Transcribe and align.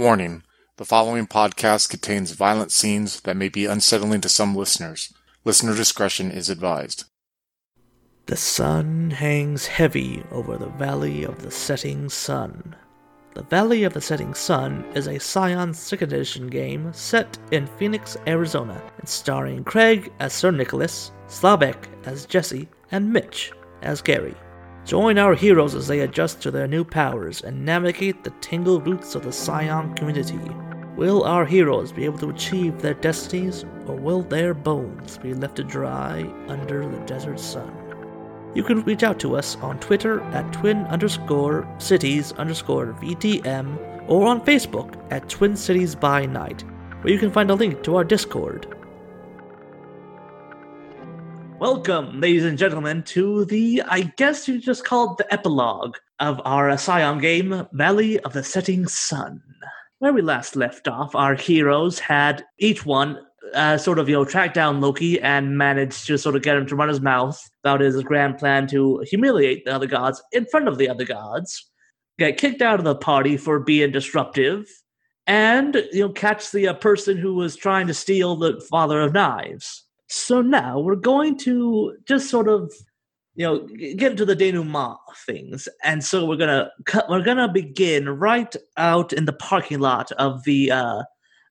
Warning 0.00 0.44
the 0.78 0.86
following 0.86 1.26
podcast 1.26 1.90
contains 1.90 2.30
violent 2.30 2.72
scenes 2.72 3.20
that 3.20 3.36
may 3.36 3.50
be 3.50 3.66
unsettling 3.66 4.22
to 4.22 4.30
some 4.30 4.56
listeners. 4.56 5.12
Listener 5.44 5.76
discretion 5.76 6.30
is 6.30 6.48
advised. 6.48 7.04
The 8.24 8.36
sun 8.38 9.10
hangs 9.10 9.66
heavy 9.66 10.22
over 10.30 10.56
the 10.56 10.70
Valley 10.70 11.24
of 11.24 11.42
the 11.42 11.50
Setting 11.50 12.08
Sun. 12.08 12.74
The 13.34 13.42
Valley 13.42 13.84
of 13.84 13.92
the 13.92 14.00
Setting 14.00 14.32
Sun 14.32 14.86
is 14.94 15.06
a 15.06 15.20
Scion 15.20 15.72
2nd 15.72 16.00
Edition 16.00 16.46
game 16.46 16.90
set 16.94 17.36
in 17.50 17.66
Phoenix, 17.66 18.16
Arizona, 18.26 18.80
and 19.00 19.06
starring 19.06 19.64
Craig 19.64 20.10
as 20.18 20.32
Sir 20.32 20.50
Nicholas, 20.50 21.12
Slavek 21.28 21.76
as 22.04 22.24
Jesse, 22.24 22.70
and 22.90 23.12
Mitch 23.12 23.52
as 23.82 24.00
Gary. 24.00 24.34
Join 24.84 25.18
our 25.18 25.34
heroes 25.34 25.74
as 25.74 25.86
they 25.86 26.00
adjust 26.00 26.40
to 26.42 26.50
their 26.50 26.66
new 26.66 26.84
powers 26.84 27.42
and 27.42 27.64
navigate 27.64 28.24
the 28.24 28.30
tangled 28.40 28.86
roots 28.86 29.14
of 29.14 29.22
the 29.22 29.32
Scion 29.32 29.94
community. 29.94 30.40
Will 30.96 31.22
our 31.24 31.44
heroes 31.44 31.92
be 31.92 32.04
able 32.04 32.18
to 32.18 32.30
achieve 32.30 32.80
their 32.80 32.94
destinies, 32.94 33.64
or 33.86 33.94
will 33.94 34.22
their 34.22 34.52
bones 34.52 35.18
be 35.18 35.34
left 35.34 35.56
to 35.56 35.64
dry 35.64 36.22
under 36.48 36.86
the 36.88 36.98
desert 37.06 37.38
sun? 37.38 37.72
You 38.54 38.64
can 38.64 38.82
reach 38.82 39.04
out 39.04 39.20
to 39.20 39.36
us 39.36 39.56
on 39.56 39.78
Twitter 39.78 40.20
at 40.32 40.52
twin 40.52 40.78
underscore 40.86 41.72
cities 41.78 42.32
underscore 42.32 42.96
VTM 43.00 44.08
or 44.08 44.26
on 44.26 44.44
Facebook 44.44 45.00
at 45.12 45.28
Twin 45.28 45.56
Cities 45.56 45.94
by 45.94 46.26
Night, 46.26 46.64
where 47.02 47.12
you 47.12 47.18
can 47.18 47.30
find 47.30 47.50
a 47.50 47.54
link 47.54 47.82
to 47.84 47.94
our 47.94 48.04
Discord. 48.04 48.69
Welcome, 51.60 52.22
ladies 52.22 52.46
and 52.46 52.56
gentlemen, 52.56 53.02
to 53.02 53.44
the, 53.44 53.82
I 53.86 54.10
guess 54.16 54.48
you 54.48 54.58
just 54.58 54.86
called 54.86 55.18
the 55.18 55.30
epilogue 55.30 55.94
of 56.18 56.40
our 56.46 56.74
Scion 56.78 57.18
game, 57.18 57.66
Valley 57.72 58.18
of 58.20 58.32
the 58.32 58.42
Setting 58.42 58.86
Sun. 58.86 59.42
Where 59.98 60.14
we 60.14 60.22
last 60.22 60.56
left 60.56 60.88
off, 60.88 61.14
our 61.14 61.34
heroes 61.34 61.98
had 61.98 62.46
each 62.56 62.86
one 62.86 63.18
uh, 63.52 63.76
sort 63.76 63.98
of, 63.98 64.08
you 64.08 64.14
know, 64.14 64.24
track 64.24 64.54
down 64.54 64.80
Loki 64.80 65.20
and 65.20 65.58
managed 65.58 66.06
to 66.06 66.16
sort 66.16 66.34
of 66.34 66.40
get 66.40 66.56
him 66.56 66.64
to 66.64 66.74
run 66.74 66.88
his 66.88 67.02
mouth 67.02 67.38
about 67.62 67.82
his 67.82 68.02
grand 68.04 68.38
plan 68.38 68.66
to 68.68 69.04
humiliate 69.06 69.66
the 69.66 69.74
other 69.74 69.86
gods 69.86 70.22
in 70.32 70.46
front 70.46 70.66
of 70.66 70.78
the 70.78 70.88
other 70.88 71.04
gods, 71.04 71.70
get 72.18 72.38
kicked 72.38 72.62
out 72.62 72.78
of 72.78 72.86
the 72.86 72.94
party 72.94 73.36
for 73.36 73.60
being 73.60 73.92
disruptive, 73.92 74.66
and, 75.26 75.74
you 75.92 76.00
know, 76.00 76.08
catch 76.08 76.52
the 76.52 76.68
uh, 76.68 76.72
person 76.72 77.18
who 77.18 77.34
was 77.34 77.54
trying 77.54 77.86
to 77.86 77.92
steal 77.92 78.34
the 78.34 78.66
Father 78.70 79.02
of 79.02 79.12
Knives. 79.12 79.84
So 80.12 80.42
now 80.42 80.80
we're 80.80 80.96
going 80.96 81.38
to 81.38 81.96
just 82.04 82.28
sort 82.28 82.48
of, 82.48 82.72
you 83.36 83.46
know, 83.46 83.66
get 83.68 84.10
into 84.10 84.24
the 84.24 84.34
denouement 84.34 84.98
of 85.08 85.16
things, 85.24 85.68
and 85.84 86.02
so 86.02 86.26
we're 86.26 86.36
gonna 86.36 86.68
cut. 86.84 87.08
We're 87.08 87.22
gonna 87.22 87.46
begin 87.48 88.08
right 88.08 88.54
out 88.76 89.12
in 89.12 89.26
the 89.26 89.32
parking 89.32 89.78
lot 89.78 90.10
of 90.12 90.42
the 90.42 90.72
uh, 90.72 91.04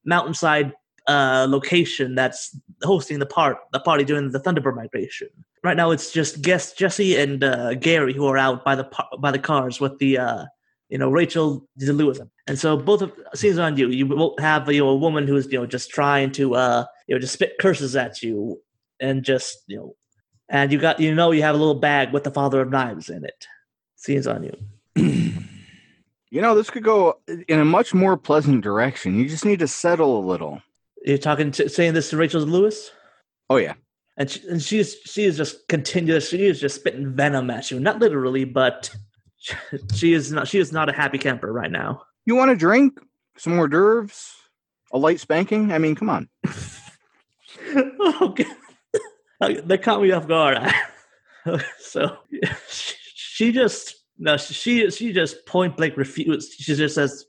mountainside 0.04 0.74
uh, 1.08 1.48
location 1.50 2.16
that's 2.16 2.54
hosting 2.84 3.20
the 3.20 3.26
part 3.26 3.58
the 3.72 3.80
party 3.80 4.04
during 4.04 4.30
the 4.30 4.42
Thunderbird 4.42 4.76
migration. 4.76 5.30
Right 5.64 5.78
now, 5.78 5.92
it's 5.92 6.12
just 6.12 6.42
guest 6.42 6.78
Jesse 6.78 7.16
and 7.16 7.42
uh, 7.42 7.76
Gary 7.76 8.14
who 8.14 8.28
are 8.28 8.38
out 8.38 8.66
by 8.66 8.76
the 8.76 8.84
par- 8.84 9.10
by 9.22 9.32
the 9.32 9.40
cars 9.40 9.80
with 9.80 9.98
the 10.00 10.18
uh, 10.18 10.46
you 10.90 10.98
know 10.98 11.10
Rachel 11.10 11.68
Lewis. 11.78 12.20
And 12.48 12.58
so 12.58 12.78
both 12.78 13.02
of 13.02 13.12
scenes 13.34 13.58
on 13.58 13.78
you. 13.78 13.90
You 13.90 14.08
will 14.08 14.36
have 14.40 14.72
you 14.72 14.82
know 14.82 14.90
a 14.90 14.96
woman 14.96 15.28
who's 15.28 15.46
you 15.52 15.60
know 15.60 15.66
just 15.66 15.90
trying 15.90 16.32
to 16.34 16.56
uh 16.56 16.86
you 17.08 17.16
know 17.16 17.20
just 17.20 17.34
spit 17.34 17.58
curses 17.60 17.96
at 17.96 18.22
you 18.22 18.62
and 19.00 19.24
just 19.24 19.64
you 19.68 19.78
know 19.78 19.96
and 20.50 20.72
you 20.72 20.80
got 20.80 21.00
you 21.00 21.14
know 21.14 21.32
you 21.32 21.42
have 21.44 21.56
a 21.56 21.58
little 21.58 21.80
bag 21.80 22.12
with 22.12 22.24
the 22.24 22.32
Father 22.32 22.62
of 22.62 22.70
Knives 22.70 23.10
in 23.10 23.24
it. 23.24 23.46
Scenes 23.96 24.28
on 24.28 24.44
you. 24.44 25.34
You 26.32 26.42
know, 26.42 26.54
this 26.54 26.70
could 26.70 26.84
go 26.84 27.20
in 27.48 27.60
a 27.60 27.66
much 27.66 27.94
more 27.94 28.16
pleasant 28.16 28.62
direction. 28.62 29.18
You 29.18 29.28
just 29.28 29.46
need 29.46 29.60
to 29.60 29.68
settle 29.68 30.20
a 30.20 30.24
little. 30.24 30.62
You're 31.04 31.18
talking 31.18 31.50
to, 31.52 31.68
saying 31.70 31.94
this 31.94 32.12
to 32.12 32.18
Rachel 32.18 32.42
Lewis. 32.42 32.92
Oh 33.50 33.56
yeah. 33.56 33.74
and 34.16 34.30
she, 34.30 34.48
and 34.48 34.62
she 34.62 34.78
is 34.78 34.98
she 35.06 35.24
is 35.24 35.38
just 35.38 35.68
continuous. 35.68 36.30
She 36.30 36.46
is 36.46 36.60
just 36.60 36.76
spitting 36.76 37.16
venom 37.16 37.50
at 37.50 37.72
you, 37.72 37.80
not 37.80 37.98
literally, 38.00 38.46
but 38.46 38.96
she 39.94 40.14
is 40.14 40.32
not. 40.32 40.48
She 40.48 40.60
is 40.60 40.72
not 40.72 40.90
a 40.90 40.94
happy 40.94 41.18
camper 41.18 41.52
right 41.52 41.72
now. 41.72 42.04
You 42.26 42.36
want 42.36 42.52
a 42.52 42.56
drink? 42.56 43.00
Some 43.38 43.58
hors 43.58 43.68
d'oeuvres? 43.70 44.36
A 44.92 44.98
light 44.98 45.20
spanking? 45.20 45.72
I 45.72 45.78
mean, 45.78 45.96
come 45.96 46.10
on. 46.10 46.30
Oh, 47.76 48.18
okay, 48.22 48.46
that 49.66 49.82
caught 49.84 50.02
me 50.02 50.12
off 50.12 50.28
guard. 50.28 50.58
so 51.80 52.18
she, 52.70 52.96
she 53.14 53.52
just 53.52 53.96
no, 54.18 54.38
she 54.38 54.90
she 54.92 55.14
just 55.14 55.46
point 55.46 55.78
blank 55.78 55.98
refused. 55.98 56.54
She 56.60 56.74
just 56.74 56.96
says, 56.96 57.26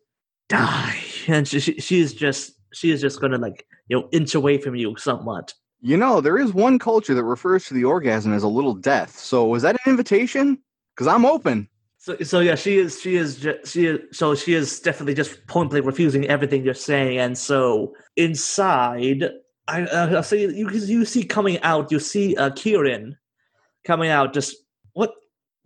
"Die," 0.49 1.01
and 1.29 1.47
she 1.47 1.61
she, 1.61 1.75
she 1.81 2.01
is 2.01 2.13
just 2.15 2.53
she 2.73 2.91
is 2.91 3.01
just 3.01 3.21
gonna 3.21 3.39
like 3.39 3.67
you 3.89 3.99
know 3.99 4.09
inch 4.13 4.35
away 4.35 4.59
from 4.59 4.75
you 4.75 4.97
somewhat. 4.97 5.55
You 5.81 5.97
know, 5.97 6.21
there 6.21 6.39
is 6.39 6.53
one 6.53 6.79
culture 6.79 7.15
that 7.15 7.25
refers 7.25 7.67
to 7.67 7.75
the 7.75 7.85
orgasm 7.85 8.33
as 8.33 8.43
a 8.43 8.49
little 8.49 8.75
death. 8.75 9.19
So 9.19 9.47
was 9.47 9.63
that 9.63 9.77
an 9.77 9.91
invitation? 9.91 10.59
Because 10.95 11.07
I'm 11.07 11.25
open. 11.25 11.69
So, 12.03 12.17
so 12.23 12.41
yeah, 12.41 12.55
she 12.55 12.79
is, 12.79 12.99
she 12.99 13.17
is, 13.17 13.47
she 13.67 13.85
is, 13.85 14.01
so 14.17 14.35
she 14.35 14.55
is 14.55 14.81
definitely 14.81 15.13
just 15.13 15.47
point 15.47 15.69
blank 15.69 15.85
refusing 15.85 16.27
everything 16.29 16.65
you're 16.65 16.73
saying, 16.73 17.19
and 17.19 17.37
so 17.37 17.95
inside, 18.17 19.25
I, 19.69 19.83
uh, 19.83 20.19
I 20.19 20.21
say 20.23 20.47
you 20.47 20.71
you 20.71 21.05
see 21.05 21.23
coming 21.25 21.61
out, 21.61 21.93
you 21.93 21.99
see 21.99 22.35
uh, 22.37 22.53
Kieran 22.53 23.19
coming 23.85 24.09
out. 24.09 24.33
Just 24.33 24.57
what? 24.95 25.13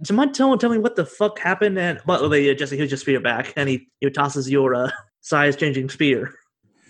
Do 0.02 0.12
you 0.12 0.16
mind 0.16 0.34
telling 0.34 0.58
tell 0.58 0.70
me 0.70 0.78
what 0.78 0.96
the 0.96 1.06
fuck 1.06 1.38
happened? 1.38 1.78
And 1.78 2.00
well, 2.04 2.28
wait, 2.28 2.44
yeah, 2.44 2.54
Jesse, 2.54 2.76
here's 2.76 2.90
your 2.90 2.98
spear 2.98 3.20
back, 3.20 3.52
and 3.56 3.68
he 3.68 3.86
he 4.00 4.10
tosses 4.10 4.50
your 4.50 4.74
uh, 4.74 4.90
size 5.20 5.54
changing 5.54 5.88
spear. 5.88 6.34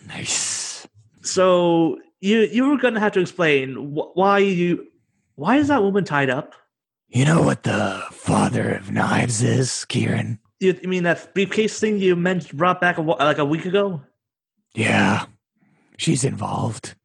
Nice. 0.07 0.89
So 1.21 1.99
you 2.21 2.49
you 2.51 2.67
were 2.67 2.79
gonna 2.79 2.99
have 2.99 3.13
to 3.13 3.21
explain 3.21 3.75
wh- 3.75 4.17
why 4.17 4.39
you 4.39 4.87
why 5.35 5.59
is 5.59 5.69
that 5.69 5.83
woman 5.83 6.05
tied 6.05 6.31
up? 6.31 6.55
You 7.15 7.25
know 7.25 7.43
what 7.43 7.63
the 7.63 8.03
father 8.11 8.73
of 8.73 8.91
knives 8.91 9.41
is, 9.41 9.85
Kieran? 9.85 10.41
You, 10.59 10.77
mean 10.83 11.05
that 11.05 11.33
briefcase 11.33 11.79
thing 11.79 12.01
you 12.01 12.17
mentioned 12.17 12.59
brought 12.59 12.81
back 12.81 12.99
a, 12.99 13.03
like 13.03 13.39
a 13.39 13.45
week 13.45 13.67
ago? 13.67 14.03
Yeah, 14.75 15.27
she's 15.97 16.25
involved. 16.25 16.97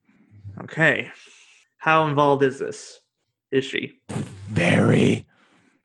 Okay. 0.64 1.12
How 1.78 2.08
involved 2.08 2.42
is 2.42 2.58
this? 2.58 3.00
Is 3.52 3.66
she? 3.66 4.02
Very 4.48 5.28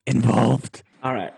involved. 0.07 0.83
All 1.03 1.13
right. 1.13 1.35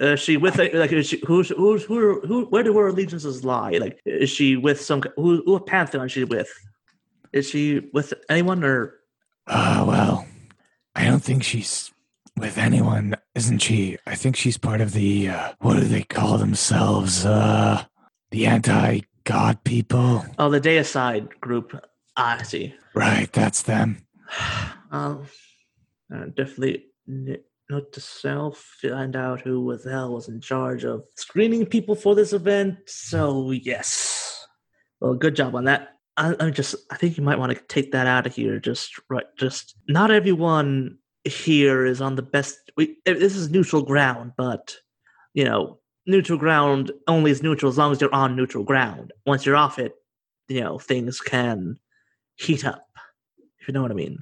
Uh, 0.00 0.14
is 0.14 0.20
she 0.20 0.38
with 0.38 0.56
like 0.56 0.92
is 0.92 1.08
she, 1.08 1.22
who's 1.26 1.50
who's 1.50 1.84
who 1.84 2.22
who 2.22 2.46
where 2.46 2.62
do 2.62 2.74
her 2.78 2.88
allegiances 2.88 3.44
lie? 3.44 3.72
Like 3.72 4.00
is 4.06 4.30
she 4.30 4.56
with 4.56 4.80
some 4.80 5.02
who 5.16 5.42
who 5.44 5.60
pantheon 5.60 6.06
is 6.06 6.12
she 6.12 6.24
with? 6.24 6.50
Is 7.34 7.50
she 7.50 7.90
with 7.92 8.14
anyone 8.30 8.64
or 8.64 8.94
Uh, 9.46 9.84
well, 9.86 10.26
I 10.94 11.04
don't 11.04 11.22
think 11.22 11.42
she's 11.42 11.92
with 12.36 12.58
anyone, 12.58 13.16
isn't 13.34 13.58
she? 13.58 13.98
I 14.06 14.14
think 14.14 14.36
she's 14.36 14.58
part 14.58 14.80
of 14.80 14.92
the, 14.92 15.28
uh, 15.28 15.52
what 15.60 15.74
do 15.74 15.82
they 15.82 16.02
call 16.02 16.38
themselves? 16.38 17.24
Uh, 17.24 17.84
the 18.30 18.46
anti 18.46 19.00
God 19.24 19.62
people. 19.64 20.24
oh 20.38 20.50
the 20.50 20.60
deicide 20.60 21.28
group? 21.40 21.78
Ah, 22.16 22.38
I 22.40 22.42
see. 22.42 22.74
Right, 22.94 23.32
that's 23.32 23.62
them. 23.62 24.04
Um, 24.92 25.28
uh, 26.12 26.24
definitely 26.34 26.86
note 27.06 27.92
to 27.92 28.00
self: 28.00 28.58
find 28.82 29.14
out 29.14 29.40
who 29.40 29.76
the 29.76 29.88
hell 29.88 30.14
was 30.14 30.28
in 30.28 30.40
charge 30.40 30.84
of 30.84 31.04
screening 31.16 31.64
people 31.64 31.94
for 31.94 32.16
this 32.16 32.32
event. 32.32 32.78
So 32.86 33.52
yes, 33.52 34.44
well, 35.00 35.14
good 35.14 35.36
job 35.36 35.54
on 35.54 35.66
that. 35.66 35.90
I, 36.20 36.36
I 36.38 36.50
just, 36.50 36.74
I 36.90 36.96
think 36.96 37.16
you 37.16 37.24
might 37.24 37.38
want 37.38 37.52
to 37.52 37.60
take 37.68 37.92
that 37.92 38.06
out 38.06 38.26
of 38.26 38.34
here. 38.34 38.60
Just 38.60 39.00
right, 39.08 39.24
just 39.38 39.74
not 39.88 40.10
everyone 40.10 40.98
here 41.24 41.84
is 41.86 42.00
on 42.00 42.14
the 42.16 42.22
best. 42.22 42.70
We, 42.76 42.98
eh, 43.06 43.14
this 43.14 43.34
is 43.34 43.50
neutral 43.50 43.82
ground, 43.82 44.32
but 44.36 44.76
you 45.34 45.44
know, 45.44 45.78
neutral 46.06 46.38
ground 46.38 46.92
only 47.08 47.30
is 47.30 47.42
neutral 47.42 47.70
as 47.70 47.78
long 47.78 47.92
as 47.92 48.00
you're 48.00 48.14
on 48.14 48.36
neutral 48.36 48.64
ground. 48.64 49.12
Once 49.26 49.46
you're 49.46 49.56
off 49.56 49.78
it, 49.78 49.94
you 50.48 50.60
know, 50.60 50.78
things 50.78 51.20
can 51.20 51.78
heat 52.36 52.64
up. 52.66 52.86
If 53.58 53.68
you 53.68 53.74
know 53.74 53.82
what 53.82 53.90
I 53.90 53.94
mean. 53.94 54.18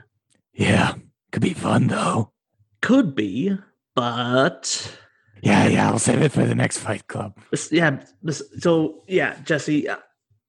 Yeah, 0.53 0.95
could 1.33 1.43
be 1.43 1.55
fun 1.55 1.89
though. 1.89 2.31
Could 2.81 3.15
be, 3.17 3.57
but 3.97 4.99
Yeah, 5.43 5.67
yeah, 5.67 5.89
I'll 5.91 5.99
save 5.99 6.23
it 6.23 6.33
for 6.33 6.45
the 6.45 6.55
next 6.55 6.79
fight 6.79 7.07
club. 7.09 7.39
yeah. 7.73 8.05
So 8.61 9.03
yeah, 9.09 9.37
Jesse, 9.45 9.89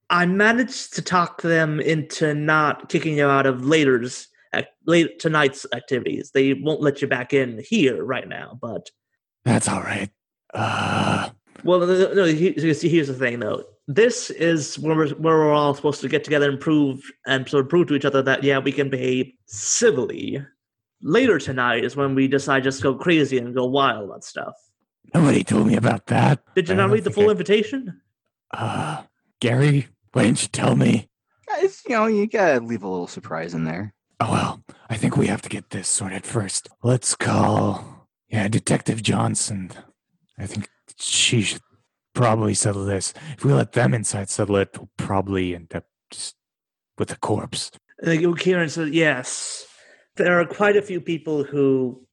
I 0.09 0.25
managed 0.25 0.93
to 0.95 1.01
talk 1.01 1.41
them 1.41 1.79
into 1.79 2.33
not 2.33 2.89
kicking 2.89 3.17
you 3.17 3.27
out 3.27 3.45
of 3.45 3.63
later's 3.65 4.27
late 4.85 5.19
tonight's 5.19 5.65
activities. 5.73 6.31
They 6.33 6.53
won't 6.55 6.81
let 6.81 7.01
you 7.01 7.07
back 7.07 7.33
in 7.33 7.61
here 7.67 8.03
right 8.03 8.27
now, 8.27 8.57
but 8.59 8.89
That's 9.45 9.67
all 9.69 9.81
right. 9.81 10.09
Uh, 10.53 11.29
well, 11.63 11.79
no, 11.79 11.85
no, 11.85 12.13
no, 12.13 12.25
he- 12.25 12.53
he- 12.53 12.73
see, 12.73 12.89
here's 12.89 13.07
the 13.07 13.13
thing 13.13 13.39
though. 13.39 13.63
This 13.87 14.29
is 14.31 14.77
where 14.79 14.95
we're, 14.95 15.09
where 15.09 15.37
we're 15.37 15.53
all 15.53 15.73
supposed 15.75 16.01
to 16.01 16.07
get 16.09 16.23
together 16.23 16.49
and 16.49 16.59
prove 16.59 17.01
and 17.27 17.47
sort 17.47 17.65
of 17.65 17.69
prove 17.69 17.87
to 17.87 17.95
each 17.95 18.05
other 18.05 18.21
that 18.23 18.43
yeah, 18.43 18.57
we 18.59 18.71
can 18.71 18.89
behave 18.89 19.31
civilly. 19.45 20.43
Later 21.01 21.37
tonight 21.39 21.83
is 21.85 21.95
when 21.95 22.15
we 22.15 22.27
decide 22.27 22.63
just 22.63 22.81
go 22.83 22.93
crazy 22.95 23.37
and 23.37 23.53
go 23.55 23.65
wild 23.65 24.09
on 24.11 24.21
stuff. 24.21 24.53
nobody 25.13 25.43
told 25.43 25.67
me 25.67 25.75
about 25.75 26.07
that. 26.07 26.41
Did 26.55 26.67
you 26.67 26.73
I 26.73 26.77
not 26.77 26.89
read 26.89 27.03
the 27.03 27.11
full 27.11 27.27
I- 27.27 27.31
invitation? 27.31 28.01
Uh, 28.51 29.03
Gary, 29.39 29.87
why 30.13 30.23
didn't 30.23 30.43
you 30.43 30.49
tell 30.49 30.75
me? 30.75 31.09
Guys, 31.47 31.81
you 31.87 31.95
know, 31.95 32.05
you 32.05 32.27
gotta 32.27 32.59
leave 32.59 32.83
a 32.83 32.87
little 32.87 33.07
surprise 33.07 33.53
in 33.53 33.63
there. 33.63 33.93
Oh, 34.19 34.31
well, 34.31 34.63
I 34.89 34.97
think 34.97 35.15
we 35.15 35.27
have 35.27 35.41
to 35.43 35.49
get 35.49 35.69
this 35.69 35.87
sorted 35.87 36.25
first. 36.25 36.67
Let's 36.83 37.15
call, 37.15 38.07
yeah, 38.27 38.47
Detective 38.47 39.01
Johnson. 39.01 39.71
I 40.37 40.45
think 40.45 40.69
she 40.97 41.41
should 41.41 41.61
probably 42.13 42.53
settle 42.53 42.85
this. 42.85 43.13
If 43.37 43.45
we 43.45 43.53
let 43.53 43.71
them 43.71 43.93
inside 43.93 44.29
settle 44.29 44.57
it, 44.57 44.69
we'll 44.77 44.89
probably 44.97 45.55
end 45.55 45.73
up 45.73 45.85
just 46.11 46.35
with 46.97 47.11
a 47.11 47.17
corpse. 47.17 47.71
Like 48.01 48.23
oh, 48.23 48.33
Kieran 48.33 48.69
said, 48.69 48.93
yes, 48.93 49.65
there 50.17 50.39
are 50.39 50.45
quite 50.45 50.75
a 50.75 50.81
few 50.81 50.99
people 51.01 51.43
who 51.43 52.05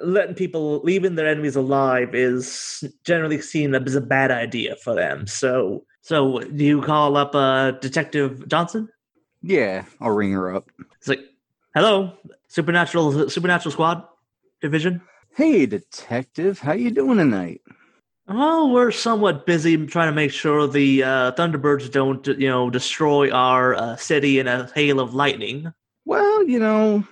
letting 0.00 0.34
people 0.34 0.80
leaving 0.84 1.14
their 1.14 1.26
enemies 1.26 1.56
alive 1.56 2.14
is 2.14 2.84
generally 3.04 3.40
seen 3.40 3.74
as 3.74 3.94
a 3.94 4.00
bad 4.00 4.30
idea 4.30 4.76
for 4.76 4.94
them. 4.94 5.26
So, 5.26 5.84
so 6.00 6.40
do 6.40 6.64
you 6.64 6.82
call 6.82 7.16
up 7.16 7.34
uh, 7.34 7.72
Detective 7.72 8.48
Johnson? 8.48 8.88
Yeah, 9.42 9.84
I'll 10.00 10.10
ring 10.10 10.32
her 10.32 10.54
up. 10.54 10.70
It's 10.98 11.08
like, 11.08 11.20
hello, 11.74 12.12
Supernatural 12.48 13.28
Supernatural 13.28 13.72
Squad 13.72 14.04
Division. 14.60 15.00
Hey, 15.34 15.66
detective, 15.66 16.58
how 16.58 16.72
you 16.72 16.90
doing 16.90 17.18
tonight? 17.18 17.62
Well, 18.28 18.70
we're 18.70 18.92
somewhat 18.92 19.46
busy 19.46 19.86
trying 19.86 20.08
to 20.08 20.14
make 20.14 20.30
sure 20.30 20.66
the 20.66 21.02
uh, 21.02 21.32
Thunderbirds 21.32 21.90
don't, 21.90 22.24
you 22.26 22.48
know, 22.48 22.70
destroy 22.70 23.30
our 23.30 23.74
uh, 23.74 23.96
city 23.96 24.38
in 24.38 24.46
a 24.46 24.70
hail 24.74 25.00
of 25.00 25.14
lightning. 25.14 25.72
Well, 26.04 26.46
you 26.46 26.58
know, 26.58 27.04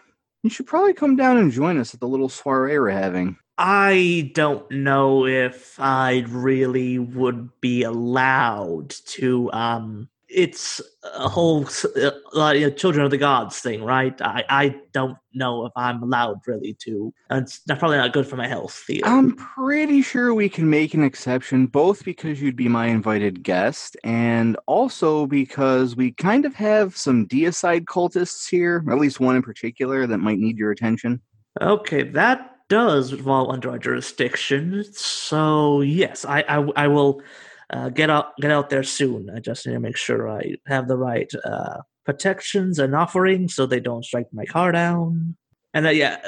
you 0.42 0.50
should 0.50 0.66
probably 0.66 0.94
come 0.94 1.16
down 1.16 1.36
and 1.36 1.52
join 1.52 1.78
us 1.78 1.94
at 1.94 2.00
the 2.00 2.08
little 2.08 2.28
soiree 2.28 2.78
we're 2.78 2.90
having. 2.90 3.36
I 3.58 4.30
don't 4.34 4.70
know 4.70 5.26
if 5.26 5.78
I 5.78 6.24
really 6.28 6.98
would 6.98 7.50
be 7.60 7.82
allowed 7.82 8.90
to. 9.06 9.52
Um, 9.52 10.08
it's 10.32 10.80
a 11.02 11.28
whole 11.28 11.66
uh, 12.00 12.10
like, 12.32 12.76
children 12.76 13.04
of 13.04 13.10
the 13.10 13.18
gods 13.18 13.58
thing, 13.58 13.82
right? 13.82 14.20
I, 14.22 14.44
I 14.48 14.76
don't 14.92 15.16
know 15.34 15.66
if 15.66 15.72
I'm 15.76 16.02
allowed 16.02 16.40
really 16.46 16.74
to. 16.80 17.12
And 17.30 17.42
it's 17.42 17.60
not, 17.66 17.78
probably 17.78 17.96
not 17.96 18.12
good 18.12 18.26
for 18.26 18.36
my 18.36 18.46
health 18.46 18.84
either. 18.88 19.06
I'm 19.06 19.34
pretty 19.36 20.02
sure 20.02 20.32
we 20.32 20.48
can 20.48 20.70
make 20.70 20.94
an 20.94 21.02
exception, 21.02 21.66
both 21.66 22.04
because 22.04 22.40
you'd 22.40 22.56
be 22.56 22.68
my 22.68 22.86
invited 22.86 23.42
guest, 23.42 23.96
and 24.04 24.56
also 24.66 25.26
because 25.26 25.96
we 25.96 26.12
kind 26.12 26.44
of 26.44 26.54
have 26.54 26.96
some 26.96 27.26
deicide 27.26 27.84
cultists 27.84 28.48
here, 28.48 28.84
at 28.90 28.98
least 28.98 29.20
one 29.20 29.36
in 29.36 29.42
particular, 29.42 30.06
that 30.06 30.18
might 30.18 30.38
need 30.38 30.56
your 30.56 30.70
attention. 30.70 31.20
Okay, 31.60 32.04
that 32.04 32.56
does 32.68 33.12
fall 33.12 33.50
under 33.50 33.70
our 33.70 33.78
jurisdiction. 33.78 34.84
So 34.92 35.80
yes, 35.80 36.24
I 36.24 36.44
I, 36.48 36.58
I 36.76 36.86
will 36.86 37.20
uh, 37.70 37.88
get 37.88 38.10
out 38.10 38.36
get 38.40 38.50
out 38.50 38.70
there 38.70 38.82
soon. 38.82 39.30
I 39.30 39.40
just 39.40 39.66
need 39.66 39.74
to 39.74 39.80
make 39.80 39.96
sure 39.96 40.28
I 40.28 40.56
have 40.66 40.88
the 40.88 40.96
right 40.96 41.30
uh, 41.44 41.82
protections 42.04 42.78
and 42.78 42.94
offerings 42.94 43.54
so 43.54 43.66
they 43.66 43.80
don't 43.80 44.04
strike 44.04 44.26
my 44.32 44.44
car 44.44 44.72
down. 44.72 45.36
And 45.72 45.86
uh, 45.86 45.90
yeah, 45.90 46.18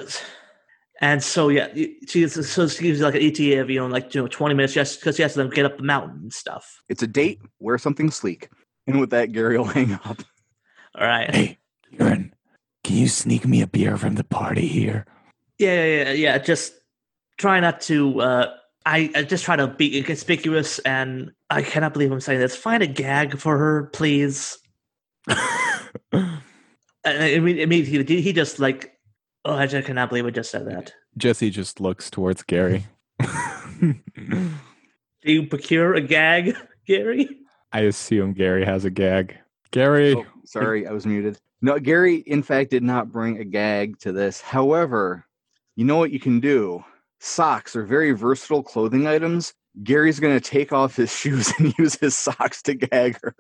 and 1.01 1.23
so 1.23 1.49
yeah, 1.49 1.69
she 2.07 2.29
so 2.29 2.69
she 2.69 2.83
gives 2.83 3.01
you 3.01 3.05
like 3.05 3.17
an 3.17 3.23
ETA 3.23 3.61
of 3.61 3.71
you 3.71 3.81
know 3.81 3.87
like 3.89 4.15
you 4.15 4.23
know 4.23 4.29
twenty 4.29 4.55
minutes 4.55 4.73
just 4.73 5.01
because 5.01 5.17
she 5.17 5.23
has 5.23 5.33
to 5.35 5.39
then 5.43 5.51
get 5.51 5.67
up 5.67 5.77
the 5.77 5.83
mountain 5.83 6.21
and 6.23 6.33
stuff. 6.33 6.81
It's 6.89 7.03
a 7.03 7.09
date. 7.09 7.41
Wear 7.59 7.77
something 7.77 8.11
sleek. 8.11 8.49
And 8.87 9.01
with 9.01 9.11
that, 9.11 9.33
Gary 9.33 9.59
will 9.59 9.65
hang 9.67 9.93
up. 9.93 10.23
All 10.95 11.07
right. 11.07 11.35
Hey, 11.35 11.59
Kieran, 11.91 12.35
can 12.85 12.97
you 12.97 13.09
sneak 13.09 13.47
me 13.47 13.63
a 13.63 13.67
beer 13.67 13.97
from 13.97 14.15
the 14.15 14.25
party 14.25 14.67
here? 14.69 15.07
Yeah, 15.59 15.85
yeah, 15.85 16.03
yeah. 16.05 16.13
yeah. 16.13 16.39
Just 16.39 16.73
try 17.39 17.59
not 17.59 17.81
to. 17.83 18.21
uh 18.21 18.55
I, 18.85 19.11
I 19.15 19.23
just 19.23 19.45
try 19.45 19.57
to 19.57 19.69
be 19.69 19.97
inconspicuous, 19.97 20.79
and 20.81 21.33
I 21.51 21.63
cannot 21.63 21.93
believe 21.93 22.11
I'm 22.13 22.21
saying 22.21 22.41
this. 22.41 22.57
Find 22.57 22.83
a 22.83 22.87
gag 22.87 23.39
for 23.39 23.57
her, 23.57 23.85
please. 23.93 24.59
I 25.29 26.41
mean, 27.05 27.61
I 27.61 27.67
mean, 27.67 27.85
he, 27.85 28.21
he 28.21 28.33
just 28.33 28.59
like, 28.59 28.93
oh, 29.45 29.55
I 29.55 29.67
just 29.67 29.87
cannot 29.87 30.09
believe 30.09 30.27
I 30.27 30.31
just 30.31 30.51
said 30.51 30.67
that. 30.69 30.93
Jesse 31.17 31.51
just 31.51 31.81
looks 31.81 32.11
towards 32.11 32.43
Gary. 32.43 32.87
Do 33.81 33.95
you 35.25 35.47
procure 35.47 35.95
a 35.95 36.01
gag, 36.01 36.57
Gary? 36.87 37.29
I 37.73 37.81
assume 37.83 38.33
Gary 38.35 38.65
has 38.65 38.85
a 38.85 38.91
gag. 38.91 39.37
Gary, 39.71 40.15
Oh, 40.15 40.27
sorry, 40.45 40.87
I 40.87 40.93
was 40.93 41.07
muted. 41.07 41.39
No, 41.63 41.79
Gary, 41.79 42.17
in 42.17 42.43
fact, 42.43 42.71
did 42.71 42.83
not 42.83 43.11
bring 43.13 43.39
a 43.39 43.45
gag 43.45 43.99
to 44.01 44.13
this. 44.13 44.41
However, 44.41 45.25
you 45.77 45.85
know 45.85 45.97
what 45.97 46.11
you 46.11 46.21
can 46.21 46.41
do? 46.41 46.85
Socks 47.25 47.77
are 47.77 47.85
very 47.85 48.11
versatile 48.11 48.65
clothing 48.65 49.07
items. 49.07 49.55
Gary's 49.85 50.19
going 50.19 50.39
to 50.39 50.41
take 50.41 50.73
off 50.73 50.97
his 50.97 51.15
shoes 51.17 51.53
and 51.57 51.73
use 51.79 51.95
his 51.95 52.19
socks 52.19 52.61
to 52.63 52.75
gag 52.75 53.17
her. 53.23 53.37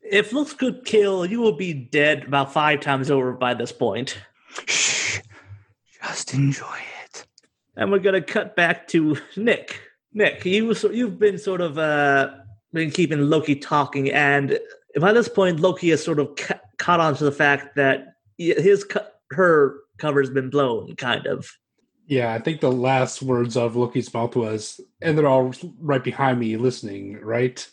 If 0.00 0.32
looks 0.32 0.54
could 0.54 0.86
kill, 0.86 1.26
you 1.26 1.40
will 1.40 1.52
be 1.52 1.74
dead 1.74 2.24
about 2.24 2.52
five 2.52 2.80
times 2.80 3.10
over 3.10 3.32
by 3.32 3.52
this 3.52 3.72
point. 3.72 4.16
Shh. 4.66 5.20
Just 6.02 6.32
enjoy 6.32 6.78
it. 7.04 7.26
And 7.76 7.92
we're 7.92 7.98
gonna 7.98 8.22
cut 8.22 8.56
back 8.56 8.88
to 8.88 9.18
Nick. 9.36 9.80
Nick, 10.14 10.44
you 10.46 10.72
you've 10.92 11.18
been 11.18 11.36
sort 11.36 11.60
of 11.60 11.76
uh, 11.76 12.30
been 12.72 12.90
keeping 12.90 13.28
Loki 13.28 13.56
talking, 13.56 14.10
and 14.10 14.58
by 14.98 15.12
this 15.12 15.28
point, 15.28 15.60
Loki 15.60 15.90
has 15.90 16.02
sort 16.02 16.20
of 16.20 16.36
ca- 16.36 16.60
caught 16.78 17.00
on 17.00 17.16
to 17.16 17.24
the 17.24 17.32
fact 17.32 17.76
that 17.76 18.14
his 18.38 18.86
her 19.32 19.80
cover's 19.98 20.30
been 20.30 20.48
blown, 20.48 20.96
kind 20.96 21.26
of. 21.26 21.46
Yeah, 22.06 22.32
I 22.32 22.38
think 22.38 22.60
the 22.60 22.70
last 22.70 23.22
words 23.22 23.56
of 23.56 23.74
Loki's 23.74 24.12
mouth 24.14 24.36
was, 24.36 24.80
and 25.02 25.18
they're 25.18 25.26
all 25.26 25.52
right 25.80 26.02
behind 26.02 26.38
me 26.38 26.56
listening, 26.56 27.20
right? 27.20 27.68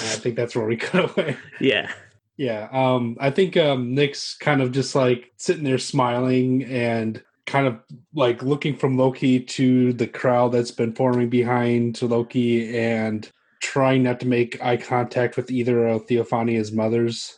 And 0.00 0.08
I 0.08 0.16
think 0.16 0.36
that's 0.36 0.56
where 0.56 0.66
we 0.66 0.76
cut 0.76 1.16
away. 1.16 1.36
Yeah. 1.60 1.92
Yeah, 2.36 2.68
um, 2.72 3.18
I 3.20 3.30
think 3.30 3.58
um, 3.58 3.94
Nick's 3.94 4.34
kind 4.34 4.62
of 4.62 4.72
just 4.72 4.94
like 4.94 5.30
sitting 5.36 5.62
there 5.62 5.76
smiling 5.76 6.64
and 6.64 7.22
kind 7.44 7.66
of 7.66 7.78
like 8.14 8.42
looking 8.42 8.76
from 8.76 8.96
Loki 8.96 9.40
to 9.40 9.92
the 9.92 10.06
crowd 10.06 10.52
that's 10.52 10.70
been 10.70 10.94
forming 10.94 11.28
behind 11.28 11.96
to 11.96 12.06
Loki 12.06 12.78
and 12.78 13.28
trying 13.60 14.04
not 14.04 14.20
to 14.20 14.26
make 14.26 14.62
eye 14.62 14.78
contact 14.78 15.36
with 15.36 15.50
either 15.50 15.86
of 15.86 16.06
Theophania's 16.06 16.72
mothers. 16.72 17.36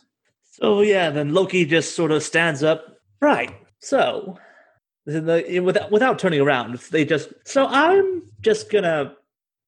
So 0.51 0.81
yeah, 0.81 1.09
then 1.09 1.33
Loki 1.33 1.65
just 1.65 1.95
sort 1.95 2.11
of 2.11 2.23
stands 2.23 2.63
up. 2.63 2.99
Right. 3.19 3.53
So, 3.79 4.37
without 5.05 5.91
without 5.91 6.19
turning 6.19 6.41
around, 6.41 6.77
they 6.91 7.05
just. 7.05 7.29
So 7.45 7.65
I'm 7.67 8.23
just 8.41 8.71
gonna, 8.71 9.15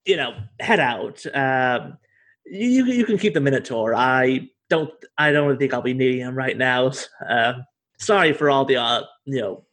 you 0.06 0.18
know, 0.18 0.36
head 0.60 0.80
out. 0.80 1.26
Um, 1.34 1.98
you 2.46 2.86
you 2.86 3.06
can 3.06 3.18
keep 3.18 3.34
the 3.34 3.42
Minotaur. 3.42 3.96
I 3.96 4.50
don't 4.70 4.92
I 5.18 5.32
don't 5.32 5.58
think 5.58 5.74
I'll 5.74 5.82
be 5.82 5.94
needing 5.94 6.22
him 6.22 6.36
right 6.36 6.58
now. 6.58 6.92
Uh, 7.28 7.54
sorry 7.98 8.34
for 8.34 8.50
all 8.50 8.66
the 8.66 8.78
uh, 8.78 9.04
you 9.26 9.42
know 9.42 9.64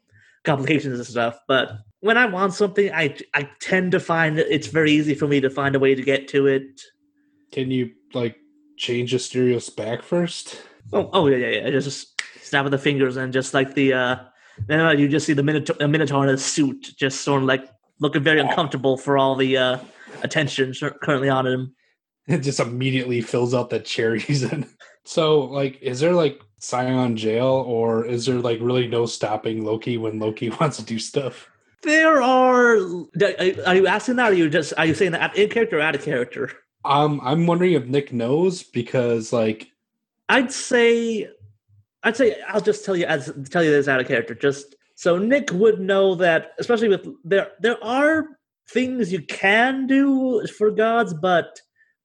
complications 0.45 0.99
and 0.99 1.07
stuff, 1.07 1.39
but 1.47 1.79
when 2.01 2.19
I 2.19 2.27
want 2.27 2.55
something, 2.55 2.91
I 2.93 3.17
I 3.35 3.49
tend 3.61 3.93
to 3.93 4.01
find 4.01 4.39
it's 4.39 4.67
very 4.67 4.93
easy 4.93 5.15
for 5.15 5.29
me 5.29 5.41
to 5.41 5.51
find 5.51 5.75
a 5.75 5.79
way 5.79 5.95
to 5.95 6.03
get 6.03 6.29
to 6.29 6.47
it. 6.47 6.81
Can 7.53 7.71
you 7.71 7.91
like 8.13 8.37
change 8.77 9.13
the 9.13 9.19
Asterios 9.19 9.75
back 9.75 10.03
first? 10.03 10.61
Oh, 10.93 11.09
oh 11.13 11.27
yeah, 11.29 11.37
yeah, 11.37 11.69
yeah. 11.69 11.71
Just 11.71 12.21
snap 12.43 12.65
with 12.65 12.73
the 12.73 12.79
fingers 12.79 13.17
and 13.17 13.33
just 13.33 13.55
like 13.55 13.75
the 13.75 13.93
uh 13.93 14.17
then 14.67 14.81
uh, 14.81 14.91
you 14.91 15.09
just 15.09 15.27
see 15.27 15.33
the 15.33 15.43
Minotaur, 15.43 15.77
the 15.79 15.89
Minotaur 15.89 16.25
in 16.25 16.31
his 16.31 16.45
suit, 16.45 16.93
just 16.97 17.23
sort 17.23 17.43
of 17.43 17.49
like 17.49 17.69
looking 18.01 18.23
very 18.23 18.41
uncomfortable 18.41 18.97
for 18.97 19.17
all 19.17 19.37
the 19.37 19.57
uh 19.57 19.79
attention 20.23 20.73
currently 21.03 21.29
on 21.29 21.47
him. 21.47 21.75
it 22.27 22.39
just 22.39 22.61
immediately 22.61 23.21
fills 23.21 23.55
out 23.55 23.71
that 23.71 23.85
chair 23.85 24.15
he's 24.17 24.43
in. 24.43 24.67
So, 25.05 25.41
like, 25.41 25.81
is 25.83 26.01
there 26.01 26.13
like 26.13 26.41
Scion 26.59 27.17
jail, 27.17 27.65
or 27.67 28.05
is 28.07 28.27
there 28.27 28.39
like 28.39 28.59
really 28.61 28.87
no 28.87 29.07
stopping 29.07 29.65
Loki 29.65 29.99
when 29.99 30.19
Loki 30.19 30.51
wants 30.61 30.77
to 30.77 30.85
do 30.85 30.99
stuff? 30.99 31.49
There 31.83 32.23
are. 32.23 32.77
Are 33.67 33.75
you 33.75 33.87
asking 33.89 34.17
that? 34.17 34.29
Or 34.29 34.33
are 34.33 34.35
you 34.35 34.49
just 34.49 34.73
are 34.79 34.87
you 34.87 34.95
saying 34.95 35.13
that 35.13 35.37
in 35.37 35.49
character 35.51 35.79
or 35.79 35.83
out 35.83 35.97
of 35.97 36.05
character? 36.05 36.53
Um, 36.85 37.21
I'm 37.23 37.47
wondering 37.47 37.73
if 37.73 37.87
Nick 37.87 38.13
knows 38.13 38.63
because, 38.63 39.33
like, 39.33 39.69
I'd 40.29 40.53
say, 40.53 41.29
I'd 42.05 42.17
say 42.17 42.41
I'll 42.49 42.61
just 42.61 42.85
tell 42.85 42.97
you 42.97 43.07
as 43.07 43.33
tell 43.51 43.63
you 43.63 43.71
this 43.71 43.89
out 43.89 44.01
of 44.01 44.09
character. 44.09 44.35
Just 44.35 44.75
so 44.95 45.19
Nick 45.19 45.51
would 45.53 45.81
know 45.81 46.15
that, 46.17 46.53
especially 46.59 46.89
with 46.89 47.07
there 47.25 47.53
there 47.61 47.83
are 47.85 48.27
things 48.69 49.13
you 49.13 49.23
can 49.23 49.87
do 49.87 50.47
for 50.59 50.71
gods, 50.71 51.15
but 51.15 51.61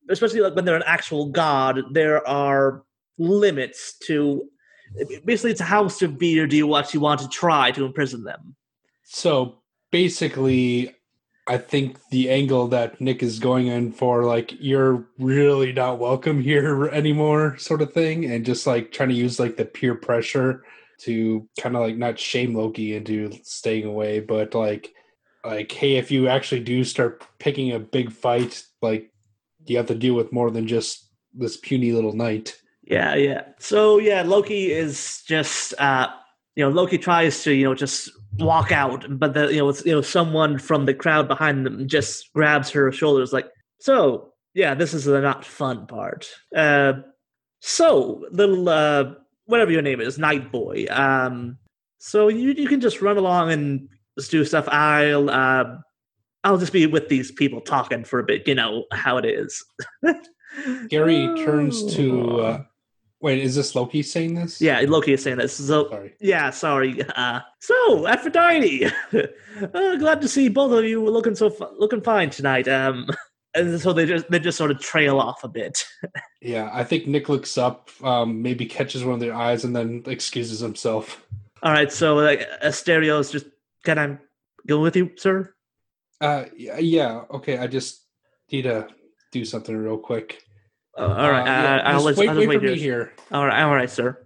especially 0.10 0.42
like 0.42 0.56
when 0.56 0.66
they're 0.66 0.76
an 0.76 0.84
actual 0.86 1.30
god, 1.30 1.82
there 1.92 2.28
are 2.28 2.84
limits 3.18 3.98
to. 4.06 4.50
Basically, 5.26 5.52
it's 5.52 5.60
how 5.60 5.90
severe 5.90 6.48
do 6.48 6.56
you 6.56 6.74
actually 6.78 7.02
want 7.02 7.20
to 7.20 7.28
try 7.28 7.72
to 7.72 7.86
imprison 7.86 8.24
them? 8.24 8.56
so 9.04 9.62
basically, 9.92 10.94
I 11.48 11.58
think 11.58 11.98
the 12.10 12.30
angle 12.30 12.68
that 12.70 13.00
Nick 13.00 13.24
is 13.24 13.40
going 13.40 13.68
in 13.68 13.94
for, 13.94 14.26
like, 14.26 14.54
you're 14.60 15.06
really 15.18 15.72
not 15.72 16.00
welcome 16.00 16.42
here 16.42 16.88
anymore, 16.90 17.58
sort 17.58 17.82
of 17.82 17.94
thing, 17.94 18.26
and 18.26 18.46
just 18.46 18.68
like 18.68 18.92
trying 18.92 19.10
to 19.10 19.16
use 19.16 19.40
like 19.40 19.56
the 19.56 19.66
peer 19.66 19.96
pressure 19.96 20.64
to 21.00 21.48
kind 21.60 21.76
of 21.76 21.82
like 21.82 21.96
not 21.96 22.20
shame 22.20 22.54
Loki 22.54 22.96
into 22.96 23.32
staying 23.44 23.86
away, 23.86 24.20
but 24.20 24.54
like, 24.54 24.94
like, 25.46 25.72
hey, 25.72 25.96
if 25.96 26.12
you 26.12 26.28
actually 26.28 26.62
do 26.62 26.84
start 26.84 27.24
picking 27.40 27.72
a 27.72 27.80
big 27.80 28.12
fight, 28.12 28.64
like, 28.82 29.12
you 29.66 29.78
have 29.78 29.88
to 29.88 29.96
deal 29.96 30.16
with 30.16 30.34
more 30.34 30.52
than 30.52 30.68
just 30.68 31.10
this 31.34 31.58
puny 31.58 31.92
little 31.92 32.14
knight. 32.14 32.60
Yeah, 32.84 33.16
yeah. 33.16 33.44
So 33.60 34.00
yeah, 34.00 34.22
Loki 34.22 34.72
is 34.72 35.24
just 35.28 35.74
uh 35.80 36.08
you 36.56 36.64
know, 36.64 36.72
Loki 36.72 36.98
tries 36.98 37.44
to, 37.44 37.54
you 37.54 37.66
know, 37.66 37.76
just 37.76 38.10
walk 38.40 38.72
out, 38.72 39.06
but 39.10 39.34
the 39.34 39.48
you 39.48 39.58
know, 39.58 39.70
it's 39.70 39.86
you 39.86 39.94
know, 39.94 40.02
someone 40.02 40.58
from 40.58 40.86
the 40.86 40.94
crowd 40.94 41.28
behind 41.28 41.66
them 41.66 41.88
just 41.88 42.32
grabs 42.34 42.70
her 42.72 42.92
shoulders 42.92 43.34
like, 43.34 43.48
so 43.80 44.34
yeah, 44.54 44.74
this 44.74 44.94
is 44.94 45.06
the 45.06 45.22
not 45.22 45.46
fun 45.46 45.88
part. 45.88 46.28
Uh 46.56 46.94
so 47.60 48.26
little 48.32 48.70
uh 48.70 49.14
whatever 49.46 49.72
your 49.72 49.82
name 49.82 50.02
is, 50.02 50.18
Knight 50.18 50.52
Boy. 50.52 50.86
Um 50.90 51.58
so 52.00 52.28
you 52.28 52.52
you 52.52 52.68
can 52.68 52.82
just 52.82 53.02
run 53.02 53.18
along 53.18 53.52
and 53.52 53.90
just 54.18 54.32
do 54.32 54.44
stuff. 54.46 54.68
I'll 54.70 55.30
uh 55.30 55.66
I'll 56.44 56.58
just 56.58 56.74
be 56.74 56.86
with 56.86 57.10
these 57.10 57.32
people 57.32 57.62
talking 57.62 58.04
for 58.04 58.20
a 58.20 58.24
bit, 58.24 58.48
you 58.48 58.56
know 58.56 58.86
how 58.92 59.18
it 59.18 59.26
is. 59.26 59.64
Gary 60.90 61.28
turns 61.44 61.94
to. 61.96 62.66
Wait, 63.20 63.40
is 63.40 63.56
this 63.56 63.74
Loki 63.74 64.04
saying 64.04 64.36
this? 64.36 64.62
Yeah, 64.62 64.80
Loki 64.88 65.14
is 65.14 65.24
saying 65.24 65.38
this. 65.38 65.54
So 65.54 65.90
Sorry. 65.90 66.16
yeah, 66.20 66.50
sorry. 66.52 67.04
Uh, 67.16 67.40
so 67.60 68.06
Aphrodite, 68.08 68.86
uh, 68.86 68.92
glad 69.98 70.22
to 70.22 70.28
see 70.28 70.50
both 70.50 70.72
of 70.72 70.86
you 70.86 71.04
looking 71.04 71.34
so 71.34 71.56
looking 71.80 72.02
fine 72.02 72.30
tonight. 72.30 72.68
Um, 72.68 73.08
and 73.56 73.82
so 73.82 73.92
they 73.92 74.06
just 74.06 74.30
they 74.30 74.38
just 74.38 74.58
sort 74.58 74.70
of 74.70 74.80
trail 74.80 75.20
off 75.20 75.44
a 75.44 75.48
bit. 75.48 75.86
Yeah, 76.40 76.70
I 76.72 76.86
think 76.86 77.08
Nick 77.08 77.28
looks 77.28 77.58
up, 77.58 77.90
um, 78.04 78.42
maybe 78.42 78.66
catches 78.66 79.04
one 79.04 79.16
of 79.16 79.20
their 79.20 79.34
eyes, 79.34 79.66
and 79.66 79.76
then 79.76 80.04
excuses 80.06 80.62
himself. 80.62 81.26
All 81.62 81.74
right, 81.74 81.92
so 81.92 82.16
like 82.16 82.48
is 82.62 82.84
just 82.84 83.48
can 83.84 84.00
I 84.00 84.18
go 84.66 84.80
with 84.80 84.96
you, 84.96 85.12
sir? 85.18 85.54
Uh, 86.22 86.46
yeah, 86.56 87.24
okay. 87.32 87.58
I 87.58 87.68
just 87.68 88.04
need 88.52 88.62
to 88.62 88.88
do 89.32 89.44
something 89.44 89.76
real 89.76 89.98
quick. 89.98 90.47
Uh, 90.98 91.02
all 91.02 91.32
right, 91.32 91.42
Uh, 91.42 91.46
yeah, 91.46 91.82
I, 91.84 91.92
I'll, 91.92 92.04
just 92.04 92.18
let, 92.18 92.36
wait, 92.36 92.38
wait 92.38 92.48
wait 92.48 92.60
for 92.60 92.66
me 92.66 92.70
here. 92.70 92.78
here. 92.78 93.14
All 93.32 93.46
right, 93.46 93.62
all 93.62 93.74
right, 93.76 93.90
sir. 93.90 94.26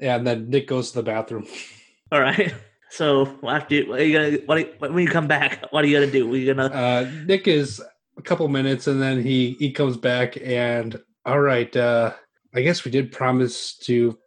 Yeah, 0.00 0.16
and 0.16 0.26
then 0.26 0.50
Nick 0.50 0.66
goes 0.66 0.90
to 0.90 0.96
the 0.96 1.02
bathroom. 1.02 1.46
All 2.12 2.20
right. 2.20 2.52
So 2.90 3.38
after 3.46 3.76
you, 3.76 3.88
what 3.88 4.00
are 4.00 4.04
you 4.04 4.12
gonna 4.18 4.38
what 4.46 4.56
are 4.58 4.60
you, 4.62 4.74
when 4.78 4.98
you 4.98 5.08
come 5.08 5.28
back? 5.28 5.64
What 5.70 5.84
are 5.84 5.86
you 5.86 6.00
gonna 6.00 6.10
do? 6.10 6.32
Are 6.32 6.36
you 6.36 6.52
gonna 6.52 6.66
Uh, 6.74 7.08
Nick 7.26 7.46
is 7.46 7.80
a 8.16 8.22
couple 8.22 8.48
minutes, 8.48 8.88
and 8.88 9.00
then 9.00 9.22
he 9.22 9.52
he 9.60 9.70
comes 9.70 9.96
back, 9.96 10.36
and 10.42 11.00
all 11.24 11.38
right. 11.40 11.74
Uh, 11.76 12.14
I 12.52 12.62
guess 12.62 12.84
we 12.84 12.90
did 12.90 13.12
promise 13.12 13.76
to 13.86 14.18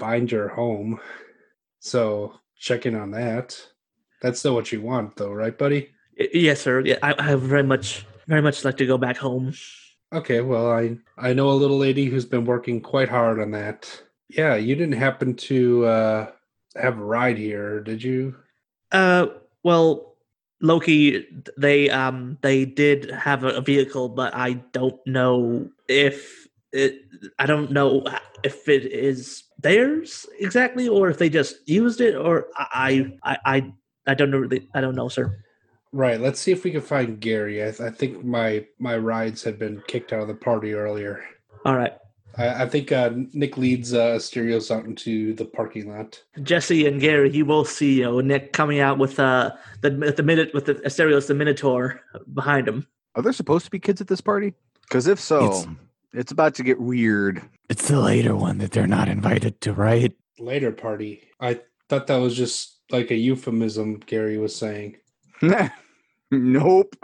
find 0.00 0.32
your 0.32 0.48
home, 0.48 0.98
so 1.78 2.34
check 2.58 2.86
in 2.86 2.96
on 2.96 3.12
that. 3.12 3.54
That's 4.20 4.40
still 4.40 4.54
what 4.54 4.72
you 4.72 4.80
want, 4.80 5.14
though, 5.14 5.32
right, 5.32 5.56
buddy? 5.56 5.90
Yes, 6.34 6.60
sir. 6.60 6.80
Yeah, 6.80 6.98
I, 7.02 7.14
I 7.16 7.34
very 7.36 7.62
much, 7.62 8.04
very 8.26 8.42
much 8.42 8.64
like 8.64 8.78
to 8.78 8.86
go 8.86 8.98
back 8.98 9.16
home. 9.16 9.52
Okay, 10.12 10.40
well, 10.40 10.70
I 10.70 10.96
I 11.18 11.34
know 11.34 11.50
a 11.50 11.52
little 11.52 11.76
lady 11.76 12.06
who's 12.06 12.24
been 12.24 12.46
working 12.46 12.80
quite 12.80 13.08
hard 13.08 13.40
on 13.40 13.50
that. 13.50 14.02
Yeah, 14.28 14.56
you 14.56 14.74
didn't 14.74 14.96
happen 14.96 15.34
to 15.34 15.84
uh, 15.84 16.30
have 16.76 16.98
a 16.98 17.04
ride 17.04 17.38
here, 17.38 17.80
did 17.80 18.02
you? 18.02 18.34
Uh, 18.90 19.26
well, 19.62 20.16
Loki, 20.60 21.26
they 21.56 21.90
um 21.90 22.38
they 22.40 22.64
did 22.64 23.10
have 23.10 23.44
a, 23.44 23.60
vehicle, 23.60 24.08
but 24.08 24.34
I 24.34 24.54
don't 24.72 25.00
know 25.06 25.68
if 25.88 26.48
it. 26.72 27.02
I 27.38 27.46
don't 27.46 27.70
know 27.70 28.04
if 28.42 28.68
it 28.68 28.86
is 28.86 29.44
theirs 29.60 30.26
exactly, 30.40 30.88
or 30.88 31.10
if 31.10 31.18
they 31.18 31.28
just 31.28 31.68
used 31.68 32.00
it, 32.00 32.14
or 32.16 32.46
I 32.56 33.12
I 33.22 33.38
I 33.44 33.72
I 34.06 34.14
don't 34.14 34.30
know 34.30 34.38
really. 34.38 34.68
I 34.74 34.80
don't 34.80 34.96
know, 34.96 35.08
sir. 35.08 35.44
Right. 35.92 36.20
Let's 36.20 36.40
see 36.40 36.52
if 36.52 36.64
we 36.64 36.70
can 36.70 36.80
find 36.82 37.18
Gary. 37.20 37.62
I, 37.62 37.68
I 37.68 37.90
think 37.90 38.24
my 38.24 38.66
my 38.78 38.96
rides 38.96 39.42
had 39.42 39.58
been 39.58 39.82
kicked 39.88 40.12
out 40.12 40.20
of 40.22 40.28
the 40.28 40.34
party 40.34 40.74
earlier. 40.74 41.24
All 41.64 41.76
right, 41.76 41.92
I, 42.36 42.64
I 42.64 42.68
think 42.68 42.92
uh, 42.92 43.10
Nick 43.32 43.56
leads 43.56 43.94
uh, 43.94 44.16
Asterios 44.16 44.70
out 44.74 44.84
into 44.84 45.34
the 45.34 45.44
parking 45.44 45.90
lot. 45.90 46.22
Jesse 46.42 46.86
and 46.86 47.00
Gary, 47.00 47.30
you 47.30 47.44
both 47.44 47.68
see 47.68 47.94
you 47.98 48.02
know 48.04 48.20
Nick 48.20 48.52
coming 48.52 48.80
out 48.80 48.98
with 48.98 49.18
uh 49.18 49.52
the 49.80 49.90
the 49.90 50.22
minute 50.22 50.52
with 50.54 50.66
the 50.66 50.74
Asterios 50.74 51.26
the 51.26 51.34
Minotaur 51.34 52.00
behind 52.34 52.68
him. 52.68 52.86
Are 53.14 53.22
there 53.22 53.32
supposed 53.32 53.64
to 53.64 53.70
be 53.70 53.78
kids 53.80 54.00
at 54.00 54.08
this 54.08 54.20
party? 54.20 54.54
Because 54.82 55.06
if 55.06 55.18
so, 55.18 55.44
It's- 55.46 55.66
it's, 56.14 56.32
about 56.32 56.54
to 56.54 56.62
get 56.62 56.80
weird. 56.80 57.42
It's 57.68 57.88
the 57.88 58.00
later 58.00 58.34
one 58.34 58.58
that 58.58 58.70
they're 58.70 58.86
not 58.86 59.08
invited 59.08 59.60
to, 59.62 59.72
right? 59.72 60.14
Later 60.38 60.72
party. 60.72 61.28
I 61.40 61.60
thought 61.88 62.06
that 62.06 62.16
was 62.16 62.34
just 62.36 62.78
like 62.90 63.10
a 63.10 63.14
euphemism. 63.16 63.98
Gary 64.06 64.38
was 64.38 64.54
saying. 64.56 64.96
nope. 66.30 66.96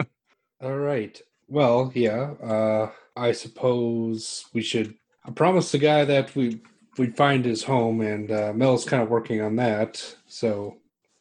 All 0.61 0.77
right. 0.77 1.19
Well, 1.47 1.91
yeah. 1.95 2.31
Uh, 2.41 2.91
I 3.15 3.31
suppose 3.31 4.45
we 4.53 4.61
should. 4.61 4.95
I 5.25 5.31
promised 5.31 5.71
the 5.71 5.77
guy 5.77 6.05
that 6.05 6.35
we 6.35 6.61
we'd 6.97 7.17
find 7.17 7.43
his 7.45 7.63
home, 7.63 8.01
and 8.01 8.31
uh, 8.31 8.53
Mel's 8.53 8.85
kind 8.85 9.01
of 9.03 9.09
working 9.09 9.41
on 9.41 9.55
that. 9.57 10.15
So 10.27 10.77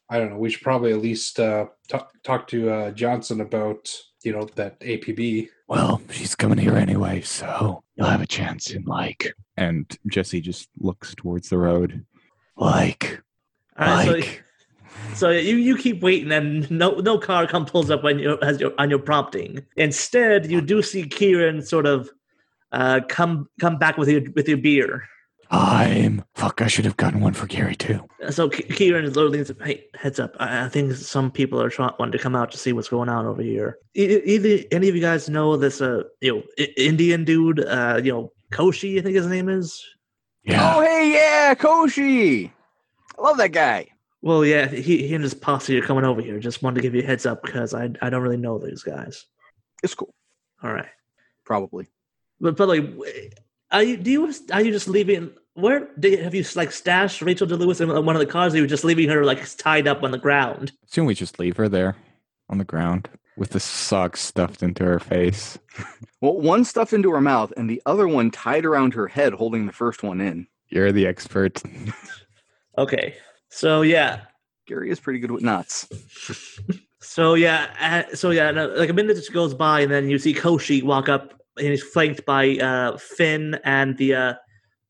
I 0.08 0.18
don't 0.18 0.30
know. 0.30 0.38
We 0.38 0.50
should 0.50 0.62
probably 0.62 0.92
at 0.92 1.00
least 1.02 1.40
uh, 1.40 1.66
talk 1.88 2.12
talk 2.22 2.46
to 2.48 2.70
uh, 2.70 2.90
Johnson 2.92 3.40
about 3.40 3.90
you 4.22 4.32
know 4.32 4.48
that 4.56 4.80
APB. 4.80 5.48
Well, 5.68 6.02
she's 6.10 6.34
coming 6.34 6.58
here 6.58 6.76
anyway, 6.76 7.22
so 7.22 7.82
you'll 7.96 8.06
have 8.06 8.20
a 8.20 8.26
chance 8.26 8.70
in 8.70 8.84
like, 8.84 9.32
And 9.56 9.90
Jesse 10.08 10.42
just 10.42 10.68
looks 10.78 11.14
towards 11.14 11.48
the 11.48 11.56
road. 11.56 12.04
like, 12.56 13.22
All 13.78 13.86
right, 13.86 14.04
so- 14.06 14.12
like. 14.12 14.24
So 14.24 14.43
you, 15.30 15.56
you 15.56 15.76
keep 15.76 16.02
waiting, 16.02 16.32
and 16.32 16.70
no 16.70 16.90
no 16.96 17.18
car 17.18 17.46
comes 17.46 17.70
pulls 17.70 17.90
up 17.90 18.02
when 18.02 18.18
you 18.18 18.38
has 18.42 18.60
your 18.60 18.72
on 18.78 18.90
your 18.90 18.98
prompting. 18.98 19.64
Instead, 19.76 20.50
you 20.50 20.60
do 20.60 20.82
see 20.82 21.06
Kieran 21.06 21.62
sort 21.62 21.86
of 21.86 22.10
uh, 22.72 23.00
come 23.08 23.48
come 23.60 23.78
back 23.78 23.96
with 23.96 24.08
your 24.08 24.22
with 24.34 24.48
your 24.48 24.58
beer. 24.58 25.04
I'm 25.50 26.24
fuck. 26.34 26.62
I 26.62 26.66
should 26.68 26.84
have 26.86 26.96
gotten 26.96 27.20
one 27.20 27.34
for 27.34 27.46
Gary 27.46 27.76
too. 27.76 28.00
So 28.30 28.48
K- 28.48 28.62
Kieran 28.64 29.04
is 29.04 29.14
literally 29.14 29.44
says, 29.44 29.54
"Hey, 29.62 29.84
heads 29.94 30.18
up! 30.18 30.34
I, 30.40 30.64
I 30.64 30.68
think 30.68 30.94
some 30.94 31.30
people 31.30 31.60
are 31.62 31.70
trying 31.70 31.92
wanting 31.98 32.12
to 32.12 32.18
come 32.18 32.34
out 32.34 32.50
to 32.52 32.58
see 32.58 32.72
what's 32.72 32.88
going 32.88 33.08
on 33.08 33.26
over 33.26 33.42
here. 33.42 33.78
E- 33.94 34.20
Either 34.24 34.64
any 34.72 34.88
of 34.88 34.96
you 34.96 35.02
guys 35.02 35.28
know 35.28 35.56
this 35.56 35.80
uh 35.80 36.02
you 36.20 36.34
know 36.34 36.42
I- 36.58 36.72
Indian 36.76 37.24
dude 37.24 37.60
uh 37.64 38.00
you 38.02 38.10
know 38.10 38.32
Koshi 38.52 38.98
I 38.98 39.02
think 39.02 39.14
his 39.14 39.26
name 39.26 39.48
is. 39.48 39.84
Yeah. 40.44 40.74
Oh, 40.76 40.80
hey, 40.82 41.12
yeah, 41.14 41.54
Koshi. 41.54 42.50
I 43.18 43.22
love 43.22 43.36
that 43.38 43.52
guy. 43.52 43.86
Well, 44.24 44.42
yeah, 44.42 44.68
he, 44.68 45.06
he 45.06 45.14
and 45.14 45.22
his 45.22 45.34
posse 45.34 45.76
are 45.78 45.84
coming 45.84 46.06
over 46.06 46.22
here. 46.22 46.38
Just 46.38 46.62
wanted 46.62 46.76
to 46.76 46.80
give 46.80 46.94
you 46.94 47.02
a 47.02 47.06
heads 47.06 47.26
up 47.26 47.42
because 47.42 47.74
I 47.74 47.90
I 48.00 48.08
don't 48.08 48.22
really 48.22 48.38
know 48.38 48.58
these 48.58 48.82
guys. 48.82 49.26
It's 49.82 49.94
cool. 49.94 50.14
All 50.62 50.72
right. 50.72 50.88
Probably. 51.44 51.88
But 52.40 52.56
but 52.56 52.68
like, 52.68 52.84
are 53.70 53.82
you 53.82 53.98
do 53.98 54.10
you 54.10 54.32
are 54.50 54.62
you 54.62 54.72
just 54.72 54.88
leaving? 54.88 55.30
Where 55.52 55.90
do 55.98 56.08
you, 56.08 56.22
have 56.22 56.34
you 56.34 56.42
like 56.56 56.72
stashed 56.72 57.20
Rachel 57.20 57.46
DeLewis 57.46 57.82
in 57.82 58.06
one 58.06 58.16
of 58.16 58.20
the 58.20 58.26
cars? 58.26 58.54
Or 58.54 58.56
you 58.56 58.66
just 58.66 58.82
leaving 58.82 59.10
her 59.10 59.26
like 59.26 59.46
tied 59.58 59.86
up 59.86 60.02
on 60.02 60.10
the 60.10 60.16
ground? 60.16 60.72
Assume 60.88 61.04
we 61.04 61.14
just 61.14 61.38
leave 61.38 61.58
her 61.58 61.68
there 61.68 61.94
on 62.48 62.56
the 62.56 62.64
ground 62.64 63.10
with 63.36 63.50
the 63.50 63.60
sock 63.60 64.16
stuffed 64.16 64.62
into 64.62 64.84
her 64.84 64.98
face. 64.98 65.58
Well, 66.20 66.40
one 66.40 66.64
stuffed 66.64 66.94
into 66.94 67.10
her 67.10 67.20
mouth 67.20 67.52
and 67.54 67.68
the 67.68 67.82
other 67.84 68.08
one 68.08 68.30
tied 68.30 68.64
around 68.64 68.94
her 68.94 69.08
head, 69.08 69.34
holding 69.34 69.66
the 69.66 69.74
first 69.74 70.02
one 70.02 70.22
in. 70.22 70.46
You're 70.70 70.90
the 70.90 71.06
expert. 71.06 71.62
Okay, 72.78 73.14
so 73.54 73.82
yeah, 73.82 74.22
Gary 74.66 74.90
is 74.90 74.98
pretty 74.98 75.20
good 75.20 75.30
with 75.30 75.42
knots. 75.42 75.88
so 77.00 77.34
yeah, 77.34 78.04
uh, 78.10 78.14
so 78.16 78.30
yeah. 78.30 78.50
no, 78.50 78.66
Like 78.66 78.90
a 78.90 78.92
minute 78.92 79.14
just 79.14 79.32
goes 79.32 79.54
by, 79.54 79.80
and 79.80 79.92
then 79.92 80.10
you 80.10 80.18
see 80.18 80.34
Koshi 80.34 80.82
walk 80.82 81.08
up, 81.08 81.40
and 81.56 81.68
he's 81.68 81.82
flanked 81.82 82.24
by 82.26 82.56
uh, 82.56 82.96
Finn 82.96 83.60
and 83.64 83.96
the 83.96 84.14
uh, 84.14 84.34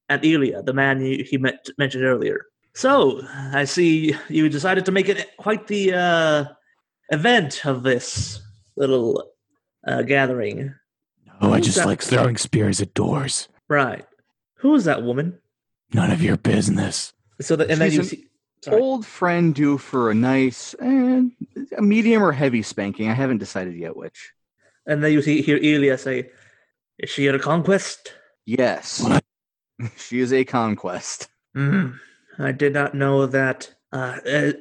and 0.08 0.24
Ilya, 0.24 0.62
the 0.62 0.72
man 0.72 1.04
you, 1.04 1.24
he 1.24 1.36
met, 1.38 1.66
mentioned 1.78 2.04
earlier. 2.04 2.46
So 2.74 3.20
I 3.52 3.64
see 3.64 4.14
you 4.28 4.48
decided 4.48 4.86
to 4.86 4.92
make 4.92 5.08
it 5.08 5.36
quite 5.36 5.66
the 5.66 5.94
uh, 5.94 6.44
event 7.10 7.64
of 7.66 7.82
this 7.82 8.40
little 8.76 9.30
uh, 9.86 10.02
gathering. 10.02 10.74
Oh, 11.40 11.52
I 11.52 11.60
just 11.60 11.78
that? 11.78 11.86
like 11.86 12.02
throwing 12.02 12.36
spears 12.36 12.80
at 12.80 12.94
doors. 12.94 13.48
Right. 13.68 14.06
Who 14.56 14.74
is 14.74 14.84
that 14.84 15.02
woman? 15.02 15.38
None 15.92 16.10
of 16.10 16.22
your 16.22 16.36
business. 16.36 17.12
So 17.40 17.56
the, 17.56 17.68
and 17.68 17.80
then 17.80 17.92
you 17.92 18.00
an 18.00 18.06
see. 18.06 18.26
Sorry. 18.64 18.80
Old 18.80 19.04
friend 19.04 19.54
due 19.54 19.76
for 19.76 20.10
a 20.10 20.14
nice, 20.14 20.74
eh, 20.80 21.22
a 21.76 21.82
medium 21.82 22.22
or 22.22 22.32
heavy 22.32 22.62
spanking. 22.62 23.10
I 23.10 23.14
haven't 23.14 23.38
decided 23.38 23.74
yet 23.74 23.94
which. 23.94 24.32
And 24.86 25.04
then 25.04 25.12
you 25.12 25.20
see 25.20 25.42
hear 25.42 25.58
Ilya 25.58 25.98
say, 25.98 26.30
"Is 26.98 27.10
she 27.10 27.26
a 27.26 27.38
conquest?" 27.38 28.14
Yes. 28.46 29.04
She 29.98 30.20
is 30.20 30.32
a 30.32 30.44
conquest. 30.44 31.28
Mm, 31.56 31.98
I 32.38 32.52
did 32.52 32.72
not 32.72 32.94
know 32.94 33.26
that. 33.26 33.74
Uh, 33.92 34.18
uh, 34.24 34.52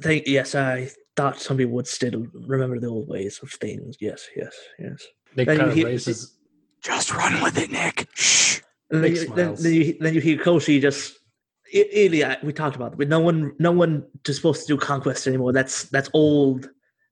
thank. 0.00 0.26
Yes, 0.26 0.54
I 0.54 0.88
thought 1.16 1.40
somebody 1.40 1.66
would 1.66 1.88
still 1.88 2.26
remember 2.46 2.78
the 2.78 2.86
old 2.86 3.08
ways 3.08 3.40
of 3.42 3.50
things. 3.50 3.96
Yes, 4.00 4.28
yes, 4.36 4.54
yes. 4.78 5.04
Nick 5.36 5.48
Then 5.48 5.56
you 5.56 5.60
kind 5.60 5.70
of 5.70 5.76
hear- 5.76 5.86
raises. 5.86 6.38
Just 6.80 7.12
run 7.12 7.42
with 7.42 7.58
it, 7.58 7.70
Nick. 7.70 8.08
Shh. 8.14 8.60
And 8.90 9.02
then 9.04 9.12
Nick 9.12 9.20
you, 9.28 9.34
then, 9.34 9.54
then, 9.54 9.72
you, 9.74 9.96
then 10.00 10.14
you 10.14 10.20
hear 10.20 10.38
Koshi 10.38 10.80
just. 10.80 11.18
I- 11.74 11.88
Ilya, 11.92 12.38
we 12.42 12.52
talked 12.52 12.76
about 12.76 12.92
it, 12.92 12.98
but 12.98 13.08
no 13.08 13.20
one, 13.20 13.52
no 13.58 13.72
one 13.72 14.04
is 14.26 14.36
supposed 14.36 14.66
to 14.66 14.74
do 14.74 14.78
conquest 14.78 15.26
anymore. 15.26 15.52
That's 15.52 15.84
that's 15.84 16.10
old. 16.12 16.68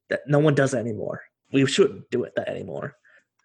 That 0.09 0.21
no 0.26 0.38
one 0.38 0.55
does 0.55 0.73
that 0.73 0.81
anymore. 0.81 1.23
We 1.52 1.67
shouldn't 1.67 2.11
do 2.11 2.25
it 2.25 2.35
that 2.37 2.49
anymore. 2.49 2.97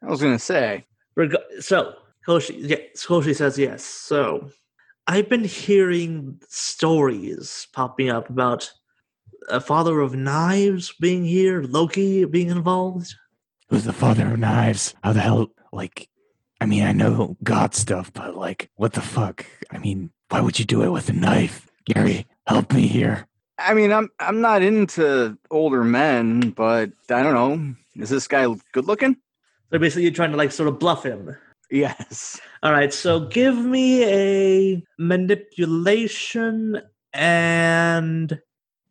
I 0.02 0.08
was 0.08 0.22
gonna 0.22 0.40
say 0.40 0.86
Reg- 1.16 1.36
so 1.60 1.96
Koshi, 2.28 2.56
yeah, 2.58 2.78
Koshi 2.96 3.36
says 3.36 3.58
yes. 3.58 3.84
So 3.84 4.50
I've 5.08 5.30
been 5.30 5.44
hearing 5.44 6.40
stories 6.50 7.68
popping 7.74 8.10
up 8.10 8.30
about 8.30 8.72
a 9.50 9.62
father 9.62 10.00
of 10.02 10.16
knives 10.16 10.94
being 11.00 11.24
here, 11.24 11.62
Loki 11.62 12.26
being 12.26 12.50
involved. 12.50 13.14
Who's 13.70 13.84
the 13.84 13.94
father 13.94 14.34
of 14.34 14.40
knives? 14.40 14.94
How 15.04 15.14
the 15.14 15.22
hell? 15.22 15.48
Like, 15.72 16.10
I 16.62 16.66
mean, 16.66 16.84
I 16.84 16.92
know 16.92 17.38
God 17.44 17.76
stuff, 17.76 18.12
but 18.14 18.36
like, 18.36 18.70
what 18.76 18.94
the 18.94 19.02
fuck? 19.02 19.46
I 19.72 19.78
mean, 19.78 20.12
why 20.30 20.42
would 20.42 20.60
you 20.60 20.66
do 20.66 20.84
it 20.84 20.90
with 20.90 21.10
a 21.10 21.14
knife? 21.14 21.70
Gary, 21.86 22.26
help 22.48 22.74
me 22.74 22.88
here. 22.88 23.28
I 23.58 23.74
mean, 23.74 23.92
I'm 23.92 24.10
I'm 24.20 24.42
not 24.42 24.62
into 24.62 25.38
older 25.52 25.84
men, 25.84 26.52
but 26.52 26.92
I 27.10 27.24
don't 27.24 27.34
know. 27.34 27.76
Is 28.02 28.10
this 28.10 28.28
guy 28.28 28.48
good 28.74 28.86
looking? 28.86 29.16
So 29.72 29.80
basically, 29.80 30.04
you're 30.04 30.12
trying 30.12 30.32
to 30.32 30.38
like 30.38 30.52
sort 30.52 30.68
of 30.68 30.80
bluff 30.80 31.04
him. 31.06 31.36
Yes. 31.72 32.40
All 32.64 32.72
right, 32.72 32.94
so 32.94 33.22
give 33.22 33.58
me 33.58 34.04
a 34.04 34.84
manipulation 35.00 36.82
and 37.14 38.40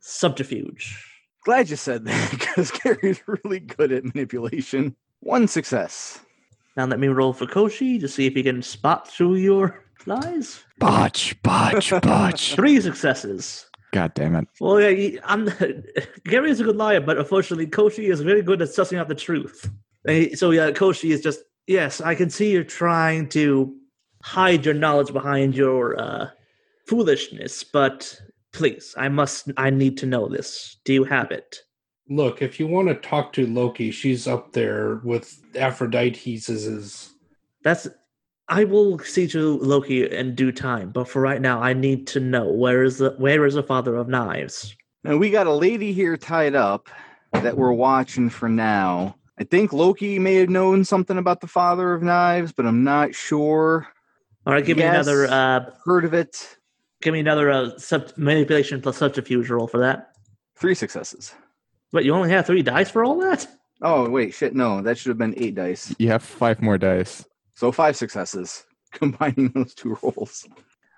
subterfuge. 0.00 1.10
Glad 1.44 1.70
you 1.70 1.76
said 1.76 2.04
that 2.04 2.30
because 2.30 2.70
Gary's 2.70 3.20
really 3.26 3.60
good 3.60 3.92
at 3.92 4.04
manipulation. 4.04 4.96
One 5.20 5.46
success. 5.46 6.20
Now 6.76 6.86
let 6.86 6.98
me 6.98 7.08
roll 7.08 7.32
for 7.32 7.46
Koshi 7.46 8.00
to 8.00 8.08
see 8.08 8.26
if 8.26 8.34
he 8.34 8.42
can 8.42 8.62
spot 8.62 9.08
through 9.08 9.36
your 9.36 9.83
lies. 10.06 10.62
Botch, 10.78 11.40
botch, 11.42 11.90
botch. 12.02 12.54
Three 12.54 12.80
successes. 12.80 13.66
God 13.92 14.12
damn 14.14 14.34
it. 14.34 14.48
Well, 14.60 14.80
yeah, 14.80 14.90
he- 14.90 15.20
I'm, 15.24 15.48
Gary 16.24 16.50
is 16.50 16.60
a 16.60 16.64
good 16.64 16.76
liar, 16.76 17.00
but 17.00 17.16
unfortunately, 17.18 17.66
Koshi 17.68 18.10
is 18.10 18.20
very 18.20 18.42
good 18.42 18.60
at 18.60 18.68
sussing 18.68 18.98
out 18.98 19.08
the 19.08 19.14
truth. 19.14 19.70
And 20.06 20.16
he- 20.16 20.36
So 20.36 20.50
yeah, 20.50 20.70
Koshi 20.72 21.10
is 21.10 21.20
just 21.20 21.40
yes. 21.66 22.00
I 22.00 22.14
can 22.14 22.28
see 22.30 22.50
you're 22.52 22.64
trying 22.64 23.28
to 23.30 23.72
hide 24.22 24.64
your 24.64 24.74
knowledge 24.74 25.12
behind 25.12 25.54
your 25.54 26.00
uh, 26.00 26.28
foolishness, 26.88 27.62
but 27.64 28.20
please, 28.52 28.94
I 28.96 29.08
must. 29.08 29.50
I 29.56 29.70
need 29.70 29.96
to 29.98 30.06
know 30.06 30.28
this. 30.28 30.76
Do 30.84 30.92
you 30.92 31.04
have 31.04 31.30
it? 31.30 31.58
Look, 32.08 32.42
if 32.42 32.60
you 32.60 32.66
want 32.66 32.88
to 32.88 32.94
talk 32.96 33.32
to 33.34 33.46
Loki, 33.46 33.90
she's 33.90 34.26
up 34.26 34.52
there 34.52 34.96
with 35.04 35.40
Aphrodite's 35.56 36.48
is 36.48 37.14
That's. 37.62 37.88
I 38.48 38.64
will 38.64 38.98
see 38.98 39.26
to 39.28 39.58
Loki 39.58 40.10
in 40.10 40.34
due 40.34 40.52
time, 40.52 40.90
but 40.90 41.08
for 41.08 41.22
right 41.22 41.40
now, 41.40 41.62
I 41.62 41.72
need 41.72 42.06
to 42.08 42.20
know 42.20 42.46
where 42.46 42.82
is 42.82 42.98
the 42.98 43.14
where 43.18 43.46
is 43.46 43.54
the 43.54 43.62
father 43.62 43.96
of 43.96 44.08
knives. 44.08 44.76
Now 45.02 45.16
we 45.16 45.30
got 45.30 45.46
a 45.46 45.52
lady 45.52 45.92
here 45.92 46.16
tied 46.16 46.54
up 46.54 46.88
that 47.32 47.56
we're 47.56 47.72
watching 47.72 48.28
for 48.28 48.48
now. 48.48 49.16
I 49.38 49.44
think 49.44 49.72
Loki 49.72 50.18
may 50.18 50.36
have 50.36 50.50
known 50.50 50.84
something 50.84 51.18
about 51.18 51.40
the 51.40 51.46
father 51.46 51.92
of 51.92 52.02
knives, 52.02 52.52
but 52.52 52.66
I'm 52.66 52.84
not 52.84 53.14
sure. 53.14 53.88
All 54.46 54.52
right, 54.52 54.64
give 54.64 54.76
me 54.76 54.84
another. 54.84 55.26
Uh, 55.26 55.70
Heard 55.84 56.04
of 56.04 56.14
it? 56.14 56.58
give 57.04 57.12
me 57.12 57.20
another 57.20 57.50
uh, 57.50 57.78
sub- 57.78 58.16
manipulation 58.16 58.80
plus 58.80 58.96
subterfuge 58.96 59.50
roll 59.50 59.66
for 59.66 59.78
that. 59.78 60.12
Three 60.56 60.74
successes. 60.74 61.34
But 61.92 62.04
you 62.04 62.14
only 62.14 62.30
have 62.30 62.46
three 62.46 62.62
dice 62.62 62.90
for 62.90 63.04
all 63.04 63.18
that? 63.20 63.46
Oh 63.82 64.08
wait, 64.08 64.34
shit, 64.34 64.54
no, 64.54 64.80
that 64.82 64.96
should 64.98 65.10
have 65.10 65.18
been 65.18 65.34
eight 65.36 65.54
dice. 65.54 65.94
You 65.98 66.08
have 66.08 66.22
five 66.22 66.62
more 66.62 66.78
dice. 66.78 67.24
So 67.54 67.72
five 67.72 67.96
successes, 67.96 68.64
combining 68.92 69.50
those 69.54 69.74
two 69.74 69.96
rolls. 70.02 70.46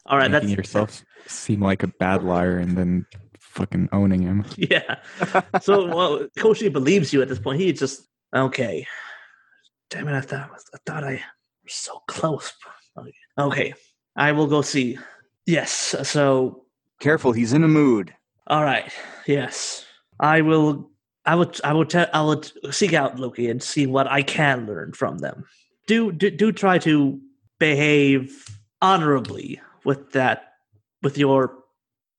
All 0.06 0.18
right, 0.18 0.30
making 0.30 0.48
that's 0.48 0.56
yourself 0.56 1.04
seem 1.26 1.60
like 1.60 1.82
a 1.82 1.88
bad 1.88 2.22
liar 2.22 2.58
and 2.58 2.76
then 2.76 3.06
fucking 3.40 3.88
owning 3.92 4.22
him. 4.22 4.44
yeah. 4.56 5.00
So 5.60 5.86
well, 5.86 6.26
Koshi 6.38 6.72
believes 6.72 7.12
you 7.12 7.22
at 7.22 7.28
this 7.28 7.38
point. 7.38 7.60
He 7.60 7.72
just 7.72 8.06
okay. 8.34 8.86
Damn 9.90 10.08
it! 10.08 10.14
I 10.14 10.20
thought 10.20 10.50
I 10.74 10.78
thought 10.84 11.04
I 11.04 11.22
was 11.64 11.72
so 11.72 12.02
close. 12.06 12.52
Okay, 13.38 13.74
I 14.16 14.32
will 14.32 14.46
go 14.46 14.62
see. 14.62 14.98
Yes. 15.44 15.94
So 16.02 16.64
Careful, 17.00 17.32
he's 17.32 17.52
in 17.52 17.62
a 17.62 17.68
mood. 17.68 18.14
all 18.46 18.64
right. 18.64 18.90
Yes, 19.26 19.84
I 20.18 20.40
will. 20.40 20.90
I 21.24 21.34
would. 21.34 21.60
I 21.62 21.72
would. 21.72 21.90
Te- 21.90 22.12
I 22.12 22.22
would 22.22 22.50
seek 22.72 22.94
out 22.94 23.18
Loki 23.18 23.50
and 23.50 23.62
see 23.62 23.86
what 23.86 24.06
I 24.06 24.22
can 24.22 24.66
learn 24.66 24.92
from 24.92 25.18
them. 25.18 25.44
Do 25.86 26.12
do, 26.12 26.30
do 26.30 26.52
try 26.52 26.78
to 26.78 27.20
behave 27.58 28.44
honorably 28.82 29.60
with 29.84 30.12
that 30.12 30.52
with 31.02 31.16
your 31.18 31.54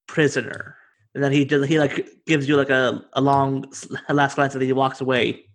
prisoner. 0.08 0.76
And 1.14 1.24
then 1.24 1.32
he 1.32 1.46
does. 1.46 1.68
He 1.68 1.80
like 1.80 2.08
gives 2.26 2.48
you 2.48 2.56
like 2.56 2.70
a, 2.70 3.04
a 3.14 3.22
long 3.22 3.66
last 4.10 4.36
glance, 4.36 4.54
and 4.54 4.62
then 4.62 4.68
he 4.68 4.74
walks 4.74 5.02
away. 5.02 5.46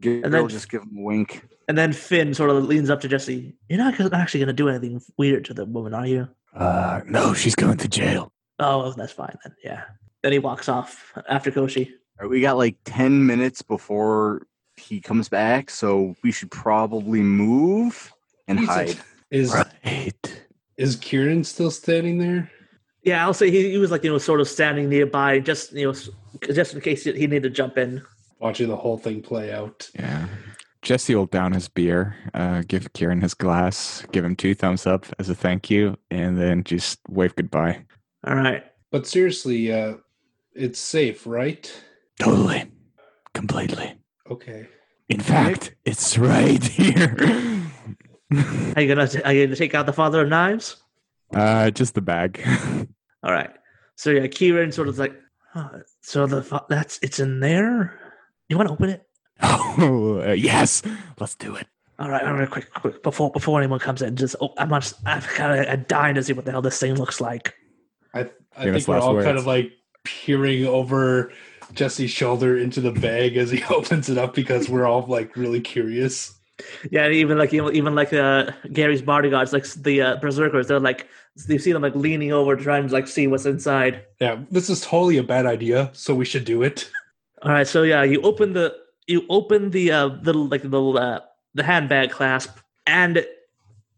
Gary 0.00 0.22
And 0.22 0.34
then- 0.34 0.48
just 0.48 0.70
give 0.70 0.82
him 0.82 0.98
a 0.98 1.02
wink. 1.02 1.46
And 1.68 1.78
then 1.78 1.92
Finn 1.92 2.34
sort 2.34 2.50
of 2.50 2.64
leans 2.64 2.90
up 2.90 3.00
to 3.02 3.08
Jesse. 3.08 3.54
You're 3.68 3.78
not 3.78 3.94
actually 4.12 4.40
going 4.40 4.48
to 4.48 4.52
do 4.52 4.68
anything 4.68 5.00
weird 5.16 5.44
to 5.46 5.54
the 5.54 5.64
woman, 5.64 5.94
are 5.94 6.06
you? 6.06 6.28
Uh, 6.54 7.00
no, 7.06 7.32
she's 7.34 7.54
going 7.54 7.78
to 7.78 7.88
jail. 7.88 8.32
Oh, 8.58 8.92
that's 8.92 9.12
fine 9.12 9.36
then. 9.44 9.54
Yeah. 9.62 9.84
Then 10.22 10.32
he 10.32 10.38
walks 10.40 10.68
off 10.68 11.12
after 11.28 11.52
Koshi. 11.52 11.88
We 12.28 12.40
got 12.40 12.56
like 12.56 12.76
ten 12.84 13.26
minutes 13.26 13.62
before 13.62 14.46
he 14.82 15.00
comes 15.00 15.28
back, 15.28 15.70
so 15.70 16.14
we 16.22 16.32
should 16.32 16.50
probably 16.50 17.20
move 17.20 18.12
and 18.48 18.58
Jesus. 18.58 18.74
hide. 18.74 18.98
is 19.30 19.52
Right. 19.52 20.42
is 20.76 20.96
Kieran 20.96 21.44
still 21.44 21.70
standing 21.70 22.18
there? 22.18 22.50
Yeah, 23.04 23.24
I'll 23.24 23.34
say 23.34 23.50
he, 23.50 23.70
he 23.70 23.78
was 23.78 23.90
like 23.90 24.04
you 24.04 24.10
know 24.10 24.18
sort 24.18 24.40
of 24.40 24.48
standing 24.48 24.88
nearby, 24.88 25.40
just 25.40 25.72
you 25.72 25.86
know, 25.86 25.94
just 26.52 26.74
in 26.74 26.80
case 26.80 27.04
he 27.04 27.12
needed 27.12 27.42
to 27.44 27.50
jump 27.50 27.78
in. 27.78 28.02
Watching 28.38 28.68
the 28.68 28.76
whole 28.76 28.98
thing 28.98 29.22
play 29.22 29.52
out. 29.52 29.88
Yeah. 29.94 30.26
Jesse 30.82 31.14
will 31.14 31.26
down 31.26 31.52
his 31.52 31.68
beer, 31.68 32.16
uh, 32.34 32.62
give 32.66 32.92
Kieran 32.92 33.20
his 33.20 33.34
glass, 33.34 34.04
give 34.10 34.24
him 34.24 34.34
two 34.34 34.52
thumbs 34.52 34.84
up 34.84 35.06
as 35.20 35.28
a 35.28 35.34
thank 35.34 35.70
you, 35.70 35.96
and 36.10 36.36
then 36.36 36.64
just 36.64 36.98
wave 37.08 37.36
goodbye. 37.36 37.84
All 38.26 38.34
right. 38.34 38.64
But 38.90 39.06
seriously, 39.06 39.72
uh 39.72 39.94
it's 40.54 40.78
safe, 40.78 41.26
right? 41.26 41.72
Totally. 42.18 42.64
Completely. 43.32 43.94
Okay. 44.30 44.68
In 45.08 45.20
fact, 45.20 45.74
it's 45.84 46.16
right 46.16 46.62
here. 46.62 47.16
Are 48.76 48.80
you 48.80 48.88
gonna 48.94 49.08
are 49.24 49.32
you 49.32 49.46
gonna 49.46 49.56
take 49.56 49.74
out 49.74 49.86
the 49.86 49.92
father 49.92 50.22
of 50.22 50.28
knives? 50.28 50.76
uh, 51.34 51.70
just 51.70 51.94
the 51.94 52.00
bag. 52.00 52.42
All 53.22 53.32
right. 53.32 53.50
So 53.96 54.10
yeah, 54.10 54.26
Kieran 54.26 54.72
sort 54.72 54.88
of 54.88 54.98
like, 54.98 55.14
huh, 55.52 55.68
so 56.00 56.26
the 56.26 56.42
fa- 56.42 56.64
that's 56.68 56.98
it's 57.02 57.20
in 57.20 57.40
there. 57.40 57.98
You 58.48 58.56
want 58.56 58.68
to 58.68 58.72
open 58.72 58.90
it? 58.90 59.06
oh, 59.42 60.22
uh, 60.26 60.32
yes. 60.32 60.82
Let's 61.18 61.34
do 61.34 61.56
it. 61.56 61.66
All 61.98 62.08
right, 62.08 62.24
all 62.24 62.32
right, 62.34 62.50
quick, 62.50 62.72
quick, 62.72 63.02
before 63.02 63.30
before 63.30 63.60
anyone 63.60 63.78
comes 63.78 64.02
in, 64.02 64.16
just 64.16 64.34
oh, 64.40 64.54
I'm 64.58 64.70
just 64.70 64.94
I'm 65.06 65.20
kind 65.20 65.60
of 65.60 65.68
I'm 65.68 65.84
dying 65.88 66.14
to 66.16 66.22
see 66.22 66.32
what 66.32 66.44
the 66.44 66.50
hell 66.50 66.62
this 66.62 66.78
thing 66.80 66.94
looks 66.94 67.20
like. 67.20 67.54
I 68.14 68.20
I 68.56 68.64
Famous 68.64 68.86
think 68.86 68.88
we're 68.88 68.98
all 68.98 69.14
words. 69.14 69.24
kind 69.26 69.38
of 69.38 69.46
like 69.46 69.70
peering 70.04 70.66
over 70.66 71.32
Jesse's 71.74 72.10
shoulder 72.10 72.58
into 72.58 72.80
the 72.80 72.92
bag 72.92 73.36
as 73.36 73.50
he 73.50 73.62
opens 73.70 74.08
it 74.08 74.18
up 74.18 74.34
because 74.34 74.68
we're 74.68 74.86
all 74.86 75.06
like 75.06 75.36
really 75.36 75.60
curious. 75.60 76.34
Yeah, 76.90 77.08
even 77.08 77.38
like 77.38 77.52
even 77.52 77.94
like 77.94 78.12
uh, 78.12 78.50
Gary's 78.72 79.02
bodyguards, 79.02 79.52
like 79.52 79.66
the 79.74 80.02
uh, 80.02 80.16
berserkers, 80.16 80.68
they're 80.68 80.78
like 80.78 81.08
you 81.48 81.58
see 81.58 81.72
them 81.72 81.82
like 81.82 81.94
leaning 81.96 82.32
over 82.32 82.56
trying 82.56 82.86
to 82.86 82.92
like 82.92 83.08
see 83.08 83.26
what's 83.26 83.46
inside. 83.46 84.04
Yeah, 84.20 84.40
this 84.50 84.68
is 84.68 84.82
totally 84.82 85.16
a 85.16 85.22
bad 85.22 85.46
idea, 85.46 85.90
so 85.92 86.14
we 86.14 86.24
should 86.24 86.44
do 86.44 86.62
it. 86.62 86.90
All 87.42 87.52
right, 87.52 87.66
so 87.66 87.82
yeah, 87.82 88.02
you 88.02 88.20
open 88.22 88.52
the 88.52 88.76
you 89.06 89.24
open 89.28 89.70
the 89.70 89.90
uh, 89.90 90.06
little 90.22 90.46
like 90.46 90.62
the 90.62 90.68
little 90.68 90.96
uh, 90.98 91.20
the 91.54 91.62
handbag 91.62 92.10
clasp, 92.10 92.56
and 92.86 93.26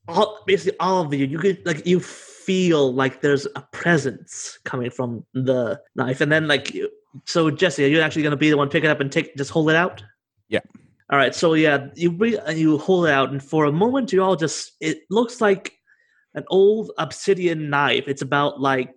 all 0.08 0.42
basically 0.46 0.78
all 0.80 1.02
of 1.02 1.14
you 1.14 1.26
you 1.26 1.40
get 1.40 1.64
like 1.66 1.86
you 1.86 2.00
feel 2.00 2.92
like 2.92 3.20
there's 3.20 3.46
a 3.56 3.60
presence 3.72 4.58
coming 4.64 4.90
from 4.90 5.24
the 5.34 5.80
knife, 5.94 6.20
and 6.20 6.30
then 6.32 6.48
like 6.48 6.72
you, 6.72 6.88
so 7.24 7.50
Jesse, 7.50 7.84
are 7.84 7.88
you 7.88 8.00
actually 8.00 8.22
going 8.22 8.32
to 8.32 8.36
be 8.36 8.50
the 8.50 8.56
one 8.56 8.68
pick 8.68 8.84
it 8.84 8.90
up 8.90 9.00
and 9.00 9.10
take 9.10 9.36
just 9.36 9.50
hold 9.50 9.70
it 9.70 9.76
out? 9.76 10.02
Yeah. 10.48 10.60
All 11.10 11.18
right, 11.18 11.34
so 11.34 11.54
yeah, 11.54 11.88
you 11.94 12.10
and 12.46 12.58
you 12.58 12.78
hold 12.78 13.06
it 13.06 13.12
out, 13.12 13.30
and 13.30 13.42
for 13.42 13.66
a 13.66 13.72
moment 13.72 14.12
you 14.12 14.22
all 14.22 14.36
just 14.36 14.72
it 14.80 15.02
looks 15.10 15.40
like 15.40 15.74
an 16.34 16.44
old 16.48 16.90
obsidian 16.98 17.70
knife. 17.70 18.04
It's 18.08 18.22
about 18.22 18.60
like 18.60 18.94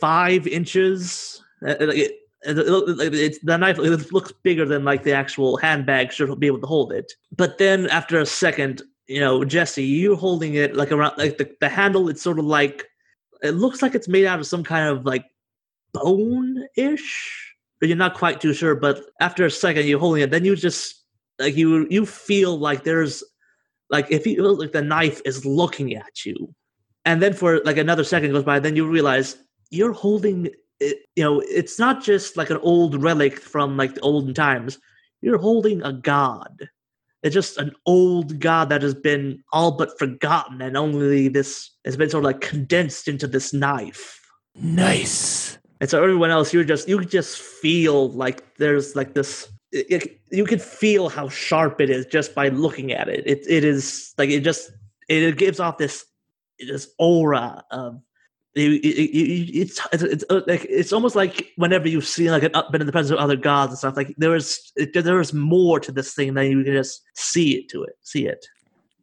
five 0.00 0.46
inches. 0.46 1.42
Uh, 1.66 1.76
like, 1.80 1.96
It, 1.96 2.58
it, 2.58 3.00
it, 3.00 3.14
it's 3.14 3.38
the 3.42 3.58
knife 3.58 3.78
it 3.78 4.12
looks 4.12 4.32
bigger 4.42 4.64
than 4.64 4.84
like 4.84 5.02
the 5.02 5.12
actual 5.12 5.56
handbag 5.56 6.12
should 6.12 6.38
be 6.38 6.46
able 6.46 6.60
to 6.60 6.66
hold 6.66 6.92
it. 6.92 7.12
But 7.34 7.58
then 7.58 7.88
after 7.88 8.20
a 8.20 8.26
second, 8.26 8.82
you 9.08 9.20
know, 9.20 9.44
Jesse, 9.44 9.82
you're 9.82 10.16
holding 10.16 10.54
it 10.54 10.76
like 10.76 10.92
around 10.92 11.18
like 11.18 11.38
the, 11.38 11.50
the 11.60 11.68
handle. 11.68 12.08
It's 12.08 12.22
sort 12.22 12.38
of 12.38 12.44
like 12.44 12.86
it 13.42 13.52
looks 13.52 13.82
like 13.82 13.94
it's 13.94 14.08
made 14.08 14.26
out 14.26 14.38
of 14.38 14.46
some 14.46 14.62
kind 14.62 14.88
of 14.88 15.04
like 15.04 15.24
bone 16.02 16.66
ish, 16.76 17.54
you're 17.80 17.96
not 17.96 18.14
quite 18.14 18.40
too 18.40 18.54
sure. 18.54 18.74
But 18.74 19.00
after 19.20 19.44
a 19.44 19.50
second, 19.50 19.86
you're 19.86 19.98
holding 19.98 20.22
it, 20.22 20.30
then 20.30 20.44
you 20.44 20.56
just 20.56 21.04
like 21.38 21.56
you 21.56 21.86
you 21.90 22.06
feel 22.06 22.58
like 22.58 22.84
there's 22.84 23.22
like 23.90 24.06
if 24.10 24.26
you 24.26 24.42
like 24.42 24.72
the 24.72 24.82
knife 24.82 25.20
is 25.24 25.44
looking 25.44 25.94
at 25.94 26.24
you, 26.24 26.54
and 27.04 27.22
then 27.22 27.32
for 27.32 27.60
like 27.64 27.76
another 27.76 28.04
second 28.04 28.32
goes 28.32 28.44
by, 28.44 28.58
then 28.58 28.76
you 28.76 28.88
realize 28.88 29.36
you're 29.70 29.92
holding 29.92 30.48
it. 30.80 30.98
You 31.14 31.24
know, 31.24 31.40
it's 31.40 31.78
not 31.78 32.02
just 32.02 32.36
like 32.36 32.50
an 32.50 32.58
old 32.58 33.02
relic 33.02 33.38
from 33.38 33.76
like 33.76 33.94
the 33.94 34.00
olden 34.00 34.34
times. 34.34 34.78
You're 35.22 35.38
holding 35.38 35.82
a 35.82 35.92
god, 35.92 36.68
it's 37.26 37.34
just 37.34 37.58
an 37.58 37.72
old 37.86 38.38
god 38.38 38.68
that 38.68 38.82
has 38.82 38.94
been 38.94 39.42
all 39.52 39.72
but 39.72 39.98
forgotten, 39.98 40.62
and 40.62 40.76
only 40.76 41.26
this 41.26 41.72
has 41.84 41.96
been 41.96 42.08
sort 42.08 42.22
of 42.22 42.26
like 42.26 42.40
condensed 42.40 43.08
into 43.08 43.26
this 43.26 43.52
knife. 43.52 44.20
Nice. 44.54 45.58
And 45.80 45.90
so 45.90 46.02
everyone 46.02 46.30
else, 46.30 46.52
you're 46.52 46.64
just 46.64 46.88
you 46.88 47.04
just 47.04 47.38
feel 47.38 48.10
like 48.10 48.56
there's 48.56 48.96
like 48.96 49.14
this. 49.14 49.48
It, 49.72 49.86
it- 49.90 50.20
you 50.32 50.44
can 50.44 50.58
feel 50.58 51.08
how 51.08 51.28
sharp 51.28 51.80
it 51.80 51.88
is 51.88 52.04
just 52.06 52.34
by 52.34 52.48
looking 52.48 52.92
at 52.92 53.08
it. 53.08 53.22
It 53.26 53.44
it 53.48 53.62
is 53.64 54.12
like 54.18 54.28
it 54.30 54.40
just 54.40 54.72
it 55.08 55.36
gives 55.38 55.60
off 55.60 55.78
this 55.78 56.04
this 56.58 56.88
aura 56.98 57.64
of. 57.70 58.00
It, 58.56 58.82
it, 58.84 58.86
it, 58.86 59.50
it's 59.54 59.80
it's 59.92 60.02
it's 60.02 60.24
uh, 60.30 60.40
like 60.46 60.66
it's 60.68 60.92
almost 60.92 61.14
like 61.14 61.52
whenever 61.56 61.88
you've 61.88 62.06
seen 62.06 62.28
like 62.30 62.42
an, 62.42 62.52
uh, 62.54 62.68
been 62.70 62.80
in 62.80 62.86
the 62.86 62.92
presence 62.92 63.12
of 63.12 63.18
other 63.18 63.36
gods 63.36 63.70
and 63.72 63.78
stuff 63.78 63.96
like 63.98 64.14
there 64.16 64.34
is 64.34 64.72
there 64.94 65.20
is 65.20 65.34
more 65.34 65.78
to 65.78 65.92
this 65.92 66.14
thing 66.14 66.32
than 66.32 66.50
you 66.50 66.64
can 66.64 66.72
just 66.72 67.02
see 67.14 67.54
it 67.58 67.68
to 67.68 67.82
it 67.84 67.92
see 68.02 68.26
it. 68.26 68.46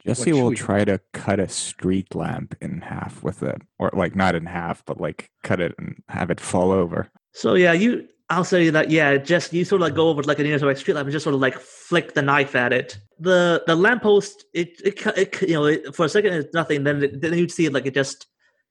Jesse 0.06 0.34
will 0.34 0.54
try 0.54 0.84
to 0.84 1.00
cut 1.14 1.40
a 1.40 1.48
street 1.48 2.14
lamp 2.14 2.56
in 2.62 2.82
half 2.82 3.24
with 3.24 3.42
it, 3.42 3.62
or 3.80 3.90
like 3.94 4.16
not 4.16 4.36
in 4.36 4.46
half, 4.46 4.84
but 4.86 5.00
like 5.00 5.30
cut 5.44 5.62
it 5.62 5.74
and 5.78 6.02
have 6.10 6.30
it 6.30 6.40
fall 6.40 6.72
over. 6.72 7.10
So 7.32 7.56
yeah, 7.56 7.74
you. 7.74 8.08
I'll 8.30 8.44
say 8.44 8.70
that 8.70 8.90
yeah, 8.90 9.18
just 9.18 9.54
you 9.54 9.64
sort 9.64 9.82
of 9.82 9.88
like 9.88 9.96
go 9.96 10.10
over 10.10 10.24
like 10.24 10.40
a 10.40 10.44
nearby 10.44 10.74
street 10.74 10.96
lamp 10.96 11.06
and 11.06 11.12
just 11.12 11.24
sort 11.24 11.36
of 11.36 11.42
like 11.42 11.60
flick 11.60 12.14
the 12.14 12.22
knife 12.22 12.56
at 12.56 12.74
it. 12.74 12.98
The 13.20 13.64
the 13.68 13.76
lamppost, 13.76 14.46
it 14.54 14.82
it, 14.84 15.06
it 15.18 15.42
you 15.42 15.54
know 15.54 15.66
it, 15.66 15.96
for 15.96 16.06
a 16.06 16.10
second 16.10 16.34
it's 16.34 16.54
nothing. 16.54 16.84
Then 16.84 17.04
it, 17.04 17.22
then 17.22 17.38
you'd 17.38 17.52
see 17.52 17.66
it 17.66 17.74
like 17.74 17.86
it 17.86 17.94
just 17.94 18.28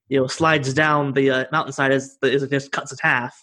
you 0.08 0.18
know 0.18 0.26
slides 0.26 0.74
down 0.74 1.12
the 1.12 1.30
uh, 1.30 1.44
mountainside 1.52 1.92
as 1.92 2.18
the, 2.20 2.32
as 2.32 2.42
it 2.42 2.50
just 2.50 2.72
cuts 2.72 2.92
it 2.92 3.00
half, 3.02 3.38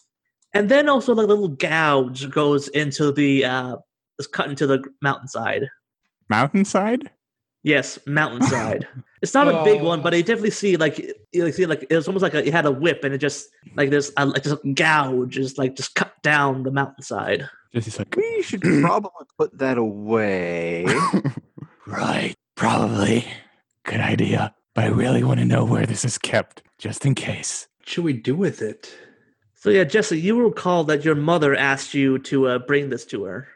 and 0.53 0.67
then 0.67 0.89
also 0.89 1.13
like 1.13 1.25
a 1.25 1.29
little 1.29 1.47
gouge 1.47 2.29
goes 2.29 2.67
into 2.69 3.11
the 3.11 3.45
uh 3.45 3.77
is 4.17 4.27
cut 4.27 4.49
into 4.49 4.67
the 4.67 4.83
mountainside. 5.01 5.69
Mountainside? 6.29 7.09
Yes, 7.63 7.99
mountainside. 8.05 8.87
it's 9.21 9.33
not 9.33 9.47
a 9.47 9.63
big 9.63 9.81
one, 9.81 10.01
but 10.01 10.13
I 10.13 10.21
definitely 10.21 10.51
see 10.51 10.77
like 10.77 10.97
you 11.31 11.51
see 11.51 11.65
like 11.65 11.85
it's 11.89 12.07
almost 12.07 12.23
like 12.23 12.33
a, 12.33 12.45
it 12.45 12.53
had 12.53 12.65
a 12.65 12.71
whip 12.71 13.03
and 13.03 13.13
it 13.13 13.17
just 13.17 13.49
like 13.75 13.89
there's 13.89 14.11
a, 14.15 14.25
like 14.25 14.43
just 14.43 14.63
a 14.63 14.73
gouge 14.73 15.33
just 15.33 15.57
like 15.57 15.75
just 15.75 15.95
cut 15.95 16.13
down 16.23 16.63
the 16.63 16.71
mountainside. 16.71 17.49
Jesse's 17.73 17.99
like, 17.99 18.15
We 18.15 18.41
should 18.41 18.61
probably 18.81 19.25
put 19.37 19.57
that 19.57 19.77
away. 19.77 20.85
Right. 21.89 22.35
Probably. 22.55 23.25
Good 23.83 23.99
idea. 23.99 24.53
But 24.75 24.83
I 24.83 24.87
really 24.87 25.23
want 25.23 25.39
to 25.39 25.45
know 25.45 25.65
where 25.65 25.87
this 25.87 26.05
is 26.05 26.19
kept, 26.19 26.61
just 26.77 27.03
in 27.03 27.15
case. 27.15 27.67
What 27.79 27.89
should 27.89 28.03
we 28.03 28.13
do 28.13 28.35
with 28.35 28.61
it? 28.61 28.93
So 29.55 29.71
yeah, 29.71 29.85
Jesse, 29.85 30.19
you 30.19 30.39
recall 30.39 30.83
that 30.83 31.03
your 31.03 31.15
mother 31.15 31.55
asked 31.55 31.95
you 31.95 32.19
to 32.19 32.47
uh, 32.47 32.59
bring 32.59 32.89
this 32.89 33.05
to 33.07 33.23
her. 33.23 33.47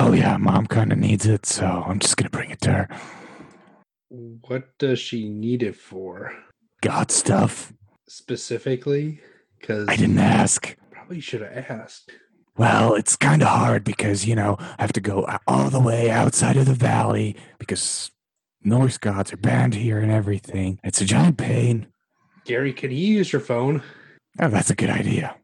Oh 0.00 0.12
yeah, 0.12 0.36
mom 0.36 0.66
kind 0.66 0.92
of 0.92 0.98
needs 0.98 1.24
it, 1.24 1.46
so 1.46 1.84
I'm 1.86 2.00
just 2.00 2.16
gonna 2.16 2.30
bring 2.30 2.50
it 2.50 2.60
to 2.62 2.72
her. 2.72 2.88
What 4.10 4.78
does 4.78 4.98
she 4.98 5.28
need 5.28 5.62
it 5.62 5.76
for 5.76 6.32
God 6.80 7.10
stuff. 7.10 7.72
specifically? 8.08 9.20
Because 9.58 9.88
I 9.88 9.96
didn't 9.96 10.18
ask. 10.18 10.76
Probably 10.90 11.20
should 11.20 11.42
have 11.42 11.66
asked. 11.70 12.12
Well, 12.56 12.94
it's 12.94 13.16
kind 13.16 13.42
of 13.42 13.48
hard 13.48 13.84
because, 13.84 14.26
you 14.26 14.34
know, 14.34 14.56
I 14.58 14.82
have 14.82 14.92
to 14.94 15.00
go 15.00 15.28
all 15.46 15.70
the 15.70 15.80
way 15.80 16.10
outside 16.10 16.56
of 16.56 16.66
the 16.66 16.74
valley 16.74 17.36
because 17.58 18.10
Norse 18.64 18.98
gods 18.98 19.32
are 19.32 19.36
banned 19.36 19.74
here 19.74 19.98
and 19.98 20.10
everything. 20.10 20.80
It's 20.82 21.00
a 21.00 21.04
giant 21.04 21.36
pain. 21.38 21.86
Gary, 22.44 22.72
can 22.72 22.90
you 22.90 22.96
use 22.96 23.32
your 23.32 23.40
phone? 23.40 23.82
Oh, 24.40 24.48
that's 24.48 24.70
a 24.70 24.74
good 24.74 24.90
idea. 24.90 25.36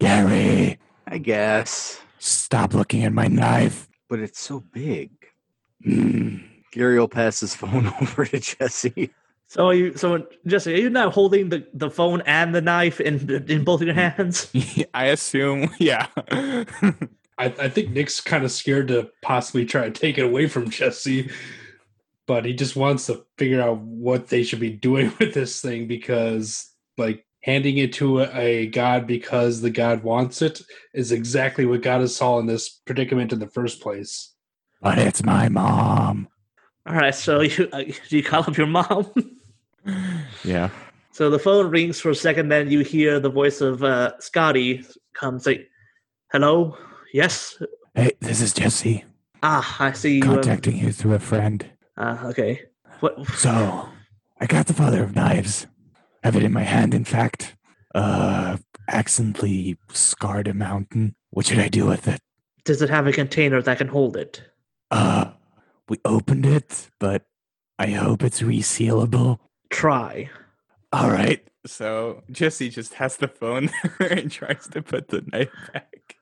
Gary, 0.00 0.78
I 1.06 1.18
guess. 1.18 2.00
stop 2.18 2.74
looking 2.74 3.04
at 3.04 3.12
my 3.12 3.28
knife. 3.28 3.88
But 4.08 4.20
it's 4.20 4.40
so 4.40 4.60
big. 4.72 5.10
Mm. 5.86 6.42
Gary 6.76 6.98
will 6.98 7.08
pass 7.08 7.40
his 7.40 7.54
phone 7.54 7.86
over 8.02 8.26
to 8.26 8.38
Jesse. 8.38 9.10
So 9.46 9.68
are 9.68 9.74
you 9.74 9.96
so 9.96 10.26
Jesse, 10.46 10.74
are 10.74 10.78
you 10.78 10.90
now 10.90 11.08
holding 11.08 11.48
the, 11.48 11.66
the 11.72 11.88
phone 11.88 12.20
and 12.26 12.54
the 12.54 12.60
knife 12.60 13.00
in 13.00 13.44
in 13.48 13.64
both 13.64 13.80
of 13.80 13.86
your 13.86 13.94
hands? 13.94 14.52
I 14.94 15.06
assume, 15.06 15.70
yeah. 15.78 16.08
I, 17.38 17.46
I 17.46 17.68
think 17.70 17.90
Nick's 17.90 18.20
kind 18.20 18.44
of 18.44 18.52
scared 18.52 18.88
to 18.88 19.10
possibly 19.22 19.64
try 19.64 19.84
to 19.84 19.90
take 19.90 20.18
it 20.18 20.24
away 20.24 20.48
from 20.48 20.68
Jesse, 20.68 21.30
but 22.26 22.44
he 22.44 22.52
just 22.52 22.76
wants 22.76 23.06
to 23.06 23.24
figure 23.38 23.62
out 23.62 23.78
what 23.78 24.28
they 24.28 24.42
should 24.42 24.60
be 24.60 24.70
doing 24.70 25.12
with 25.18 25.32
this 25.32 25.62
thing 25.62 25.86
because, 25.86 26.70
like, 26.98 27.24
handing 27.42 27.78
it 27.78 27.92
to 27.94 28.20
a, 28.20 28.30
a 28.36 28.66
god 28.66 29.06
because 29.06 29.60
the 29.60 29.70
god 29.70 30.02
wants 30.02 30.42
it 30.42 30.60
is 30.92 31.12
exactly 31.12 31.64
what 31.64 31.82
got 31.82 32.00
us 32.00 32.20
all 32.20 32.38
in 32.40 32.46
this 32.46 32.68
predicament 32.68 33.32
in 33.32 33.38
the 33.38 33.46
first 33.46 33.80
place. 33.80 34.34
But 34.82 34.98
it's 34.98 35.22
my 35.22 35.48
mom. 35.48 36.28
All 36.86 36.94
right, 36.94 37.14
so 37.14 37.40
you 37.42 37.68
uh, 37.72 37.84
you 38.08 38.22
call 38.22 38.40
up 38.40 38.56
your 38.56 38.66
mom. 38.66 39.12
yeah. 40.44 40.70
so 41.12 41.30
the 41.30 41.38
phone 41.38 41.70
rings 41.70 42.00
for 42.00 42.10
a 42.10 42.14
second, 42.14 42.48
then 42.48 42.70
you 42.70 42.80
hear 42.80 43.18
the 43.20 43.30
voice 43.30 43.60
of 43.60 43.82
uh, 43.82 44.12
Skadi 44.20 44.86
come 45.14 45.38
say, 45.38 45.66
"Hello, 46.32 46.76
yes, 47.12 47.60
Hey, 47.94 48.12
this 48.20 48.40
is 48.40 48.52
Jesse 48.52 49.04
ah, 49.42 49.76
I 49.80 49.92
see 49.92 50.16
you." 50.16 50.22
um, 50.22 50.34
contacting 50.34 50.76
you 50.76 50.92
through 50.92 51.14
a 51.14 51.18
friend. 51.18 51.66
uh, 51.96 52.18
okay, 52.26 52.62
what? 53.00 53.18
So, 53.36 53.88
I 54.40 54.46
got 54.46 54.66
the 54.66 54.74
Father 54.74 55.02
of 55.02 55.14
Knives. 55.14 55.66
Have 56.22 56.36
it 56.36 56.42
in 56.42 56.52
my 56.52 56.64
hand, 56.64 56.94
in 56.94 57.04
fact. 57.04 57.56
Uh, 57.94 58.56
accidentally 58.88 59.78
scarred 59.92 60.48
a 60.48 60.54
mountain. 60.54 61.14
What 61.30 61.46
should 61.46 61.58
I 61.58 61.68
do 61.68 61.86
with 61.86 62.08
it? 62.08 62.20
Does 62.64 62.82
it 62.82 62.90
have 62.90 63.06
a 63.06 63.12
container 63.12 63.62
that 63.62 63.78
can 63.78 63.88
hold 63.88 64.16
it? 64.16 64.42
Uh, 64.90 65.30
we 65.88 65.98
opened 66.04 66.46
it, 66.46 66.90
but 66.98 67.24
I 67.78 67.88
hope 67.88 68.22
it's 68.22 68.42
resealable. 68.42 69.38
Try. 69.70 70.30
All 70.92 71.10
right. 71.10 71.46
So 71.66 72.22
Jesse 72.30 72.68
just 72.70 72.94
has 72.94 73.16
the 73.16 73.28
phone 73.28 73.70
and 74.00 74.30
tries 74.30 74.68
to 74.68 74.82
put 74.82 75.08
the 75.08 75.22
knife 75.32 75.50
back. 75.72 76.16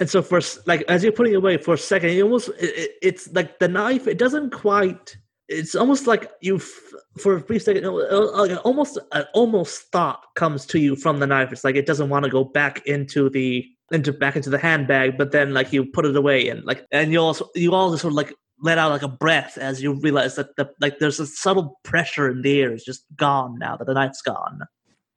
And 0.00 0.08
so 0.08 0.22
for 0.22 0.40
like 0.66 0.82
as 0.88 1.02
you're 1.02 1.12
putting 1.12 1.32
it 1.32 1.36
away 1.36 1.56
for 1.58 1.74
a 1.74 1.78
second, 1.78 2.12
you 2.12 2.22
almost 2.24 2.48
it, 2.60 2.76
it- 2.76 2.90
it's 3.02 3.32
like 3.32 3.58
the 3.58 3.68
knife. 3.68 4.06
It 4.06 4.18
doesn't 4.18 4.50
quite. 4.50 5.16
It's 5.48 5.74
almost 5.74 6.06
like 6.06 6.30
you 6.42 6.58
for 6.58 7.36
a 7.36 7.40
brief 7.40 7.62
second, 7.62 7.84
like 7.84 8.64
almost 8.64 8.98
an 9.12 9.24
almost 9.32 9.90
thought 9.90 10.22
comes 10.36 10.66
to 10.66 10.78
you 10.78 10.94
from 10.94 11.20
the 11.20 11.26
knife. 11.26 11.52
It's 11.52 11.64
like 11.64 11.74
it 11.74 11.86
doesn't 11.86 12.10
want 12.10 12.24
to 12.26 12.30
go 12.30 12.44
back 12.44 12.86
into 12.86 13.30
the 13.30 13.66
into 13.92 14.12
back 14.12 14.36
into 14.36 14.50
the 14.50 14.58
handbag, 14.58 15.16
but 15.18 15.32
then 15.32 15.54
like 15.54 15.72
you 15.72 15.84
put 15.84 16.04
it 16.04 16.16
away 16.16 16.48
and 16.48 16.64
like 16.64 16.84
and 16.92 17.12
you 17.12 17.20
also 17.20 17.48
you 17.54 17.74
all 17.74 17.90
just 17.90 18.02
sort 18.02 18.12
of 18.12 18.16
like 18.16 18.34
let 18.60 18.78
out 18.78 18.90
like 18.90 19.02
a 19.02 19.08
breath 19.08 19.56
as 19.56 19.82
you 19.82 19.94
realize 20.00 20.34
that 20.36 20.56
the 20.56 20.70
like 20.80 20.98
there's 20.98 21.20
a 21.20 21.26
subtle 21.26 21.78
pressure 21.84 22.28
in 22.28 22.42
the 22.42 22.60
air. 22.60 22.72
It's 22.72 22.84
just 22.84 23.04
gone 23.16 23.58
now 23.58 23.76
that 23.76 23.86
the 23.86 23.94
knife's 23.94 24.22
gone. 24.22 24.60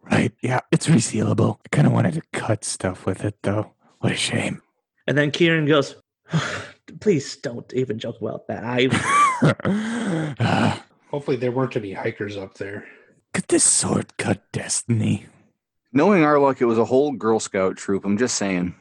Right. 0.04 0.32
Yeah, 0.42 0.62
it's 0.72 0.88
resealable. 0.88 1.60
I 1.66 1.70
kind 1.72 1.88
of 1.88 1.94
wanted 1.94 2.16
to 2.16 2.22
cut 2.34 2.64
stuff 2.64 3.06
with 3.06 3.24
it, 3.24 3.36
though. 3.44 3.72
What 4.00 4.12
a 4.12 4.16
shame. 4.16 4.62
And 5.08 5.18
then 5.18 5.32
Kieran 5.32 5.66
goes, 5.68 5.96
"Please 7.00 7.36
don't 7.38 7.72
even 7.74 8.00
joke 8.00 8.20
about 8.20 8.48
that. 8.48 8.64
I 8.66 8.88
Hopefully, 11.12 11.38
there 11.38 11.52
weren't 11.52 11.76
any 11.76 11.94
hikers 11.94 12.38
up 12.38 12.56
there. 12.56 12.86
could 13.34 13.48
this 13.48 13.64
sword 13.64 14.18
cut 14.18 14.42
destiny? 14.52 15.28
Knowing 15.94 16.24
our 16.24 16.40
luck, 16.40 16.62
it 16.62 16.66
was 16.66 16.78
a 16.78 16.86
whole 16.86 17.12
Girl 17.12 17.40
Scout 17.40 17.76
troop. 17.78 18.06
I'm 18.06 18.18
just 18.18 18.36
saying. 18.36 18.76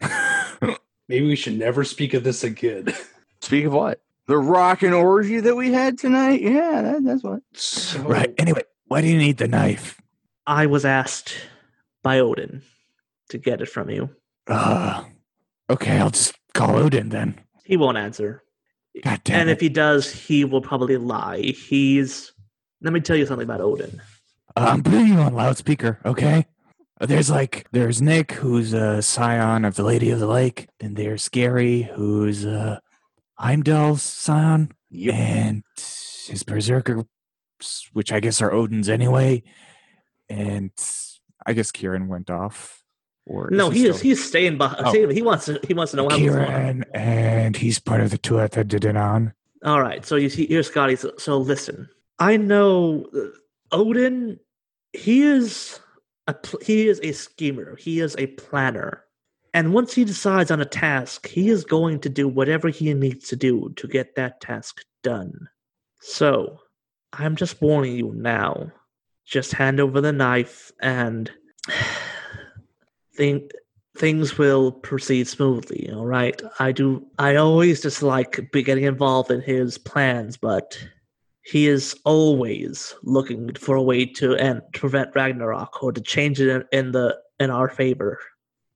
Maybe 1.08 1.26
we 1.26 1.36
should 1.36 1.58
never 1.58 1.84
speak 1.84 2.14
of 2.14 2.24
this 2.24 2.44
again. 2.44 2.94
Speak 3.40 3.64
of 3.64 3.72
what? 3.72 4.00
The 4.28 4.38
rock 4.38 4.82
and 4.82 4.94
orgy 4.94 5.40
that 5.40 5.56
we 5.56 5.72
had 5.72 5.98
tonight? 5.98 6.40
Yeah, 6.42 6.80
that, 6.82 7.04
that's 7.04 7.24
what. 7.24 7.40
So, 7.54 8.00
Right. 8.02 8.32
Anyway, 8.38 8.62
why 8.86 9.00
do 9.00 9.08
you 9.08 9.18
need 9.18 9.38
the 9.38 9.48
knife? 9.48 10.00
I 10.46 10.66
was 10.66 10.84
asked 10.84 11.34
by 12.02 12.20
Odin 12.20 12.62
to 13.30 13.38
get 13.38 13.60
it 13.60 13.68
from 13.68 13.90
you. 13.90 14.10
Uh, 14.46 15.04
okay, 15.68 15.98
I'll 15.98 16.10
just 16.10 16.38
call 16.54 16.76
Odin 16.76 17.08
then. 17.08 17.40
He 17.64 17.76
won't 17.76 17.98
answer. 17.98 18.42
God 19.02 19.20
damn 19.24 19.40
and 19.40 19.48
it. 19.50 19.54
if 19.54 19.60
he 19.60 19.68
does, 19.68 20.10
he 20.12 20.44
will 20.44 20.60
probably 20.62 20.96
lie. 20.98 21.40
He's. 21.40 22.32
Let 22.80 22.92
me 22.92 23.00
tell 23.00 23.16
you 23.16 23.26
something 23.26 23.44
about 23.44 23.60
Odin. 23.60 24.00
Uh, 24.56 24.68
I'm 24.70 24.82
putting 24.82 25.06
you 25.08 25.18
on 25.18 25.34
loudspeaker, 25.34 25.98
okay? 26.04 26.46
There's 27.06 27.30
like, 27.30 27.66
there's 27.72 28.00
Nick, 28.00 28.32
who's 28.32 28.72
a 28.72 29.02
scion 29.02 29.64
of 29.64 29.74
the 29.74 29.82
Lady 29.82 30.10
of 30.10 30.20
the 30.20 30.26
Lake. 30.26 30.68
Then 30.78 30.94
there's 30.94 31.28
Gary, 31.28 31.82
who's 31.94 32.46
uh, 32.46 32.78
Heimdall's 33.38 34.02
scion. 34.02 34.72
Yep. 34.90 35.14
And 35.14 35.62
his 35.76 36.42
berserker, 36.42 37.04
which 37.92 38.12
I 38.12 38.20
guess 38.20 38.40
are 38.40 38.52
Odin's 38.52 38.88
anyway. 38.88 39.42
And 40.28 40.70
I 41.44 41.52
guess 41.54 41.72
Kieran 41.72 42.08
went 42.08 42.30
off. 42.30 42.82
Or 43.26 43.48
No, 43.50 43.70
he 43.70 43.86
is. 43.86 43.96
still- 43.96 44.08
He's 44.10 44.24
staying 44.24 44.58
behind. 44.58 44.84
Oh. 44.86 45.08
He 45.08 45.22
wants 45.22 45.46
to. 45.46 45.60
He 45.66 45.74
wants 45.74 45.92
to 45.92 45.96
know 45.96 46.04
what's 46.04 46.16
going 46.18 46.30
on. 46.30 46.44
Kieran, 46.46 46.84
and 46.92 47.56
he's 47.56 47.78
part 47.78 48.00
of 48.00 48.10
the 48.10 48.18
Tuatha 48.18 48.66
De 48.66 48.80
Danann. 48.80 49.32
All 49.64 49.80
right. 49.80 50.04
So 50.04 50.16
you 50.16 50.28
see, 50.28 50.46
here's 50.46 50.68
Skadi. 50.70 50.98
So, 50.98 51.12
so 51.18 51.38
listen. 51.38 51.88
I 52.18 52.36
know 52.36 53.06
uh, 53.14 53.28
Odin. 53.70 54.40
He 54.92 55.22
is 55.22 55.78
a 56.26 56.34
he 56.62 56.88
is 56.88 57.00
a 57.02 57.12
schemer. 57.12 57.76
He 57.76 58.00
is 58.00 58.14
a 58.18 58.26
planner. 58.26 59.04
And 59.54 59.74
once 59.74 59.92
he 59.92 60.04
decides 60.04 60.50
on 60.50 60.60
a 60.60 60.66
task, 60.66 61.28
he 61.28 61.50
is 61.50 61.64
going 61.64 62.00
to 62.00 62.08
do 62.08 62.26
whatever 62.26 62.70
he 62.70 62.94
needs 62.94 63.28
to 63.28 63.36
do 63.36 63.72
to 63.76 63.86
get 63.86 64.14
that 64.14 64.40
task 64.40 64.82
done. 65.02 65.48
So, 66.00 66.60
I'm 67.12 67.36
just 67.36 67.60
warning 67.60 67.96
you 67.96 68.12
now. 68.14 68.72
Just 69.26 69.52
hand 69.52 69.78
over 69.78 70.00
the 70.00 70.12
knife 70.12 70.72
and 70.80 71.30
think 73.14 73.52
things 73.96 74.38
will 74.38 74.72
proceed 74.72 75.28
smoothly, 75.28 75.90
all 75.92 76.06
right? 76.06 76.40
I 76.58 76.72
do 76.72 77.06
I 77.18 77.36
always 77.36 77.80
dislike 77.80 78.50
be 78.52 78.62
getting 78.62 78.84
involved 78.84 79.30
in 79.30 79.42
his 79.42 79.76
plans, 79.78 80.36
but 80.36 80.78
he 81.42 81.66
is 81.68 81.94
always 82.04 82.94
looking 83.02 83.52
for 83.54 83.76
a 83.76 83.82
way 83.82 84.06
to 84.06 84.34
end 84.36 84.62
to 84.72 84.80
prevent 84.80 85.14
Ragnarok 85.14 85.82
or 85.82 85.92
to 85.92 86.00
change 86.00 86.40
it 86.40 86.48
in, 86.48 86.64
in 86.72 86.92
the 86.92 87.18
in 87.40 87.50
our 87.50 87.68
favor. 87.68 88.18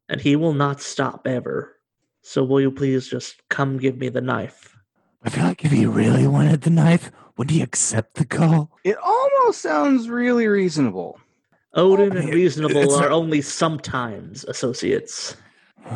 And 0.08 0.20
he 0.20 0.36
will 0.36 0.52
not 0.52 0.80
stop 0.80 1.26
ever. 1.26 1.76
So 2.22 2.42
will 2.44 2.60
you 2.60 2.70
please 2.72 3.08
just 3.08 3.42
come 3.48 3.78
give 3.78 3.98
me 3.98 4.08
the 4.08 4.20
knife? 4.20 4.76
I 5.22 5.30
feel 5.30 5.44
like 5.44 5.64
if 5.64 5.72
he 5.72 5.86
really 5.86 6.26
wanted 6.26 6.62
the 6.62 6.70
knife, 6.70 7.10
would 7.36 7.50
he 7.50 7.62
accept 7.62 8.14
the 8.14 8.24
call? 8.24 8.70
It 8.84 8.96
almost 8.98 9.60
sounds 9.60 10.08
really 10.08 10.46
reasonable. 10.46 11.18
Odin 11.74 12.16
I 12.16 12.20
and 12.20 12.34
reasonable 12.34 12.76
it's 12.80 12.94
are 12.94 13.02
not- 13.02 13.12
only 13.12 13.42
sometimes 13.42 14.44
associates. 14.44 15.36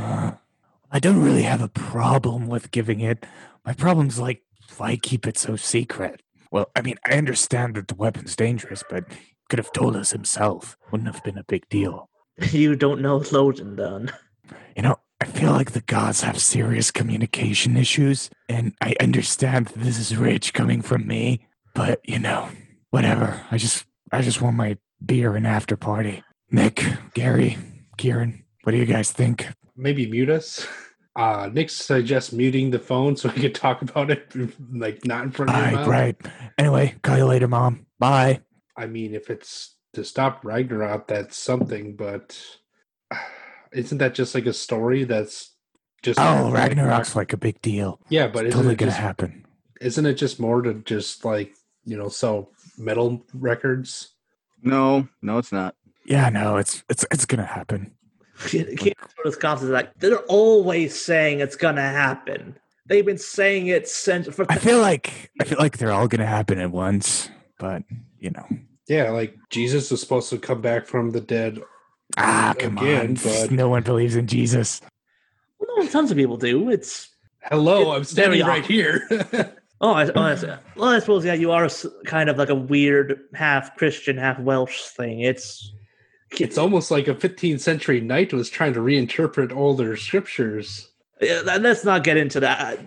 I 0.93 0.99
don't 0.99 1.23
really 1.23 1.43
have 1.43 1.63
a 1.63 1.69
problem 1.69 2.49
with 2.49 2.71
giving 2.71 3.01
it. 3.01 3.25
My 3.65 3.73
problem's 3.73 4.19
like, 4.19 4.43
why 4.77 4.97
keep 4.97 5.27
it 5.27 5.39
so 5.39 5.57
secret? 5.57 6.23
Well, 6.51 6.71
I 6.75 6.83
mean, 6.83 6.97
I 7.05 7.13
understand 7.13 7.77
that 7.77 7.89
the 7.89 7.95
weapon's 7.95 8.35
dangerous, 8.35 8.83
but 8.89 9.05
he 9.13 9.35
could 9.49 9.59
have 9.59 9.73
told 9.73 9.97
us 9.97 10.11
himself. 10.11 10.77
Wouldn't 10.91 11.13
have 11.13 11.23
been 11.25 11.39
a 11.39 11.45
big 11.45 11.69
deal. 11.69 12.09
You 12.53 12.75
don't 12.75 13.03
know 13.03 13.23
Odin 13.33 13.77
then. 13.77 14.11
You 14.75 14.83
know, 14.83 14.97
I 15.21 15.27
feel 15.27 15.51
like 15.53 15.73
the 15.73 15.83
gods 15.83 16.23
have 16.23 16.41
serious 16.41 16.91
communication 16.91 17.77
issues, 17.77 18.31
and 18.49 18.73
I 18.81 18.95
understand 18.99 19.67
that 19.67 19.81
this 19.81 19.99
is 19.99 20.17
rich 20.17 20.55
coming 20.55 20.81
from 20.81 21.07
me, 21.07 21.47
but 21.75 22.01
you 22.05 22.19
know, 22.19 22.49
whatever. 22.89 23.43
I 23.51 23.59
just 23.59 23.85
I 24.11 24.23
just 24.23 24.41
want 24.41 24.57
my 24.57 24.79
beer 25.05 25.37
and 25.37 25.47
after 25.47 25.77
party. 25.77 26.23
Nick, 26.51 26.83
Gary, 27.13 27.59
Kieran, 27.99 28.43
what 28.63 28.73
do 28.73 28.79
you 28.79 28.87
guys 28.87 29.13
think? 29.13 29.47
Maybe 29.77 30.11
mute 30.11 30.31
us. 30.31 30.67
Uh, 31.17 31.51
Nick 31.53 31.71
suggests 31.71 32.33
muting 32.33 32.71
the 32.71 32.79
phone 32.79 33.17
so 33.17 33.29
we 33.35 33.43
could 33.43 33.55
talk 33.55 33.83
about 33.83 34.11
it, 34.11 34.33
like 34.73 35.05
not 35.05 35.25
in 35.25 35.31
front 35.33 35.51
of 35.51 35.57
your 35.57 35.65
Right, 35.65 35.75
mouth. 35.75 35.87
right. 35.89 36.17
Anyway, 36.57 36.95
call 37.03 37.19
you 37.19 37.25
later, 37.25 37.49
mom. 37.49 37.87
Bye. 37.99 38.41
I 38.77 38.87
mean, 38.87 39.15
if 39.15 39.29
it's 39.29 39.75
to 39.95 40.05
stop 40.05 40.45
Ragnarok, 40.45 41.09
that's 41.09 41.37
something, 41.37 41.97
but 41.97 42.41
isn't 43.73 43.99
that 43.99 44.15
just 44.15 44.35
like 44.35 44.47
a 44.47 44.53
story 44.53 45.05
that's 45.05 45.55
just 46.03 46.19
Oh, 46.21 46.51
Ragnarok's 46.51 47.15
like 47.17 47.33
a 47.33 47.37
big 47.37 47.61
deal. 47.61 48.01
Yeah, 48.09 48.29
but 48.29 48.47
It's 48.47 48.55
isn't 48.55 48.59
totally 48.59 48.75
it 48.75 48.79
gonna 48.79 48.91
just, 48.93 49.01
happen. 49.01 49.47
isn't 49.81 50.07
it 50.07 50.15
just 50.15 50.41
more 50.41 50.63
to 50.63 50.75
just 50.75 51.25
like 51.25 51.55
you 51.85 51.97
know 51.97 52.09
sell 52.09 52.51
metal 52.79 53.23
records? 53.35 54.15
No, 54.63 55.09
no, 55.23 55.39
it's 55.39 55.53
not. 55.53 55.75
Yeah, 56.07 56.29
no, 56.31 56.57
it's 56.57 56.83
it's 56.89 57.05
it's 57.11 57.27
gonna 57.27 57.45
happen. 57.47 57.93
Keith 58.47 58.97
sort 59.15 59.27
of 59.27 59.35
scoffs 59.35 59.63
is 59.63 59.71
like 59.71 59.93
they're 59.99 60.19
always 60.21 60.99
saying 60.99 61.41
it's 61.41 61.57
gonna 61.57 61.83
happen. 61.83 62.57
They've 62.87 63.05
been 63.07 63.19
saying 63.19 63.69
it 63.69 63.89
since 63.89 64.27
for 64.35 64.47
I 64.49 64.57
feel 64.57 64.79
like 64.81 65.31
I 65.41 65.45
feel 65.45 65.59
like 65.59 65.79
they're 65.79 65.93
all 65.93 66.09
gonna 66.09 66.27
happen 66.27 66.59
at 66.59 66.71
once, 66.71 67.31
but 67.59 67.83
you 68.19 68.31
know. 68.31 68.47
Yeah, 68.89 69.11
like 69.11 69.37
Jesus 69.51 69.93
is 69.93 70.01
supposed 70.01 70.31
to 70.31 70.39
come 70.39 70.61
back 70.61 70.87
from 70.87 71.11
the 71.11 71.21
dead. 71.21 71.63
Ah, 72.17 72.55
come 72.59 72.79
Again, 72.79 73.11
on. 73.11 73.15
but- 73.15 73.51
No 73.53 73.69
one 73.69 73.83
believes 73.83 74.17
in 74.17 74.27
Jesus. 74.27 74.81
well, 75.59 75.79
no, 75.79 75.87
tons 75.89 76.11
of 76.11 76.17
people 76.17 76.37
do. 76.37 76.71
It's 76.71 77.09
Hello, 77.43 77.93
I'm 77.93 78.05
standing 78.05 78.45
right 78.45 78.67
here. 78.67 79.07
oh, 79.81 79.93
I, 79.93 80.07
oh 80.07 80.23
I, 80.23 80.59
well, 80.77 80.89
I 80.89 80.99
suppose 80.99 81.25
yeah, 81.25 81.35
you 81.35 81.53
are 81.53 81.69
kind 82.05 82.29
of 82.29 82.37
like 82.37 82.51
a 82.51 82.55
weird 82.55 83.21
half 83.35 83.77
Christian, 83.77 84.19
half 84.19 84.39
Welsh 84.41 84.81
thing. 84.83 85.21
It's 85.21 85.73
it's 86.39 86.59
almost 86.59 86.91
like 86.91 87.09
a 87.09 87.15
15th 87.15 87.61
century 87.61 88.01
knight 88.01 88.33
was 88.33 88.51
trying 88.51 88.73
to 88.75 88.81
reinterpret 88.81 89.53
older 89.55 89.97
scriptures. 89.97 90.89
Yeah, 91.21 91.43
let- 91.45 91.61
let's 91.63 91.85
not 91.85 92.05
get 92.05 92.17
into 92.17 92.41
that. 92.41 92.79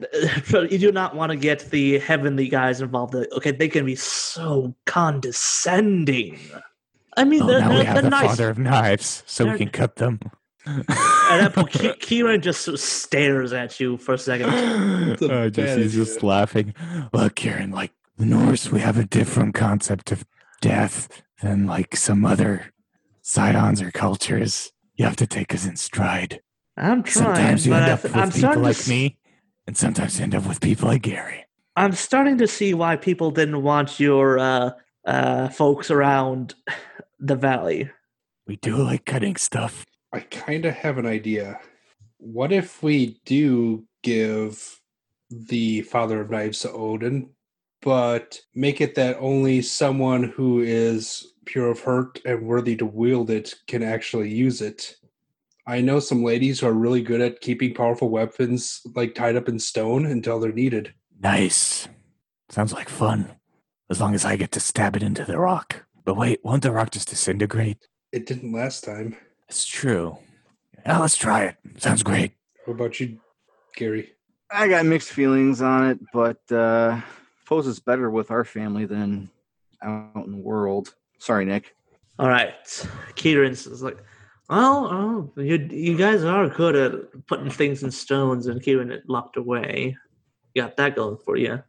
You 0.71 0.77
do 0.77 0.91
not 0.91 1.15
want 1.15 1.32
to 1.32 1.36
get 1.36 1.69
the 1.71 1.99
heavenly 1.99 2.47
guys 2.47 2.82
involved. 2.82 3.15
Okay, 3.15 3.51
they 3.51 3.67
can 3.67 3.86
be 3.86 3.95
so 3.95 4.73
condescending. 4.86 6.39
I 7.17 7.23
mean, 7.25 7.43
Oh, 7.43 7.47
they're, 7.47 7.60
now 7.60 7.69
we 7.69 7.75
they're, 7.77 7.86
have 7.86 7.93
they're 7.95 8.03
the 8.03 8.10
nice. 8.10 8.25
father 8.27 8.49
of 8.49 8.58
knives, 8.58 9.23
so 9.27 9.43
They're- 9.43 9.53
we 9.53 9.60
can 9.60 9.69
cut 9.69 9.97
them. 9.97 10.19
At 10.65 10.88
that 10.88 11.51
point, 11.53 11.71
Ki- 11.71 11.93
Kieran 11.99 12.41
just 12.41 12.62
sort 12.62 12.75
of 12.75 12.79
stares 12.79 13.51
at 13.51 13.82
you 13.82 13.97
for 13.97 14.13
a 14.13 14.17
second. 14.17 14.49
a 14.53 15.13
Uh, 15.13 15.27
bad 15.27 15.53
Jesse's 15.53 15.93
just 15.93 16.23
laughing. 16.23 16.73
Look, 17.12 17.36
Kieran, 17.36 17.71
like 17.71 17.91
the 18.17 18.25
Norse, 18.25 18.71
we 18.71 18.79
have 18.79 18.97
a 18.97 19.03
different 19.03 19.56
concept 19.56 20.12
of 20.13 20.23
death 20.62 21.21
than 21.41 21.67
like 21.67 21.97
some 21.97 22.23
other 22.25 22.71
Scions 23.24 23.82
or 23.82 23.90
cultures. 23.90 24.72
You 24.96 25.06
have 25.06 25.16
to 25.16 25.26
take 25.28 25.54
us 25.56 25.66
in 25.66 25.76
stride. 25.78 26.42
I'm 26.78 27.02
trying, 27.04 27.26
Sometimes 27.36 27.66
you 27.66 27.72
but 27.74 27.84
end 27.84 27.92
I 27.92 27.94
up 27.94 28.02
th- 28.02 28.14
with 28.14 28.22
I'm 28.24 28.30
people 28.30 28.40
starting 28.40 28.62
to 28.62 28.68
like 28.68 28.78
s- 28.78 28.88
me, 28.90 29.18
and 29.66 29.76
sometimes 29.78 30.18
you 30.20 30.24
end 30.24 30.36
up 30.36 30.46
with 30.48 30.62
people 30.62 30.88
like 30.90 31.02
Gary. 31.02 31.46
I'm 31.76 31.94
starting 31.94 32.38
to 32.40 32.48
see 32.48 32.74
why 32.76 32.96
people 32.98 33.32
didn't 33.32 33.64
want 33.64 34.00
your 34.00 34.38
uh, 34.38 34.72
uh, 35.06 35.50
folks 35.50 35.90
around 35.90 36.54
the 37.20 37.36
valley. 37.36 37.90
We 38.46 38.58
do 38.58 38.76
like 38.78 39.06
cutting 39.06 39.38
stuff. 39.38 39.86
I 40.12 40.20
kind 40.20 40.66
of 40.66 40.76
have 40.76 40.98
an 41.00 41.06
idea. 41.08 41.60
What 42.18 42.52
if 42.52 42.84
we 42.84 43.20
do 43.26 43.86
give 44.04 44.80
the 45.32 45.82
Father 45.84 46.22
of 46.22 46.30
Knives 46.30 46.60
to 46.60 46.72
Odin, 46.72 47.30
but 47.82 48.40
make 48.54 48.82
it 48.82 48.96
that 48.96 49.18
only 49.20 49.62
someone 49.62 50.24
who 50.24 50.60
is 50.60 51.33
pure 51.45 51.69
of 51.69 51.79
hurt 51.79 52.19
and 52.25 52.45
worthy 52.45 52.75
to 52.77 52.86
wield 52.86 53.29
it 53.29 53.53
can 53.67 53.84
actually 53.84 54.29
use 54.29 54.62
it? 54.62 54.95
I 55.65 55.82
know 55.82 55.99
some 55.99 56.23
ladies 56.23 56.60
who 56.60 56.67
are 56.67 56.73
really 56.73 57.01
good 57.01 57.21
at 57.21 57.39
keeping 57.39 57.73
powerful 57.73 58.10
weapons 58.10 58.82
like 58.95 59.15
tied 59.15 59.36
up 59.36 59.47
in 59.47 59.60
stone 59.60 60.06
until 60.06 60.39
they're 60.39 60.51
needed. 60.51 60.93
Nice. 61.19 61.88
Sounds 62.49 62.73
like 62.73 62.89
fun. 62.89 63.32
As 63.89 64.01
long 64.01 64.13
as 64.13 64.25
I 64.25 64.36
get 64.36 64.51
to 64.53 64.60
stab 64.60 64.95
it 64.95 65.03
into 65.03 65.23
the 65.23 65.39
rock. 65.39 65.86
But 66.03 66.17
wait, 66.17 66.39
won't 66.43 66.63
the 66.63 66.71
rock 66.71 66.91
just 66.91 67.10
disintegrate? 67.10 67.88
It 68.12 68.25
didn't 68.25 68.51
last 68.51 68.84
time. 68.84 69.15
It's 69.47 69.65
true. 69.65 70.17
Yeah, 70.86 70.99
let's 70.99 71.15
try 71.15 71.45
it. 71.45 71.56
Sounds 71.77 72.03
great. 72.03 72.34
What 72.65 72.73
about 72.73 72.99
you, 72.99 73.19
Gary? 73.75 74.13
I 74.51 74.67
got 74.67 74.86
mixed 74.86 75.12
feelings 75.12 75.62
on 75.62 75.89
it, 75.89 75.99
but 76.13 76.39
uh 76.51 76.99
suppose 77.43 77.67
it's 77.67 77.79
better 77.79 78.10
with 78.10 78.32
our 78.32 78.43
family 78.43 78.86
than 78.86 79.29
out 79.82 80.25
in 80.25 80.32
the 80.32 80.38
world. 80.38 80.93
Sorry, 81.24 81.46
Nick. 81.46 81.74
All 82.20 82.28
right, 82.28 82.54
Kieran's 83.16 83.66
is 83.66 83.82
like, 83.82 83.98
well, 84.50 84.90
oh, 84.92 85.42
you 85.42 85.56
you 85.72 85.98
guys 85.98 86.26
are 86.26 86.50
good 86.50 86.76
at 86.76 87.28
putting 87.28 87.50
things 87.50 87.82
in 87.82 87.92
stones 87.92 88.48
and 88.48 88.62
keeping 88.62 88.92
it 88.92 89.04
locked 89.08 89.38
away. 89.38 89.96
You 90.54 90.64
got 90.64 90.76
that 90.76 90.98
going 90.98 91.16
for 91.24 91.38
you. 91.38 91.64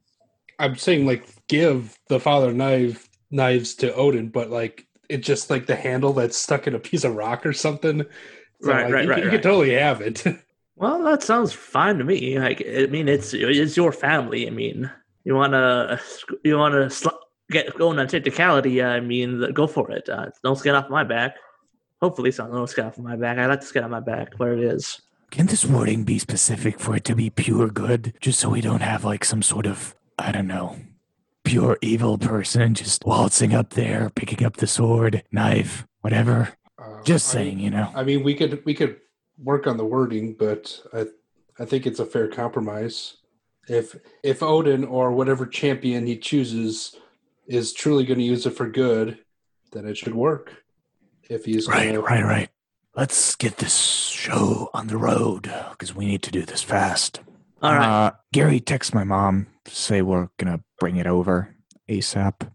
I'm 0.59 0.75
saying 0.75 1.07
like 1.07 1.29
give 1.47 1.97
the 2.09 2.19
father 2.19 2.53
knife 2.53 3.09
knives 3.31 3.77
to 3.77 3.95
Odin, 3.95 4.29
but 4.31 4.51
like 4.51 4.89
it's 5.09 5.25
just 5.25 5.51
like 5.51 5.67
the 5.67 5.77
handle 5.77 6.13
that's 6.13 6.37
stuck 6.37 6.67
in 6.67 6.75
a 6.75 6.81
piece 6.81 7.05
of 7.05 7.15
rock 7.15 7.47
or 7.47 7.53
something. 7.53 8.03
So, 8.61 8.73
Right, 8.73 8.85
like, 8.87 8.93
right, 8.93 9.05
you, 9.05 9.11
right, 9.11 9.19
You 9.19 9.25
right. 9.27 9.33
can 9.35 9.43
totally 9.43 9.75
have 9.75 10.01
it. 10.01 10.25
Well, 10.77 11.05
that 11.05 11.23
sounds 11.23 11.53
fine 11.53 11.99
to 11.99 12.05
me. 12.05 12.37
Like, 12.41 12.61
I 12.67 12.87
mean, 12.87 13.09
it's 13.09 13.33
it's 13.33 13.77
your 13.77 13.93
family. 13.93 14.49
I 14.49 14.51
mean, 14.51 14.91
you 15.23 15.37
wanna 15.37 16.01
you 16.43 16.59
wanna 16.59 16.91
sl- 16.91 17.11
get 17.51 17.77
going 17.79 17.99
on 17.99 18.09
technicality. 18.09 18.83
I 18.83 19.01
mean, 19.01 19.53
go 19.53 19.67
for 19.67 19.91
it. 19.91 20.09
Uh, 20.09 20.31
don't 20.43 20.57
skin 20.57 20.75
off 20.75 20.91
my 20.91 21.05
back. 21.05 21.37
Hopefully, 22.01 22.29
it's 22.29 22.39
not 22.39 22.53
no 22.53 22.67
skin 22.67 22.87
off 22.87 22.99
my 22.99 23.17
back. 23.17 23.39
I 23.39 23.47
like 23.47 23.61
to 23.61 23.67
skin 23.67 23.85
off 23.85 23.91
my 23.91 24.01
back 24.01 24.35
where 24.37 24.53
it 24.53 24.61
is. 24.61 25.01
Can 25.31 25.47
this 25.47 25.65
wording 25.65 26.05
be 26.05 26.19
specific 26.19 26.79
for 26.79 26.95
it 26.97 27.05
to 27.05 27.15
be 27.17 27.31
pure 27.31 27.69
good? 27.69 28.15
Just 28.21 28.39
so 28.39 28.51
we 28.51 28.61
don't 28.61 28.83
have 28.83 29.05
like 29.05 29.25
some 29.25 29.43
sort 29.43 29.67
of, 29.67 29.97
I 30.19 30.31
don't 30.31 30.47
know, 30.47 30.77
pure 31.45 31.79
evil 31.81 32.19
person 32.19 32.75
just 32.75 33.05
waltzing 33.05 33.53
up 33.53 33.71
there, 33.71 34.11
picking 34.15 34.45
up 34.47 34.57
the 34.57 34.67
sword, 34.67 35.25
knife, 35.33 35.87
whatever. 36.03 36.51
Uh, 36.79 37.03
Just 37.03 37.31
I 37.31 37.39
saying, 37.39 37.57
mean, 37.57 37.65
you 37.65 37.71
know. 37.71 37.91
I 37.95 38.05
mean, 38.05 38.23
we 38.23 38.35
could 38.35 38.65
we 38.65 38.75
could 38.75 39.01
work 39.43 39.67
on 39.67 39.77
the 39.77 39.85
wording, 39.85 40.35
but 40.35 40.81
I 40.93 41.07
I 41.59 41.65
think 41.65 41.87
it's 41.87 42.01
a 42.01 42.07
fair 42.07 42.29
compromise. 42.29 43.17
If 43.69 43.97
if 44.23 44.43
Odin 44.43 44.85
or 44.85 45.13
whatever 45.13 45.47
champion 45.47 46.07
he 46.07 46.17
chooses 46.17 46.97
is 47.47 47.73
truly 47.73 48.05
going 48.05 48.19
to 48.19 48.25
use 48.25 48.47
it 48.47 48.51
for 48.51 48.69
good, 48.69 49.19
then 49.73 49.87
it 49.87 49.97
should 49.97 50.15
work. 50.15 50.63
If 51.29 51.45
he's 51.45 51.67
Right, 51.67 51.87
gonna, 51.89 52.01
right, 52.01 52.25
right. 52.25 52.49
Let's 52.95 53.35
get 53.37 53.57
this 53.57 53.77
show 53.77 54.71
on 54.75 54.87
the 54.89 54.97
road 54.99 55.51
because 55.71 55.95
we 55.95 56.05
need 56.07 56.23
to 56.23 56.31
do 56.31 56.43
this 56.43 56.63
fast. 56.63 57.21
All 57.63 57.73
right. 57.75 57.87
Uh, 58.07 58.11
Gary 58.33 58.61
texts 58.61 58.93
my 58.95 59.05
mom, 59.05 59.47
say 59.67 60.03
we're 60.03 60.29
gonna 60.37 60.61
bring 60.79 60.97
it 60.97 61.07
over. 61.07 61.49
ASAP. 61.89 62.49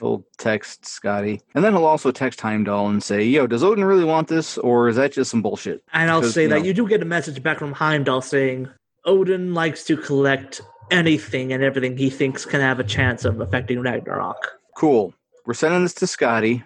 He'll 0.00 0.24
text 0.38 0.82
Skadi, 0.84 1.40
and 1.54 1.62
then 1.64 1.72
he'll 1.74 1.84
also 1.84 2.10
text 2.10 2.40
Heimdall 2.40 2.88
and 2.88 3.02
say, 3.02 3.22
"Yo, 3.24 3.46
does 3.46 3.62
Odin 3.62 3.84
really 3.84 4.04
want 4.04 4.28
this, 4.28 4.56
or 4.58 4.88
is 4.88 4.96
that 4.96 5.12
just 5.12 5.30
some 5.30 5.42
bullshit?" 5.42 5.82
And 5.92 6.10
I'll 6.10 6.20
Because, 6.20 6.34
say 6.34 6.42
you 6.44 6.48
that 6.48 6.58
know- 6.60 6.64
you 6.64 6.72
do 6.74 6.88
get 6.88 7.02
a 7.02 7.06
message 7.06 7.42
back 7.42 7.58
from 7.58 7.72
Heimdall 7.72 8.20
saying 8.22 8.68
Odin 9.04 9.52
likes 9.54 9.84
to 9.84 9.96
collect 9.96 10.62
anything 10.92 11.52
and 11.52 11.62
everything 11.62 11.96
he 11.96 12.10
thinks 12.10 12.44
can 12.44 12.60
have 12.60 12.78
a 12.78 12.84
chance 12.84 13.24
of 13.24 13.40
affecting 13.40 13.80
Ragnarok. 13.80 14.36
Cool. 14.76 15.14
We're 15.46 15.54
sending 15.54 15.82
this 15.82 15.94
to 15.94 16.04
Skadi. 16.04 16.62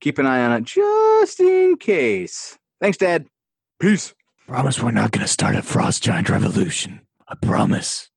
Keep 0.00 0.18
an 0.18 0.26
eye 0.26 0.44
on 0.44 0.52
it 0.52 0.64
just 0.64 1.40
in 1.40 1.76
case. 1.76 2.58
Thanks, 2.80 2.96
Dad. 2.98 3.26
Peace. 3.80 4.14
Promise 4.46 4.82
we're 4.82 4.90
not 4.90 5.10
going 5.10 5.24
to 5.26 5.32
start 5.32 5.56
a 5.56 5.62
frost 5.62 6.02
giant 6.02 6.28
revolution. 6.28 7.00
I 7.28 7.34
promise. 7.34 8.10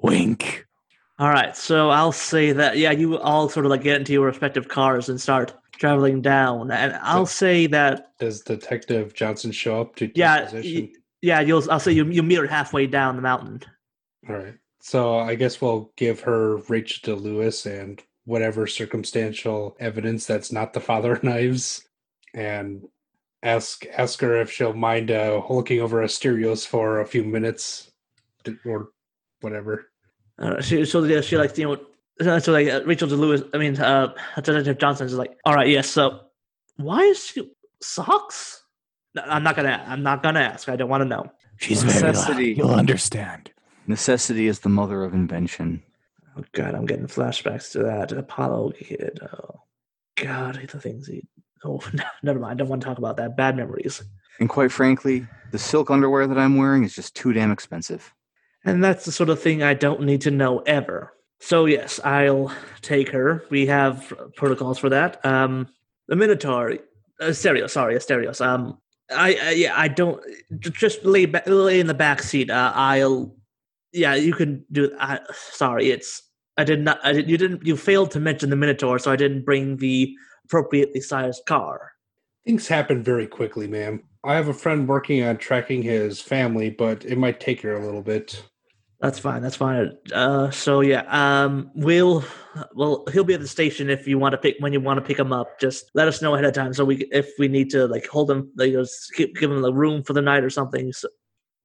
Wink. 0.00 0.66
All 1.18 1.28
right, 1.30 1.56
so 1.56 1.90
I'll 1.90 2.12
say 2.12 2.52
that 2.52 2.76
yeah, 2.76 2.90
you 2.90 3.18
all 3.18 3.48
sort 3.48 3.66
of 3.66 3.70
like 3.70 3.82
get 3.82 3.96
into 4.00 4.12
your 4.12 4.26
respective 4.26 4.66
cars 4.68 5.08
and 5.08 5.20
start 5.20 5.54
traveling 5.72 6.20
down, 6.22 6.70
and 6.72 6.94
I'll 7.02 7.26
say 7.26 7.66
that 7.68 8.08
Does 8.18 8.40
Detective 8.40 9.14
Johnson 9.14 9.52
show 9.52 9.80
up 9.80 9.94
to 9.96 10.10
Yeah, 10.14 10.46
position? 10.46 10.92
yeah, 11.22 11.40
you'll 11.40 11.70
I'll 11.70 11.78
say 11.78 11.92
you 11.92 12.04
you 12.06 12.22
meet 12.24 12.38
her 12.38 12.46
halfway 12.48 12.86
down 12.88 13.14
the 13.16 13.22
mountain. 13.22 13.60
All 14.28 14.34
right. 14.34 14.54
So 14.84 15.18
I 15.18 15.34
guess 15.34 15.62
we'll 15.62 15.90
give 15.96 16.20
her 16.20 16.58
Rachel 16.68 17.16
to 17.16 17.18
Lewis 17.18 17.64
and 17.64 18.02
whatever 18.26 18.66
circumstantial 18.66 19.78
evidence 19.80 20.26
that's 20.26 20.52
not 20.52 20.74
the 20.74 20.80
father 20.80 21.18
knives, 21.22 21.88
and 22.34 22.86
ask 23.42 23.86
ask 23.96 24.20
her 24.20 24.38
if 24.42 24.52
she'll 24.52 24.74
mind 24.74 25.10
uh, 25.10 25.40
looking 25.48 25.80
over 25.80 26.02
Asterios 26.02 26.66
for 26.66 27.00
a 27.00 27.06
few 27.06 27.24
minutes, 27.24 27.92
to- 28.44 28.58
or 28.66 28.90
whatever. 29.40 29.90
Uh, 30.38 30.60
she 30.60 30.84
so 30.84 31.02
yeah, 31.04 31.22
she 31.22 31.38
like 31.38 31.56
you 31.56 31.64
know 31.64 32.30
uh, 32.30 32.38
so 32.38 32.52
like 32.52 32.68
uh, 32.68 32.82
Rachel 32.84 33.08
to 33.08 33.16
Lewis. 33.16 33.40
I 33.54 33.56
mean, 33.56 33.80
uh, 33.80 34.12
Detective 34.36 34.76
Johnson 34.76 35.06
is 35.06 35.14
like, 35.14 35.38
all 35.46 35.54
right, 35.54 35.68
yes. 35.68 35.88
so 35.88 36.20
why 36.76 37.00
is 37.04 37.24
she 37.24 37.50
socks? 37.80 38.62
No, 39.14 39.22
I'm 39.22 39.42
not 39.42 39.56
gonna. 39.56 39.82
I'm 39.88 40.02
not 40.02 40.22
gonna 40.22 40.40
ask. 40.40 40.68
I 40.68 40.76
don't 40.76 40.90
want 40.90 41.00
to 41.00 41.08
know. 41.08 41.24
She's 41.56 41.82
very 41.82 42.00
loud. 42.02 42.08
Necessity. 42.08 42.52
You'll 42.52 42.74
understand. 42.74 43.50
Necessity 43.86 44.46
is 44.46 44.60
the 44.60 44.68
mother 44.68 45.04
of 45.04 45.14
invention. 45.14 45.82
Oh 46.36 46.44
God, 46.52 46.74
I'm 46.74 46.86
getting 46.86 47.06
flashbacks 47.06 47.72
to 47.72 47.82
that 47.84 48.12
Apollo 48.12 48.72
kid. 48.78 49.20
Oh 49.22 49.60
God, 50.16 50.60
the 50.70 50.80
things 50.80 51.06
he. 51.06 51.22
Oh, 51.64 51.80
never 52.22 52.38
mind. 52.38 52.52
I 52.52 52.54
don't 52.62 52.68
want 52.68 52.82
to 52.82 52.88
talk 52.88 52.98
about 52.98 53.16
that. 53.18 53.36
Bad 53.36 53.56
memories. 53.56 54.02
And 54.40 54.48
quite 54.48 54.72
frankly, 54.72 55.26
the 55.52 55.58
silk 55.58 55.90
underwear 55.90 56.26
that 56.26 56.38
I'm 56.38 56.56
wearing 56.56 56.82
is 56.82 56.94
just 56.94 57.14
too 57.14 57.32
damn 57.32 57.52
expensive. 57.52 58.12
And 58.64 58.82
that's 58.82 59.04
the 59.04 59.12
sort 59.12 59.28
of 59.28 59.40
thing 59.40 59.62
I 59.62 59.74
don't 59.74 60.02
need 60.02 60.22
to 60.22 60.30
know 60.30 60.60
ever. 60.60 61.12
So 61.40 61.66
yes, 61.66 62.00
I'll 62.04 62.52
take 62.80 63.10
her. 63.10 63.44
We 63.50 63.66
have 63.66 64.12
protocols 64.34 64.78
for 64.78 64.88
that. 64.88 65.24
Um, 65.24 65.68
the 66.08 66.16
Minotaur, 66.16 66.78
uh, 67.20 67.32
stereo. 67.32 67.66
Sorry, 67.66 67.94
Asterios. 67.94 68.44
Um, 68.44 68.78
I, 69.10 69.52
yeah, 69.52 69.78
I 69.78 69.88
don't 69.88 70.22
just 70.58 71.04
lay 71.04 71.26
lay 71.26 71.80
in 71.80 71.86
the 71.86 71.94
back 71.94 72.22
seat. 72.22 72.50
Uh, 72.50 72.72
I'll, 72.74 73.36
yeah, 73.94 74.14
you 74.14 74.34
can 74.34 74.64
do. 74.72 74.94
I, 74.98 75.20
sorry, 75.32 75.90
it's 75.90 76.22
I 76.56 76.64
did 76.64 76.80
not. 76.80 76.98
I 77.04 77.12
did, 77.12 77.30
you 77.30 77.38
didn't. 77.38 77.64
You 77.64 77.76
failed 77.76 78.10
to 78.12 78.20
mention 78.20 78.50
the 78.50 78.56
Minotaur, 78.56 78.98
so 78.98 79.10
I 79.10 79.16
didn't 79.16 79.44
bring 79.44 79.76
the 79.76 80.14
appropriately 80.44 81.00
sized 81.00 81.46
car. 81.46 81.92
Things 82.44 82.68
happen 82.68 83.02
very 83.02 83.26
quickly, 83.26 83.66
ma'am. 83.66 84.02
I 84.24 84.34
have 84.34 84.48
a 84.48 84.54
friend 84.54 84.86
working 84.88 85.22
on 85.22 85.38
tracking 85.38 85.82
his 85.82 86.20
family, 86.20 86.70
but 86.70 87.04
it 87.04 87.16
might 87.16 87.40
take 87.40 87.62
her 87.62 87.74
a 87.76 87.84
little 87.84 88.02
bit. 88.02 88.42
That's 89.00 89.18
fine. 89.18 89.42
That's 89.42 89.56
fine. 89.56 89.92
Uh, 90.12 90.50
so 90.50 90.80
yeah, 90.80 91.02
um, 91.08 91.70
we'll, 91.74 92.24
well, 92.74 93.04
he'll 93.12 93.24
be 93.24 93.34
at 93.34 93.40
the 93.40 93.48
station 93.48 93.90
if 93.90 94.06
you 94.06 94.18
want 94.18 94.32
to 94.32 94.38
pick 94.38 94.56
when 94.60 94.72
you 94.72 94.80
want 94.80 94.98
to 94.98 95.04
pick 95.04 95.18
him 95.18 95.32
up. 95.32 95.60
Just 95.60 95.90
let 95.94 96.08
us 96.08 96.22
know 96.22 96.34
ahead 96.34 96.46
of 96.46 96.54
time, 96.54 96.72
so 96.72 96.84
we 96.84 97.06
if 97.12 97.30
we 97.38 97.48
need 97.48 97.70
to 97.70 97.86
like 97.86 98.06
hold 98.06 98.30
him, 98.30 98.50
like 98.56 98.72
just 98.72 99.12
give, 99.14 99.34
give 99.34 99.50
him 99.50 99.60
the 99.60 99.74
room 99.74 100.02
for 100.02 100.14
the 100.14 100.22
night 100.22 100.42
or 100.42 100.50
something. 100.50 100.92
So, 100.92 101.08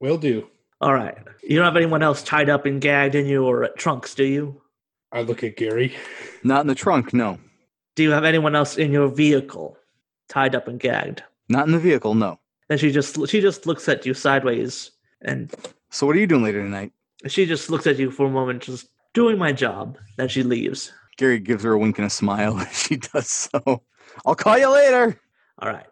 Will 0.01 0.17
do. 0.17 0.47
All 0.81 0.93
right. 0.93 1.17
You 1.43 1.55
don't 1.57 1.65
have 1.65 1.75
anyone 1.75 2.03
else 2.03 2.21
tied 2.23 2.49
up 2.49 2.65
and 2.65 2.79
gagged 2.81 3.15
in 3.15 3.25
you 3.25 3.43
your 3.43 3.69
trunks, 3.77 4.15
do 4.15 4.23
you? 4.23 4.61
I 5.11 5.21
look 5.21 5.43
at 5.43 5.57
Gary. 5.57 5.95
Not 6.43 6.61
in 6.61 6.67
the 6.67 6.75
trunk, 6.75 7.13
no. 7.13 7.39
Do 7.95 8.03
you 8.03 8.11
have 8.11 8.23
anyone 8.23 8.55
else 8.55 8.77
in 8.77 8.91
your 8.91 9.07
vehicle 9.07 9.77
tied 10.29 10.55
up 10.55 10.67
and 10.67 10.79
gagged? 10.79 11.23
Not 11.49 11.65
in 11.65 11.73
the 11.73 11.79
vehicle, 11.79 12.13
no. 12.13 12.39
Then 12.67 12.77
she 12.77 12.91
just 12.91 13.17
she 13.27 13.41
just 13.41 13.65
looks 13.65 13.89
at 13.89 14.05
you 14.05 14.13
sideways, 14.13 14.91
and 15.21 15.51
So 15.89 16.05
what 16.05 16.15
are 16.15 16.19
you 16.19 16.27
doing 16.27 16.43
later 16.43 16.61
tonight? 16.61 16.91
she 17.27 17.45
just 17.45 17.69
looks 17.69 17.87
at 17.87 17.97
you 17.99 18.11
for 18.11 18.27
a 18.27 18.29
moment, 18.29 18.61
just 18.61 18.87
doing 19.13 19.37
my 19.37 19.51
job. 19.51 19.97
Then 20.17 20.29
she 20.29 20.43
leaves. 20.43 20.93
Gary 21.17 21.39
gives 21.39 21.63
her 21.63 21.73
a 21.73 21.77
wink 21.79 21.97
and 21.97 22.07
a 22.07 22.09
smile 22.09 22.57
as 22.59 22.71
she 22.83 22.95
does 22.95 23.27
so. 23.27 23.83
I'll 24.25 24.35
call 24.35 24.57
you 24.57 24.69
later. 24.71 25.19
All 25.59 25.69
right. 25.69 25.87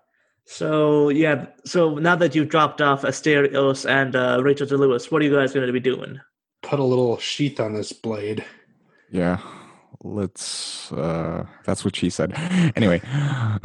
So 0.47 1.09
yeah, 1.09 1.47
so 1.65 1.95
now 1.95 2.15
that 2.15 2.33
you've 2.33 2.47
dropped 2.47 2.81
off 2.81 3.01
Asterios 3.01 3.87
and 3.87 4.15
uh, 4.15 4.39
Rachel 4.41 4.65
to 4.67 4.77
Lewis, 4.77 5.11
what 5.11 5.21
are 5.21 5.25
you 5.25 5.35
guys 5.35 5.53
going 5.53 5.67
to 5.67 5.73
be 5.73 5.79
doing? 5.79 6.19
Put 6.63 6.79
a 6.79 6.83
little 6.83 7.17
sheath 7.17 7.59
on 7.59 7.73
this 7.73 7.91
blade. 7.91 8.45
Yeah. 9.11 9.39
Let's 10.03 10.91
uh 10.93 11.45
that's 11.65 11.83
what 11.83 11.95
she 11.95 12.09
said. 12.09 12.33
Anyway. 12.75 13.01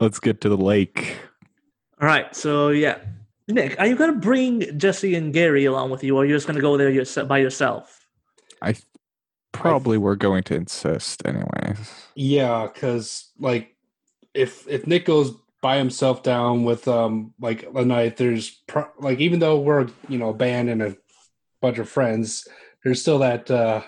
let's 0.00 0.20
get 0.20 0.40
to 0.42 0.48
the 0.48 0.56
lake. 0.56 1.16
All 2.00 2.06
right. 2.06 2.34
So 2.36 2.68
yeah, 2.68 2.98
Nick, 3.48 3.78
are 3.80 3.86
you 3.86 3.96
going 3.96 4.12
to 4.12 4.18
bring 4.18 4.78
Jesse 4.78 5.14
and 5.14 5.32
Gary 5.32 5.64
along 5.64 5.90
with 5.90 6.04
you, 6.04 6.16
or 6.16 6.22
are 6.22 6.24
you 6.24 6.34
just 6.34 6.46
going 6.46 6.56
to 6.56 6.62
go 6.62 6.76
there 6.76 6.90
yourse- 6.90 7.18
by 7.26 7.38
yourself? 7.38 8.06
I 8.62 8.72
th- 8.72 8.84
probably 9.52 9.98
were 9.98 10.16
going 10.16 10.42
to 10.44 10.54
insist 10.54 11.22
anyways. 11.26 11.90
Yeah, 12.14 12.68
because 12.72 13.30
like 13.38 13.74
if 14.34 14.66
if 14.68 14.86
Nick 14.86 15.04
goes 15.06 15.34
by 15.62 15.76
himself 15.76 16.22
down 16.22 16.64
with 16.64 16.88
um 16.88 17.34
like 17.40 17.68
a 17.74 17.84
night, 17.84 18.16
there's 18.16 18.50
pro- 18.66 18.90
like 18.98 19.20
even 19.20 19.38
though 19.40 19.58
we're 19.60 19.88
you 20.08 20.18
know 20.18 20.30
a 20.30 20.34
band 20.34 20.68
and 20.70 20.82
a 20.82 20.96
bunch 21.60 21.78
of 21.78 21.88
friends, 21.88 22.48
there's 22.84 23.00
still 23.00 23.18
that 23.18 23.50
uh 23.50 23.82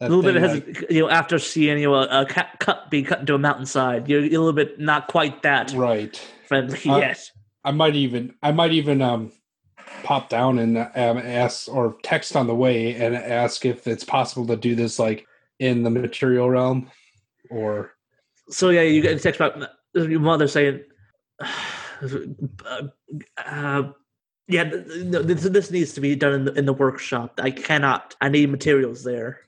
A 0.00 0.08
little 0.08 0.22
bit 0.22 0.40
like- 0.42 0.90
you 0.90 1.02
know, 1.02 1.08
after 1.08 1.38
seeing 1.38 1.78
you 1.78 1.90
know, 1.90 2.02
a, 2.02 2.26
cut, 2.26 2.48
cut 2.58 2.90
be 2.90 3.02
cut 3.02 3.20
into 3.20 3.34
a 3.34 3.38
mountainside, 3.38 4.08
you're, 4.08 4.20
a 4.20 4.28
little 4.28 4.52
bit 4.52 4.80
not 4.80 5.06
quite 5.06 5.42
that 5.42 5.72
right. 5.72 6.16
friendly 6.46 6.78
Uh, 6.88 6.98
yet. 6.98 7.30
I 7.64 7.70
might 7.70 7.94
even 7.94 8.34
I 8.42 8.52
might 8.52 8.72
even 8.72 9.00
um 9.00 9.32
pop 10.02 10.28
down 10.28 10.58
and 10.58 10.76
um, 10.76 11.18
ask 11.18 11.68
or 11.68 11.96
text 12.02 12.36
on 12.36 12.46
the 12.46 12.54
way 12.54 12.94
and 12.94 13.14
ask 13.14 13.64
if 13.64 13.86
it's 13.86 14.04
possible 14.04 14.46
to 14.46 14.56
do 14.56 14.74
this 14.74 14.98
like 14.98 15.26
in 15.58 15.82
the 15.82 15.90
material 15.90 16.50
realm 16.50 16.90
or 17.50 17.93
So 18.50 18.70
yeah, 18.70 18.82
you 18.82 19.00
get 19.00 19.16
a 19.16 19.20
text 19.20 19.38
back. 19.38 19.52
Your 19.94 20.20
mother 20.20 20.48
saying, 20.48 20.80
uh, 21.40 21.46
uh, 23.46 23.82
"Yeah, 24.48 24.64
th- 24.64 24.86
th- 24.86 25.26
this, 25.26 25.42
this 25.44 25.70
needs 25.70 25.92
to 25.94 26.00
be 26.00 26.14
done 26.16 26.32
in 26.32 26.44
the, 26.44 26.52
in 26.54 26.66
the 26.66 26.72
workshop. 26.72 27.40
I 27.42 27.50
cannot. 27.50 28.14
I 28.20 28.28
need 28.28 28.50
materials 28.50 29.04
there." 29.04 29.40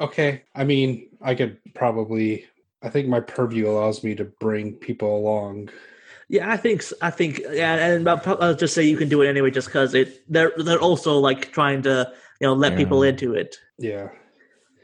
okay. 0.00 0.42
I 0.54 0.64
mean, 0.64 1.08
I 1.20 1.34
could 1.34 1.58
probably 1.74 2.46
I 2.82 2.88
think 2.88 3.08
my 3.08 3.20
purview 3.20 3.68
allows 3.68 4.04
me 4.04 4.14
to 4.14 4.24
bring 4.24 4.74
people 4.74 5.16
along. 5.16 5.70
Yeah, 6.28 6.52
I 6.52 6.56
think 6.56 6.84
I 7.02 7.10
think 7.10 7.40
yeah, 7.50 7.74
and 7.74 8.08
I'll, 8.08 8.38
I'll 8.40 8.54
just 8.54 8.74
say 8.74 8.82
you 8.84 8.96
can 8.96 9.08
do 9.08 9.22
it 9.22 9.28
anyway, 9.28 9.50
just 9.50 9.68
because 9.68 9.94
it 9.94 10.22
they're 10.30 10.52
they're 10.58 10.80
also 10.80 11.18
like 11.18 11.52
trying 11.52 11.82
to 11.82 12.12
you 12.40 12.46
know 12.46 12.54
let 12.54 12.72
Yeah. 12.72 12.78
people 12.78 13.02
into 13.02 13.34
it. 13.34 13.56
Yeah. 13.78 14.08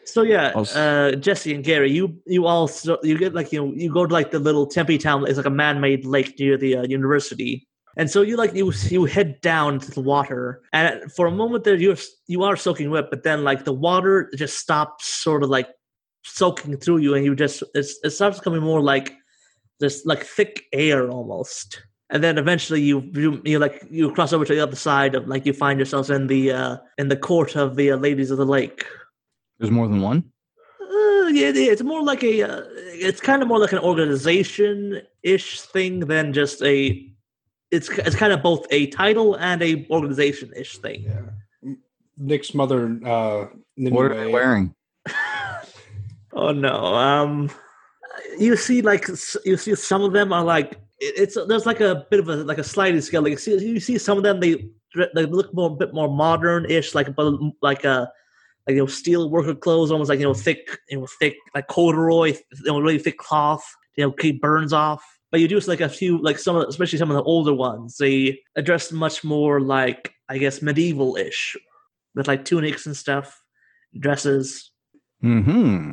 So 0.07 0.23
yeah, 0.23 0.49
uh, 0.49 1.13
Jesse 1.13 1.55
and 1.55 1.65
Gary, 1.65 1.91
you 1.91 2.17
you 2.27 2.47
also 2.47 2.99
you 3.03 3.19
get 3.19 3.35
like 3.35 3.53
you 3.53 3.61
know 3.61 3.73
you 3.75 3.93
go 3.93 4.07
to 4.07 4.13
like 4.13 4.31
the 4.31 4.39
little 4.39 4.67
Tempe 4.67 4.99
town. 4.99 5.27
It's 5.27 5.37
like 5.37 5.47
a 5.47 5.51
man-made 5.51 6.05
lake 6.05 6.39
near 6.39 6.57
the 6.57 6.77
uh, 6.77 6.83
university, 6.85 7.67
and 7.97 8.11
so 8.11 8.23
you 8.23 8.37
like 8.37 8.55
you 8.55 8.73
you 8.89 9.05
head 9.05 9.41
down 9.41 9.81
to 9.81 9.91
the 9.91 10.01
water, 10.01 10.63
and 10.73 11.13
for 11.13 11.27
a 11.27 11.31
moment 11.31 11.65
there 11.65 11.75
you're 11.75 11.97
you 12.27 12.43
are 12.43 12.57
soaking 12.57 12.91
wet, 12.91 13.11
but 13.11 13.23
then 13.23 13.45
like 13.45 13.65
the 13.65 13.73
water 13.73 14.31
just 14.37 14.59
stops, 14.59 15.07
sort 15.07 15.43
of 15.43 15.51
like 15.51 15.69
soaking 16.25 16.77
through 16.77 16.99
you, 16.99 17.15
and 17.15 17.25
you 17.25 17.35
just 17.35 17.63
it's, 17.75 17.99
it 18.03 18.11
starts 18.11 18.39
becoming 18.39 18.63
more 18.63 18.81
like 18.81 19.15
this 19.81 20.05
like 20.05 20.25
thick 20.25 20.65
air 20.73 21.09
almost. 21.09 21.83
And 22.11 22.23
then 22.23 22.39
eventually 22.39 22.83
you, 22.83 23.11
you 23.15 23.41
you 23.45 23.59
like 23.59 23.85
you 23.91 24.13
cross 24.13 24.33
over 24.33 24.45
to 24.45 24.55
the 24.55 24.63
other 24.63 24.77
side 24.77 25.15
of 25.15 25.27
like 25.27 25.47
you 25.47 25.53
find 25.53 25.79
yourselves 25.79 26.11
in 26.11 26.27
the 26.27 26.53
uh 26.53 26.77
in 26.99 27.09
the 27.09 27.17
court 27.17 27.57
of 27.57 27.77
the 27.77 27.93
uh, 27.93 27.97
ladies 27.97 28.31
of 28.31 28.39
the 28.39 28.47
lake. 28.47 28.85
There's 29.65 29.75
more 29.75 29.89
than 29.89 30.03
one? 30.03 30.25
Uh, 30.81 31.29
yeah, 31.29 31.49
yeah, 31.49 31.73
it's 31.73 31.83
more 31.83 32.03
like 32.03 32.23
a. 32.23 32.43
Uh, 32.43 32.63
it's 33.07 33.21
kind 33.21 33.43
of 33.43 33.49
more 33.49 33.59
like 33.59 33.73
an 33.73 33.79
organization-ish 33.79 35.61
thing 35.61 36.01
than 36.01 36.33
just 36.33 36.63
a. 36.63 37.11
It's 37.71 37.89
it's 37.89 38.15
kind 38.15 38.33
of 38.33 38.43
both 38.43 38.67
a 38.71 38.89
title 38.89 39.35
and 39.37 39.63
a 39.63 39.87
organization-ish 39.91 40.79
thing. 40.79 41.03
Yeah. 41.03 41.73
Nick's 42.17 42.55
mother 42.55 43.01
uh 43.05 43.47
What 43.77 44.13
are 44.13 44.15
they 44.15 44.33
wearing? 44.33 44.75
Oh 46.37 46.51
no. 46.51 46.95
Um, 46.95 47.49
you 48.39 48.57
see, 48.57 48.83
like 48.83 49.07
you 49.45 49.57
see, 49.57 49.75
some 49.77 50.03
of 50.03 50.13
them 50.13 50.33
are 50.33 50.43
like 50.43 50.81
it's 50.99 51.39
there's 51.47 51.65
like 51.65 51.81
a 51.81 52.07
bit 52.11 52.21
of 52.21 52.29
a 52.29 52.37
like 52.37 52.59
a 52.59 52.65
sliding 52.65 53.01
scale. 53.01 53.23
Like 53.23 53.33
you 53.33 53.39
see, 53.39 53.65
you 53.65 53.81
see 53.81 53.99
some 53.99 54.19
of 54.19 54.25
them 54.25 54.41
they 54.41 54.69
they 55.15 55.27
look 55.27 55.55
more 55.55 55.71
a 55.71 55.75
bit 55.75 55.95
more 55.95 56.09
modern-ish, 56.09 56.95
like 56.95 57.15
but 57.15 57.33
like 57.63 57.85
a 57.85 58.11
like 58.67 58.75
you 58.75 58.83
know 58.83 58.87
steel 58.87 59.31
worker 59.31 59.55
clothes, 59.55 59.91
almost 59.91 60.09
like 60.09 60.19
you 60.19 60.27
know 60.27 60.35
thick, 60.35 60.79
you 60.89 60.99
know 60.99 61.07
thick 61.19 61.37
like 61.55 61.67
corduroy, 61.69 62.29
you 62.33 62.65
know 62.67 62.81
really 62.81 62.99
thick 62.99 63.19
cloth, 63.19 63.65
you 63.97 64.05
know 64.05 64.13
keep 64.13 64.41
burns 64.41 64.73
off. 64.73 65.05
But 65.31 65.41
you 65.41 65.49
do 65.49 65.61
see 65.61 65.71
like 65.71 65.81
a 65.81 65.89
few 65.89 66.19
like 66.23 66.39
some, 66.39 66.57
of, 66.57 66.69
especially 66.69 66.99
some 66.99 67.11
of 67.11 67.17
the 67.17 67.23
older 67.23 67.53
ones. 67.53 67.97
They 67.97 68.41
address 68.57 68.93
much 68.93 69.25
more 69.25 69.61
like 69.61 70.13
I 70.29 70.39
guess 70.39 70.63
medieval-ish, 70.63 71.57
with 72.15 72.29
like 72.29 72.45
tunics 72.45 72.87
and 72.87 72.97
stuff, 72.97 73.43
dresses. 73.99 74.71
Hmm. 75.21 75.93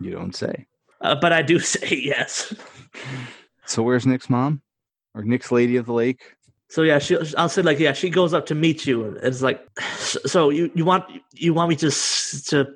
You 0.00 0.12
don't 0.12 0.34
say. 0.34 0.66
Uh, 1.00 1.14
but 1.14 1.32
I 1.32 1.42
do 1.42 1.58
say 1.58 1.94
yes. 1.96 2.54
So 3.66 3.82
where's 3.82 4.06
Nick's 4.06 4.30
mom? 4.30 4.62
Or 5.14 5.22
Nick's 5.22 5.52
lady 5.52 5.76
of 5.76 5.86
the 5.86 5.92
lake? 5.92 6.34
So 6.70 6.82
yeah, 6.82 6.98
she 6.98 7.16
I'll 7.36 7.48
say 7.48 7.62
like 7.62 7.78
yeah, 7.78 7.92
she 7.92 8.10
goes 8.10 8.34
up 8.34 8.46
to 8.46 8.54
meet 8.54 8.86
you 8.86 9.04
and 9.04 9.16
it's 9.18 9.42
like 9.42 9.66
so 9.98 10.50
you 10.50 10.70
you 10.74 10.84
want 10.84 11.04
you 11.32 11.54
want 11.54 11.70
me 11.70 11.76
to 11.76 11.90
to 11.90 12.66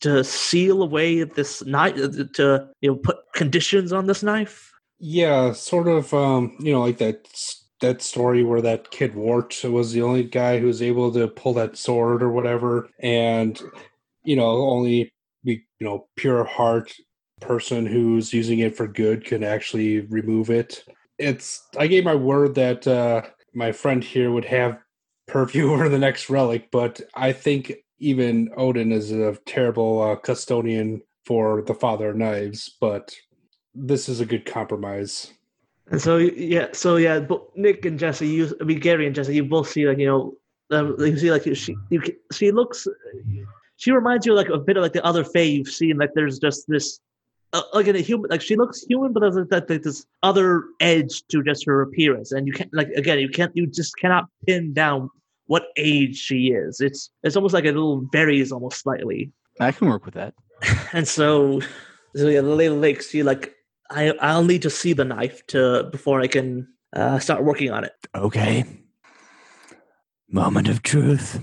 to 0.00 0.22
seal 0.22 0.82
away 0.82 1.24
this 1.24 1.64
knife 1.64 1.96
to 1.96 2.68
you 2.80 2.90
know 2.90 2.96
put 2.96 3.16
conditions 3.34 3.92
on 3.92 4.06
this 4.06 4.22
knife? 4.22 4.72
Yeah, 4.98 5.52
sort 5.52 5.88
of. 5.88 6.12
Um, 6.14 6.56
you 6.60 6.72
know, 6.72 6.82
like 6.82 6.98
that 6.98 7.28
that 7.80 8.02
story 8.02 8.44
where 8.44 8.60
that 8.60 8.90
kid 8.90 9.14
Wart 9.14 9.58
was 9.64 9.92
the 9.92 10.02
only 10.02 10.24
guy 10.24 10.58
who 10.58 10.66
was 10.66 10.82
able 10.82 11.12
to 11.12 11.26
pull 11.26 11.54
that 11.54 11.76
sword 11.76 12.22
or 12.22 12.30
whatever, 12.30 12.88
and 13.00 13.60
you 14.22 14.36
know, 14.36 14.68
only 14.68 15.12
you 15.42 15.60
know 15.80 16.06
pure 16.16 16.44
heart 16.44 16.92
person 17.40 17.86
who's 17.86 18.34
using 18.34 18.58
it 18.58 18.76
for 18.76 18.86
good 18.86 19.24
can 19.24 19.42
actually 19.42 20.00
remove 20.00 20.50
it. 20.50 20.84
It's. 21.18 21.66
I 21.78 21.86
gave 21.86 22.04
my 22.04 22.14
word 22.14 22.54
that 22.54 22.86
uh, 22.86 23.22
my 23.54 23.72
friend 23.72 24.02
here 24.02 24.30
would 24.30 24.44
have 24.44 24.78
purview 25.26 25.72
over 25.72 25.88
the 25.88 25.98
next 25.98 26.30
relic, 26.30 26.70
but 26.70 27.00
I 27.14 27.32
think 27.32 27.72
even 27.98 28.50
Odin 28.56 28.92
is 28.92 29.12
a 29.12 29.36
terrible 29.46 30.02
uh, 30.02 30.16
custodian 30.16 31.02
for 31.24 31.62
the 31.62 31.74
Father 31.74 32.10
of 32.10 32.16
Knives. 32.16 32.76
But 32.80 33.14
this 33.74 34.08
is 34.08 34.20
a 34.20 34.26
good 34.26 34.46
compromise. 34.46 35.32
And 35.90 36.00
so 36.00 36.16
yeah, 36.16 36.68
so 36.72 36.96
yeah, 36.96 37.20
but 37.20 37.44
Nick 37.56 37.84
and 37.84 37.98
Jesse, 37.98 38.26
you 38.26 38.56
I 38.60 38.64
mean 38.64 38.80
Gary 38.80 39.06
and 39.06 39.14
Jesse, 39.14 39.34
you 39.34 39.44
both 39.44 39.68
see 39.68 39.86
like 39.86 39.98
you 39.98 40.06
know, 40.06 40.34
um, 40.70 40.96
you 40.98 41.18
see 41.18 41.30
like 41.30 41.42
she 41.54 41.76
you 41.90 42.02
she 42.32 42.52
looks, 42.52 42.86
she 43.76 43.90
reminds 43.90 44.24
you 44.24 44.34
like 44.34 44.48
a 44.48 44.58
bit 44.58 44.76
of 44.76 44.82
like 44.82 44.92
the 44.92 45.04
other 45.04 45.24
Fae 45.24 45.40
you've 45.40 45.68
seen. 45.68 45.98
Like 45.98 46.10
there's 46.14 46.38
just 46.38 46.66
this. 46.68 47.00
Uh, 47.52 47.62
like 47.74 47.88
in 47.88 47.96
a 47.96 48.00
human, 48.00 48.30
like 48.30 48.40
she 48.40 48.54
looks 48.54 48.84
human, 48.88 49.12
but 49.12 49.20
there's 49.20 49.34
like, 49.50 49.68
like 49.68 49.82
this 49.82 50.06
other 50.22 50.64
edge 50.78 51.26
to 51.28 51.42
just 51.42 51.64
her 51.66 51.82
appearance, 51.82 52.30
and 52.30 52.46
you 52.46 52.52
can't 52.52 52.72
like 52.72 52.88
again, 52.90 53.18
you 53.18 53.28
can't, 53.28 53.50
you 53.56 53.66
just 53.66 53.96
cannot 53.96 54.26
pin 54.46 54.72
down 54.72 55.10
what 55.46 55.66
age 55.76 56.16
she 56.16 56.52
is. 56.52 56.80
It's 56.80 57.10
it's 57.24 57.34
almost 57.34 57.52
like 57.52 57.64
a 57.64 57.72
little 57.72 58.06
varies 58.12 58.52
almost 58.52 58.80
slightly. 58.80 59.32
I 59.58 59.72
can 59.72 59.88
work 59.88 60.04
with 60.04 60.14
that. 60.14 60.34
And 60.92 61.08
so, 61.08 61.60
so 62.14 62.28
yeah, 62.28 62.40
the 62.40 62.54
Lady 62.54 62.74
Lake, 62.74 63.02
she 63.02 63.22
like, 63.22 63.54
I 63.90 64.12
I'll 64.20 64.44
need 64.44 64.62
to 64.62 64.70
see 64.70 64.92
the 64.92 65.04
knife 65.04 65.44
to 65.48 65.88
before 65.90 66.20
I 66.20 66.28
can 66.28 66.68
uh, 66.94 67.18
start 67.18 67.44
working 67.44 67.70
on 67.72 67.82
it. 67.82 67.92
Okay. 68.14 68.64
Moment 70.28 70.68
of 70.68 70.82
truth. 70.82 71.40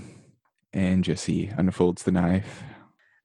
And 0.72 1.04
Jesse 1.04 1.52
unfolds 1.56 2.04
the 2.04 2.12
knife. 2.12 2.62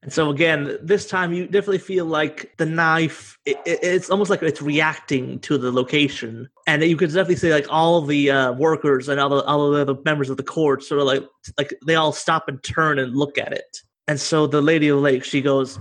And 0.03 0.11
so 0.11 0.29
again, 0.29 0.77
this 0.81 1.07
time 1.07 1.31
you 1.33 1.45
definitely 1.45 1.77
feel 1.77 2.05
like 2.05 2.53
the 2.57 2.65
knife. 2.65 3.39
It, 3.45 3.57
it- 3.65 3.79
it's 3.81 4.09
almost 4.09 4.29
like 4.29 4.43
it's 4.43 4.61
reacting 4.61 5.39
to 5.39 5.57
the 5.57 5.71
location, 5.71 6.49
and 6.67 6.83
you 6.83 6.97
could 6.97 7.07
definitely 7.09 7.37
see 7.37 7.53
like 7.53 7.67
all 7.69 8.01
the 8.01 8.29
uh, 8.29 8.51
workers 8.53 9.07
and 9.07 9.19
all 9.19 9.29
the 9.29 9.43
all 9.45 9.71
the 9.71 9.81
other 9.81 9.95
members 10.03 10.29
of 10.29 10.35
the 10.37 10.43
court 10.43 10.83
sort 10.83 10.99
of 10.99 11.07
like 11.07 11.23
like 11.57 11.73
they 11.87 11.95
all 11.95 12.11
stop 12.11 12.49
and 12.49 12.61
turn 12.63 12.99
and 12.99 13.15
look 13.15 13.37
at 13.37 13.53
it. 13.53 13.77
And 14.07 14.19
so 14.19 14.45
the 14.45 14.61
Lady 14.61 14.89
of 14.89 14.97
the 14.97 15.01
Lake, 15.01 15.23
she 15.23 15.41
goes, 15.41 15.79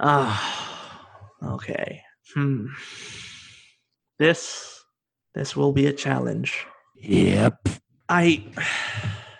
"Ah, 0.00 1.20
okay, 1.42 2.02
hmm, 2.34 2.66
this 4.18 4.82
this 5.34 5.54
will 5.54 5.72
be 5.72 5.86
a 5.86 5.92
challenge." 5.92 6.66
Yep. 6.96 7.68
I 8.08 8.42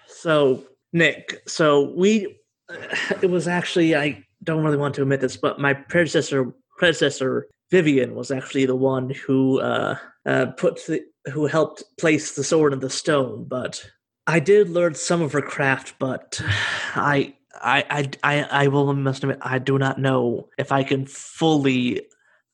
so 0.06 0.64
Nick, 0.92 1.40
so 1.46 1.92
we 1.96 2.36
it 3.22 3.30
was 3.30 3.48
actually 3.48 3.94
I 3.94 4.24
don't 4.42 4.64
really 4.64 4.76
want 4.76 4.94
to 4.96 5.02
admit 5.02 5.20
this, 5.20 5.36
but 5.36 5.60
my 5.60 5.74
predecessor 5.74 6.52
predecessor 6.78 7.48
Vivian 7.70 8.14
was 8.14 8.30
actually 8.30 8.66
the 8.66 8.76
one 8.76 9.10
who 9.10 9.60
uh, 9.60 9.96
uh, 10.26 10.46
put 10.56 10.86
the 10.86 11.02
who 11.32 11.46
helped 11.46 11.84
place 11.98 12.34
the 12.34 12.44
sword 12.44 12.72
in 12.72 12.80
the 12.80 12.90
stone. 12.90 13.44
But 13.48 13.84
I 14.26 14.40
did 14.40 14.70
learn 14.70 14.94
some 14.94 15.22
of 15.22 15.32
her 15.32 15.42
craft, 15.42 15.94
but 15.98 16.40
I 16.94 17.34
I 17.54 18.10
I 18.22 18.42
I, 18.50 18.68
will 18.68 18.92
must 18.94 19.22
admit 19.22 19.38
I 19.42 19.58
do 19.58 19.78
not 19.78 19.98
know 19.98 20.48
if 20.58 20.72
I 20.72 20.82
can 20.82 21.06
fully 21.06 22.06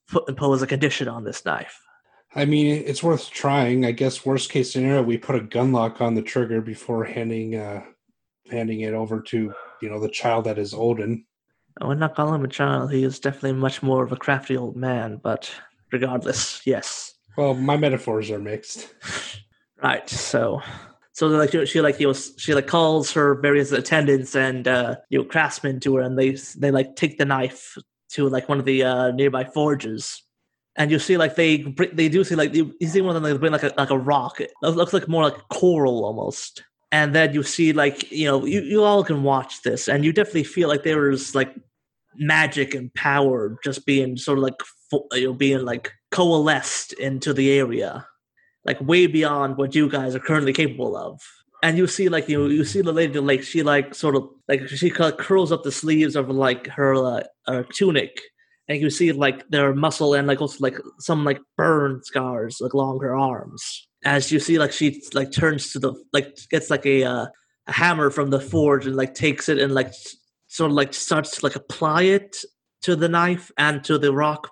put, 0.08 0.28
impose 0.28 0.62
a 0.62 0.66
condition 0.66 1.08
on 1.08 1.24
this 1.24 1.44
knife. 1.44 1.80
I 2.34 2.44
mean, 2.44 2.82
it's 2.86 3.02
worth 3.02 3.30
trying. 3.30 3.86
I 3.86 3.92
guess 3.92 4.26
worst 4.26 4.50
case 4.50 4.72
scenario, 4.72 5.02
we 5.02 5.16
put 5.16 5.36
a 5.36 5.40
gun 5.40 5.72
lock 5.72 6.00
on 6.00 6.14
the 6.14 6.22
trigger 6.22 6.60
before 6.60 7.04
handing 7.04 7.56
uh 7.56 7.82
handing 8.50 8.80
it 8.80 8.94
over 8.94 9.20
to 9.20 9.52
you 9.81 9.89
know 9.89 10.01
the 10.01 10.09
child 10.09 10.45
that 10.45 10.59
is 10.59 10.74
Odin. 10.74 11.24
I 11.81 11.87
would 11.87 11.99
not 11.99 12.14
call 12.14 12.35
him 12.35 12.45
a 12.45 12.49
child. 12.49 12.93
He 12.93 13.05
is 13.05 13.20
definitely 13.20 13.53
much 13.53 13.83
more 13.83 14.03
of 14.03 14.12
a 14.12 14.16
crafty 14.16 14.57
old 14.57 14.77
man, 14.77 15.20
but 15.22 15.53
regardless, 15.93 16.62
yes. 16.64 17.12
Well, 17.37 17.55
my 17.55 17.77
metaphors 17.77 18.31
are 18.31 18.39
mixed. 18.39 18.95
Right. 19.83 20.09
So 20.09 20.62
so 21.12 21.27
like 21.29 21.53
she, 21.66 21.81
like 21.81 22.01
you 22.01 22.09
know 22.09 22.12
she 22.12 22.55
like 22.55 22.66
calls 22.66 23.12
her 23.12 23.35
various 23.35 23.72
attendants 23.72 24.35
and 24.35 24.66
uh 24.66 24.97
you 25.11 25.18
know 25.18 25.24
craftsmen 25.24 25.81
to 25.81 25.97
her 25.97 26.03
and 26.03 26.18
they 26.18 26.37
they 26.57 26.70
like 26.70 26.97
take 26.97 27.18
the 27.18 27.24
knife 27.24 27.77
to 28.12 28.29
like 28.29 28.49
one 28.49 28.59
of 28.59 28.64
the 28.64 28.83
uh 28.83 29.11
nearby 29.12 29.45
forges. 29.45 30.22
And 30.77 30.91
you 30.91 30.99
see, 30.99 31.16
like 31.16 31.37
they 31.37 31.74
they 31.93 32.11
do 32.11 32.22
see, 32.22 32.35
like 32.35 32.55
you, 32.55 32.74
see 32.87 33.01
one 33.01 33.16
of 33.16 33.22
them 33.22 33.33
they 33.33 33.39
bring 33.39 33.53
like 33.53 33.62
a 33.62 33.72
like 33.79 33.91
a 33.91 33.99
rock. 33.99 34.41
It 34.41 34.53
looks 34.62 34.93
like 34.93 35.09
more 35.09 35.22
like 35.22 35.49
coral 35.49 36.05
almost. 36.05 36.64
And 36.93 37.14
then 37.14 37.34
you 37.34 37.43
see, 37.43 37.72
like 37.72 38.11
you 38.12 38.26
know, 38.26 38.45
you, 38.45 38.62
you 38.62 38.84
all 38.84 39.05
can 39.05 39.22
watch 39.22 39.62
this, 39.62 39.89
and 39.89 40.05
you 40.05 40.12
definitely 40.12 40.45
feel 40.45 40.68
like 40.68 40.84
there 40.84 41.11
is 41.11 41.34
like 41.34 41.55
magic 42.16 42.74
and 42.74 42.93
power 42.95 43.59
just 43.62 43.84
being 43.84 44.16
sort 44.16 44.39
of 44.39 44.45
like 44.45 44.61
you 45.12 45.26
know 45.26 45.34
being 45.34 45.64
like 45.64 45.93
coalesced 46.11 46.93
into 46.95 47.34
the 47.34 47.51
area 47.51 48.07
like 48.66 48.80
way 48.80 49.07
beyond 49.07 49.57
what 49.57 49.74
you 49.74 49.89
guys 49.89 50.14
are 50.14 50.20
currently 50.20 50.53
capable 50.53 50.97
of. 50.97 51.20
And 51.62 51.78
you 51.78 51.87
see 51.87 52.09
like 52.09 52.28
you 52.28 52.49
you 52.49 52.64
see 52.64 52.82
the 52.82 52.93
lady 52.93 53.18
like 53.18 53.43
she 53.43 53.62
like 53.62 53.95
sort 53.95 54.14
of 54.16 54.28
like 54.49 54.68
she 54.68 54.91
curls 54.91 55.53
up 55.53 55.62
the 55.62 55.72
sleeves 55.72 56.14
of 56.14 56.28
like 56.28 56.66
her 56.68 56.95
uh, 56.95 57.22
her 57.47 57.64
tunic 57.72 58.20
and 58.68 58.80
you 58.80 58.91
see 58.91 59.12
like 59.12 59.49
their 59.49 59.74
muscle 59.74 60.14
and 60.14 60.26
like 60.26 60.41
also 60.41 60.59
like 60.61 60.76
some 60.99 61.24
like 61.24 61.41
burn 61.57 62.03
scars 62.05 62.59
like 62.61 62.74
along 62.74 63.01
her 63.01 63.16
arms 63.16 63.86
as 64.05 64.30
you 64.30 64.38
see 64.38 64.59
like 64.59 64.72
she 64.72 65.03
like 65.14 65.32
turns 65.32 65.72
to 65.72 65.78
the 65.78 65.94
like 66.12 66.36
gets 66.51 66.70
like 66.70 66.86
a 66.86 67.05
uh, 67.05 67.26
a 67.66 67.72
hammer 67.72 68.11
from 68.11 68.30
the 68.30 68.40
forge 68.40 68.86
and 68.86 68.97
like 68.97 69.14
takes 69.14 69.49
it 69.49 69.59
and 69.59 69.74
like 69.74 69.92
sort 70.49 70.70
of 70.70 70.76
like 70.76 70.94
starts 70.94 71.38
to 71.38 71.44
like 71.44 71.57
apply 71.57 72.03
it 72.03 72.36
to 72.82 72.97
the 72.97 73.09
knife 73.09 73.51
and 73.59 73.82
to 73.84 73.99
the 73.99 74.12
rock. 74.12 74.51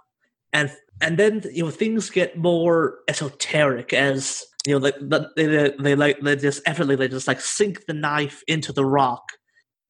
And 0.52 0.70
and 1.00 1.18
then 1.18 1.42
you 1.52 1.64
know 1.64 1.70
things 1.70 2.10
get 2.10 2.36
more 2.38 2.98
esoteric 3.08 3.92
as 3.92 4.44
you 4.66 4.74
know 4.74 4.78
like 4.78 4.96
the, 5.00 5.28
they, 5.36 5.72
they 5.80 5.94
like 5.94 6.20
they 6.20 6.36
just 6.36 6.62
effortlessly 6.66 6.96
they 6.96 7.08
just 7.08 7.28
like 7.28 7.40
sink 7.40 7.86
the 7.86 7.94
knife 7.94 8.42
into 8.46 8.72
the 8.72 8.84
rock. 8.84 9.22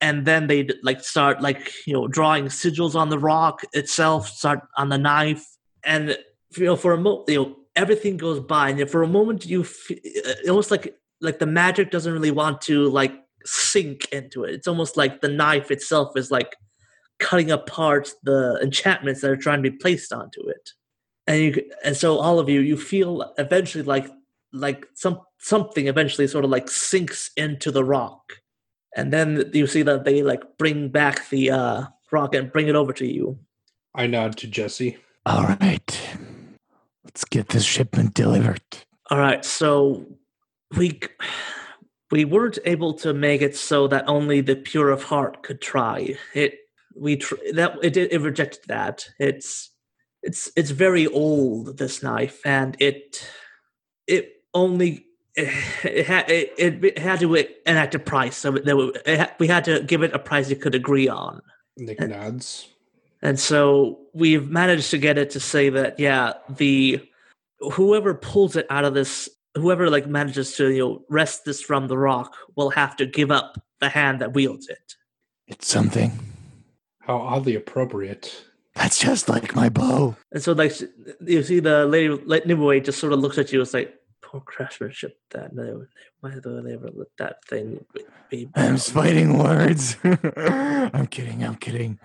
And 0.01 0.27
then 0.27 0.47
they 0.47 0.69
like 0.83 1.03
start 1.03 1.41
like 1.41 1.73
you 1.87 1.95
know 1.95 2.09
drawing 2.09 2.47
sigils 2.47 2.95
on 2.95 3.09
the 3.09 3.19
rock 3.19 3.63
itself 3.73 4.29
start 4.29 4.61
on 4.77 4.89
the 4.89 4.99
knife. 4.99 5.45
And 5.85 6.17
you 6.57 6.65
know 6.65 6.77
for 6.77 6.93
a 6.93 6.99
moment 6.99 7.29
you 7.29 7.37
know 7.37 7.57
everything 7.77 8.17
goes 8.17 8.41
by 8.41 8.71
and 8.71 8.91
for 8.91 9.03
a 9.03 9.09
moment 9.09 9.47
you 9.47 9.65
feel 9.65 9.99
almost 10.49 10.71
like 10.71 10.95
like 11.21 11.39
the 11.39 11.47
magic 11.47 11.91
doesn't 11.91 12.13
really 12.13 12.31
want 12.31 12.61
to 12.61 12.89
like 12.89 13.15
sink 13.45 14.07
into 14.13 14.45
it 14.45 14.55
it's 14.55 14.69
almost 14.69 14.97
like 14.97 15.21
the 15.21 15.29
knife 15.29 15.71
itself 15.71 16.17
is 16.17 16.31
like 16.31 16.57
cutting 17.19 17.51
apart 17.51 18.13
the 18.23 18.59
enchantments 18.63 19.21
that 19.21 19.31
are 19.31 19.37
trying 19.37 19.63
to 19.63 19.71
be 19.71 19.77
placed 19.77 20.13
onto 20.13 20.41
it 20.49 20.71
and 21.27 21.41
you 21.41 21.71
and 21.85 21.97
so 21.97 22.19
all 22.19 22.39
of 22.39 22.49
you 22.49 22.61
you 22.61 22.77
feel 22.77 23.33
eventually 23.39 23.85
like 23.85 24.09
like 24.53 24.87
some 24.95 25.21
something 25.39 25.89
eventually 25.89 26.27
sort 26.27 26.45
of 26.45 26.51
like 26.51 26.69
sinks 26.69 27.31
into 27.37 27.71
the 27.71 27.85
rock 27.85 28.35
and 28.97 29.13
then 29.13 29.51
you 29.53 29.67
see 29.67 29.83
that 29.83 30.05
they 30.05 30.23
like 30.23 30.43
bring 30.59 30.89
back 30.89 31.29
the 31.29 31.51
uh 31.51 31.85
rock 32.11 32.35
and 32.35 32.53
bring 32.53 32.69
it 32.69 32.77
over 32.77 32.93
to 32.93 33.07
you 33.07 33.39
I 33.95 34.09
nod 34.09 34.37
to 34.39 34.49
Jesse. 34.49 34.99
All 35.25 35.45
right. 35.45 36.04
Let's 37.15 37.25
get 37.25 37.49
this 37.51 37.65
shipment 37.65 38.13
delivered. 38.15 38.61
all 39.11 39.19
right 39.19 39.45
so 39.45 40.05
we 40.77 40.99
we 42.11 42.25
weren't 42.25 42.59
able 42.65 42.93
to 42.95 43.15
make 43.15 43.41
it 43.41 43.55
so 43.57 43.87
that 43.89 44.09
only 44.09 44.41
the 44.41 44.57
pure 44.57 44.91
of 44.91 45.05
heart 45.05 45.43
could 45.45 45.61
try 45.61 46.17
it 46.35 46.55
we 46.97 47.17
tr- 47.17 47.37
that 47.53 47.77
it 47.83 47.97
it 47.97 48.21
rejected 48.21 48.63
that 48.67 49.07
it's 49.21 49.71
it's 50.23 50.51
it's 50.57 50.71
very 50.71 51.07
old 51.07 51.79
this 51.79 52.03
knife 52.03 52.41
and 52.45 52.77
it 52.81 53.25
it 54.09 54.33
only 54.53 55.07
it, 55.37 56.07
had 56.07 56.29
it, 56.31 56.53
it 56.59 56.99
had 56.99 57.21
to 57.21 57.35
enact 57.67 57.95
a 57.95 57.99
price, 57.99 58.37
so 58.37 58.53
that 58.53 58.77
we- 58.77 58.93
it 59.07 59.31
we 59.39 59.47
had 59.49 59.65
to 59.65 59.83
give 59.83 60.03
it 60.03 60.13
a 60.15 60.19
price 60.19 60.49
it 60.51 60.61
could 60.61 60.75
agree 60.77 61.09
on. 61.09 61.43
Nick 61.77 62.01
nods. 62.01 62.69
And 63.25 63.41
so 63.41 63.99
we've 64.13 64.51
managed 64.51 64.91
to 64.91 64.99
get 64.99 65.17
it 65.17 65.31
to 65.31 65.41
say 65.41 65.71
that 65.71 65.99
yeah, 65.99 66.35
the 66.49 67.01
whoever 67.73 68.15
pulls 68.15 68.55
it 68.55 68.67
out 68.69 68.85
of 68.85 68.93
this, 68.93 69.31
whoever 69.55 69.89
like 69.89 70.07
manages 70.07 70.55
to 70.57 70.71
you 70.71 70.79
know 70.79 71.05
wrest 71.09 71.47
this 71.47 71.63
from 71.63 71.89
the 71.89 71.97
rock, 71.97 72.37
will 72.55 72.71
have 72.71 72.97
to 72.99 73.07
give 73.07 73.31
up 73.31 73.61
the 73.81 73.89
hand 73.89 74.21
that 74.21 74.35
wields 74.35 74.69
it. 74.69 74.95
It's 75.47 75.67
something. 75.67 76.13
How 77.01 77.17
oddly 77.17 77.55
appropriate. 77.57 78.45
That's 78.75 78.99
just 78.99 79.29
like 79.29 79.57
my 79.57 79.71
bow. 79.71 80.17
And 80.31 80.43
so 80.43 80.53
like 80.53 80.79
you 81.25 81.43
see 81.43 81.61
the 81.61 81.87
lady 81.87 82.09
like 82.27 82.45
Nimue 82.45 82.81
just 82.81 82.99
sort 82.99 83.15
of 83.15 83.21
looks 83.21 83.39
at 83.39 83.53
you. 83.53 83.63
It's 83.63 83.73
like 83.73 83.95
poor 84.35 84.43
craftsmanship. 84.45 85.17
That 85.31 85.55
no, 85.55 85.87
why 86.21 86.31
do 86.33 86.61
they 86.63 86.75
ever 86.75 86.91
let 86.93 87.09
that 87.19 87.45
thing 87.45 87.85
be? 88.29 88.49
I'm 88.57 88.71
bound?" 88.73 88.83
fighting 88.83 89.39
words. 89.39 89.97
I'm 90.05 91.07
kidding. 91.07 91.45
I'm 91.45 91.55
kidding. 91.55 92.01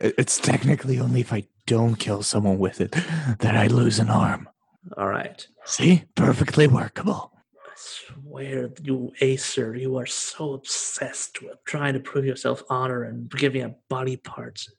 It's 0.00 0.38
technically 0.38 1.00
only 1.00 1.20
if 1.20 1.32
I 1.32 1.44
don't 1.66 1.96
kill 1.96 2.22
someone 2.22 2.58
with 2.58 2.80
it 2.80 2.92
that 2.92 3.56
I 3.56 3.66
lose 3.66 3.98
an 3.98 4.10
arm. 4.10 4.48
All 4.96 5.08
right. 5.08 5.44
See? 5.64 6.04
Perfectly 6.14 6.68
workable. 6.68 7.32
I 7.56 7.72
swear, 7.74 8.70
you 8.82 9.12
Aesir, 9.20 9.74
you 9.74 9.96
are 9.96 10.06
so 10.06 10.52
obsessed 10.52 11.42
with 11.42 11.56
trying 11.64 11.94
to 11.94 12.00
prove 12.00 12.24
yourself 12.24 12.62
honor 12.70 13.02
and 13.02 13.28
giving 13.28 13.62
up 13.62 13.80
body 13.88 14.16
parts. 14.16 14.70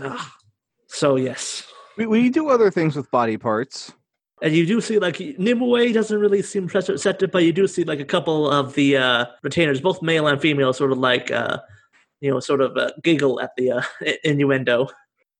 Ugh. 0.00 0.26
So 0.88 1.14
yes, 1.14 1.68
We, 1.96 2.06
we 2.06 2.30
do 2.30 2.48
other 2.48 2.72
things 2.72 2.96
with 2.96 3.08
body 3.12 3.36
parts. 3.36 3.92
And 4.42 4.54
you 4.54 4.66
do 4.66 4.80
see 4.80 4.98
like 4.98 5.20
Nimue 5.38 5.92
doesn't 5.92 6.18
really 6.18 6.42
seem 6.42 6.66
receptive, 6.66 7.30
but 7.30 7.44
you 7.44 7.52
do 7.52 7.66
see 7.66 7.84
like 7.84 8.00
a 8.00 8.04
couple 8.04 8.50
of 8.50 8.74
the 8.74 8.96
uh, 8.96 9.26
retainers, 9.42 9.80
both 9.80 10.02
male 10.02 10.26
and 10.26 10.40
female, 10.40 10.72
sort 10.72 10.92
of 10.92 10.98
like 10.98 11.30
uh, 11.30 11.58
you 12.20 12.30
know, 12.30 12.40
sort 12.40 12.60
of 12.60 12.76
uh, 12.76 12.90
giggle 13.02 13.40
at 13.40 13.54
the 13.56 13.72
uh, 13.72 13.82
innuendo. 14.24 14.88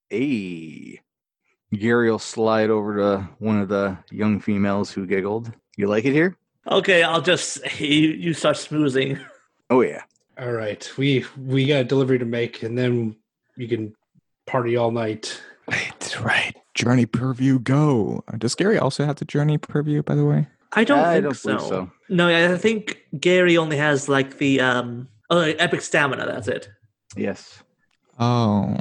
Hey. 0.08 1.00
Gary 1.72 2.10
will 2.10 2.18
slide 2.18 2.68
over 2.68 2.96
to 2.96 3.28
one 3.38 3.60
of 3.60 3.68
the 3.68 3.96
young 4.10 4.40
females 4.40 4.90
who 4.90 5.06
giggled. 5.06 5.52
You 5.76 5.86
like 5.86 6.04
it 6.04 6.12
here? 6.12 6.36
Okay, 6.66 7.02
I'll 7.02 7.22
just 7.22 7.60
you, 7.80 8.10
you 8.10 8.34
start 8.34 8.56
smoozing. 8.56 9.20
Oh, 9.72 9.82
yeah. 9.82 10.02
All 10.36 10.50
right, 10.50 10.90
we 10.98 11.24
we 11.38 11.64
got 11.64 11.82
a 11.82 11.84
delivery 11.84 12.18
to 12.18 12.24
make, 12.24 12.64
and 12.64 12.76
then 12.76 13.14
you 13.54 13.68
can 13.68 13.94
party 14.44 14.76
all 14.76 14.90
night. 14.90 15.40
Right, 15.68 16.20
right. 16.24 16.56
Journey 16.74 17.06
purview 17.06 17.58
go. 17.58 18.22
Uh, 18.32 18.36
Does 18.36 18.54
Gary 18.54 18.78
also 18.78 19.04
have 19.04 19.16
the 19.16 19.24
journey 19.24 19.58
purview, 19.58 20.02
by 20.02 20.14
the 20.14 20.24
way? 20.24 20.46
I 20.72 20.84
don't 20.84 21.00
I 21.00 21.14
think 21.14 21.24
don't 21.24 21.34
so. 21.34 21.58
so. 21.58 21.90
No, 22.08 22.28
I 22.28 22.56
think 22.56 22.98
Gary 23.18 23.56
only 23.58 23.76
has 23.76 24.08
like 24.08 24.38
the 24.38 24.60
um 24.60 25.08
oh 25.30 25.40
epic 25.40 25.80
stamina. 25.80 26.26
That's 26.26 26.46
it. 26.48 26.68
Yes. 27.16 27.62
Oh, 28.20 28.76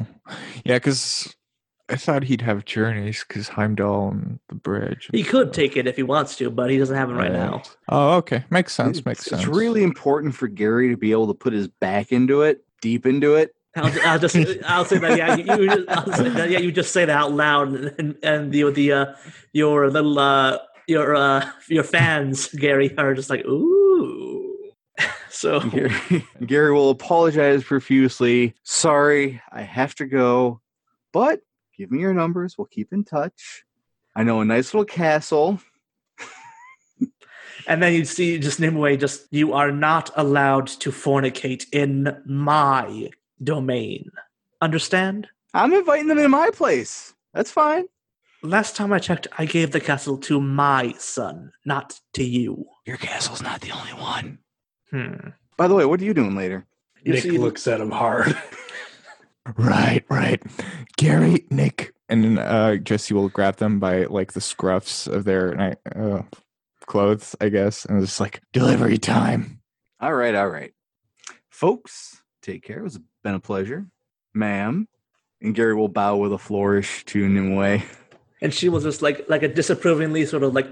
yeah, 0.66 0.76
because 0.76 1.34
I 1.88 1.96
thought 1.96 2.24
he'd 2.24 2.42
have 2.42 2.66
journeys 2.66 3.26
because 3.28 3.48
Heimdall 3.48 4.10
and 4.10 4.40
the 4.50 4.56
bridge. 4.56 5.08
and 5.10 5.18
He 5.18 5.24
could 5.24 5.48
stuff. 5.48 5.56
take 5.56 5.78
it 5.78 5.88
if 5.88 5.96
he 5.96 6.04
wants 6.04 6.36
to, 6.36 6.52
but 6.52 6.70
he 6.70 6.78
doesn't 6.78 6.96
have 6.96 7.10
it 7.10 7.14
right 7.14 7.32
now. 7.32 7.64
Oh, 7.88 8.18
okay. 8.18 8.44
Makes 8.52 8.74
sense. 8.76 8.98
It's- 9.00 9.06
Makes 9.06 9.26
sense. 9.26 9.42
It's 9.44 9.50
really 9.50 9.82
important 9.82 10.36
for 10.36 10.48
Gary 10.48 10.90
to 10.90 10.98
be 10.98 11.12
able 11.12 11.28
to 11.28 11.34
put 11.34 11.54
his 11.54 11.68
back 11.70 12.12
into 12.12 12.42
it, 12.44 12.64
deep 12.82 13.06
into 13.08 13.34
it. 13.36 13.56
I'll, 13.76 14.08
I'll 14.08 14.20
just 14.20 14.36
I'll 14.66 14.86
say 14.86 14.98
that 14.98 15.18
yeah 15.18 15.36
you, 15.36 15.64
you 15.64 15.86
I'll 15.88 16.14
say 16.14 16.30
that, 16.30 16.50
yeah 16.50 16.60
you 16.60 16.72
just 16.72 16.92
say 16.92 17.06
that 17.06 17.16
out 17.16 17.32
loud 17.32 17.74
and 18.00 18.18
and 18.24 18.52
the 18.52 18.72
the 18.72 18.92
uh, 18.92 19.06
your 19.54 19.90
little 19.90 20.18
uh 20.18 20.58
your 20.88 21.16
uh 21.16 21.50
your 21.68 21.84
fans 21.84 22.48
Gary 22.50 22.98
are 22.98 23.14
just 23.14 23.30
like 23.30 23.46
ooh 23.46 24.40
so 25.30 25.60
Gary, 25.60 26.26
Gary 26.46 26.74
will 26.74 26.90
apologize 26.90 27.64
profusely. 27.64 28.54
Sorry, 28.64 29.42
I 29.52 29.62
have 29.62 29.96
to 29.96 30.06
go, 30.06 30.62
but 31.14 31.42
give 31.78 31.92
me 31.92 32.02
your 32.02 32.14
numbers. 32.14 32.58
We'll 32.58 32.66
keep 32.66 32.92
in 32.92 33.04
touch. 33.04 33.64
I 34.16 34.24
know 34.24 34.42
a 34.42 34.46
nice 34.46 34.74
little 34.74 34.86
castle. 34.86 35.62
and 37.68 37.82
then 37.82 37.94
you 37.94 38.06
see 38.06 38.40
just 38.40 38.60
Nimue 38.60 38.98
just 38.98 39.28
you 39.32 39.54
are 39.54 39.72
not 39.72 40.12
allowed 40.16 40.68
to 40.68 40.92
fornicate 40.92 41.66
in 41.72 42.22
my 42.26 43.10
domain 43.44 44.10
understand 44.62 45.28
I'm 45.54 45.74
inviting 45.74 46.08
them 46.08 46.20
in 46.20 46.30
my 46.32 46.50
place. 46.52 47.14
That's 47.34 47.52
fine. 47.52 47.86
last 48.44 48.76
time 48.76 48.92
I 48.94 49.00
checked 49.00 49.28
I 49.38 49.46
gave 49.46 49.72
the 49.72 49.80
castle 49.80 50.18
to 50.20 50.40
my 50.42 50.94
son 50.98 51.52
not 51.66 52.00
to 52.14 52.24
you 52.24 52.66
Your 52.86 52.98
castle's 52.98 53.42
not 53.42 53.62
the 53.62 53.72
only 53.72 53.94
one. 53.94 54.40
hmm 54.92 55.30
By 55.58 55.68
the 55.68 55.76
way, 55.76 55.86
what 55.86 56.00
are 56.02 56.06
you 56.06 56.14
doing 56.14 56.36
later? 56.36 56.66
you 57.04 57.14
Nick 57.14 57.24
see 57.24 57.38
looks 57.38 57.68
at 57.68 57.80
him 57.82 57.92
hard. 57.92 58.38
Right, 59.58 60.04
right. 60.10 60.42
Gary, 60.98 61.46
Nick, 61.50 61.94
And 62.08 62.38
uh, 62.38 62.76
Jesse 62.78 63.14
will 63.16 63.30
grab 63.30 63.56
them 63.56 63.80
by 63.80 64.04
like 64.06 64.34
the 64.34 64.40
scruffs 64.42 65.08
of 65.12 65.24
their 65.26 65.76
uh, 65.96 66.22
clothes, 66.86 67.36
I 67.42 67.50
guess, 67.50 67.84
and 67.86 68.02
it's 68.04 68.20
like, 68.20 68.42
delivery 68.54 69.00
time. 69.00 69.62
All 70.00 70.14
right, 70.14 70.36
all 70.36 70.50
right. 70.50 70.72
Folks, 71.50 72.22
take 72.54 72.64
care. 72.64 72.86
It's 72.86 73.00
been 73.24 73.36
a 73.36 73.40
pleasure. 73.40 73.86
Ma'am. 74.34 74.88
And 75.42 75.56
Gary 75.56 75.76
will 75.76 75.88
bow 75.88 76.18
with 76.18 76.34
a 76.34 76.38
flourish 76.38 77.06
to 77.06 77.28
Nimue. 77.28 77.80
and 78.42 78.54
she 78.54 78.70
will 78.70 78.80
just 78.80 79.02
like 79.02 79.26
like 79.30 79.44
a 79.44 79.48
disapprovingly 79.48 80.26
sort 80.26 80.44
of 80.44 80.54
like 80.54 80.68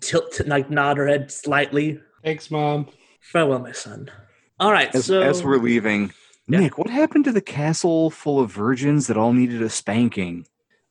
tilt 0.00 0.40
like 0.46 0.70
nod 0.70 0.96
her 0.96 1.06
head 1.06 1.30
slightly 1.30 2.00
Thanks, 2.24 2.50
mom. 2.50 2.88
farewell 3.20 3.58
my 3.60 3.72
son 3.72 4.10
all 4.58 4.72
right 4.72 4.92
As, 4.94 5.04
so 5.06 5.20
as 5.20 5.42
we're 5.44 5.58
leaving, 5.58 6.12
Yeah. 6.48 6.60
Nick, 6.60 6.78
what 6.78 6.88
happened 6.90 7.24
to 7.26 7.32
the 7.32 7.40
castle 7.42 8.10
full 8.10 8.40
of 8.40 8.50
virgins 8.50 9.06
that 9.06 9.16
all 9.16 9.32
needed 9.34 9.60
a 9.62 9.68
spanking? 9.68 10.46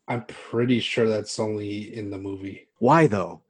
I'm 0.07 0.23
pretty 0.25 0.79
sure 0.79 1.07
that's 1.07 1.39
only 1.39 1.95
in 1.95 2.09
the 2.11 2.17
movie. 2.19 2.67
Why 2.79 3.07
though? 3.07 3.41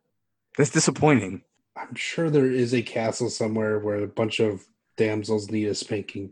That's 0.57 0.69
disappointing. 0.69 1.43
I'm 1.75 1.95
sure 1.95 2.29
there 2.29 2.49
is 2.49 2.73
a 2.73 2.81
castle 2.81 3.29
somewhere 3.29 3.79
where 3.79 3.97
a 4.03 4.07
bunch 4.07 4.39
of 4.39 4.65
damsels 4.95 5.51
need 5.51 5.67
a 5.67 5.75
spanking, 5.75 6.31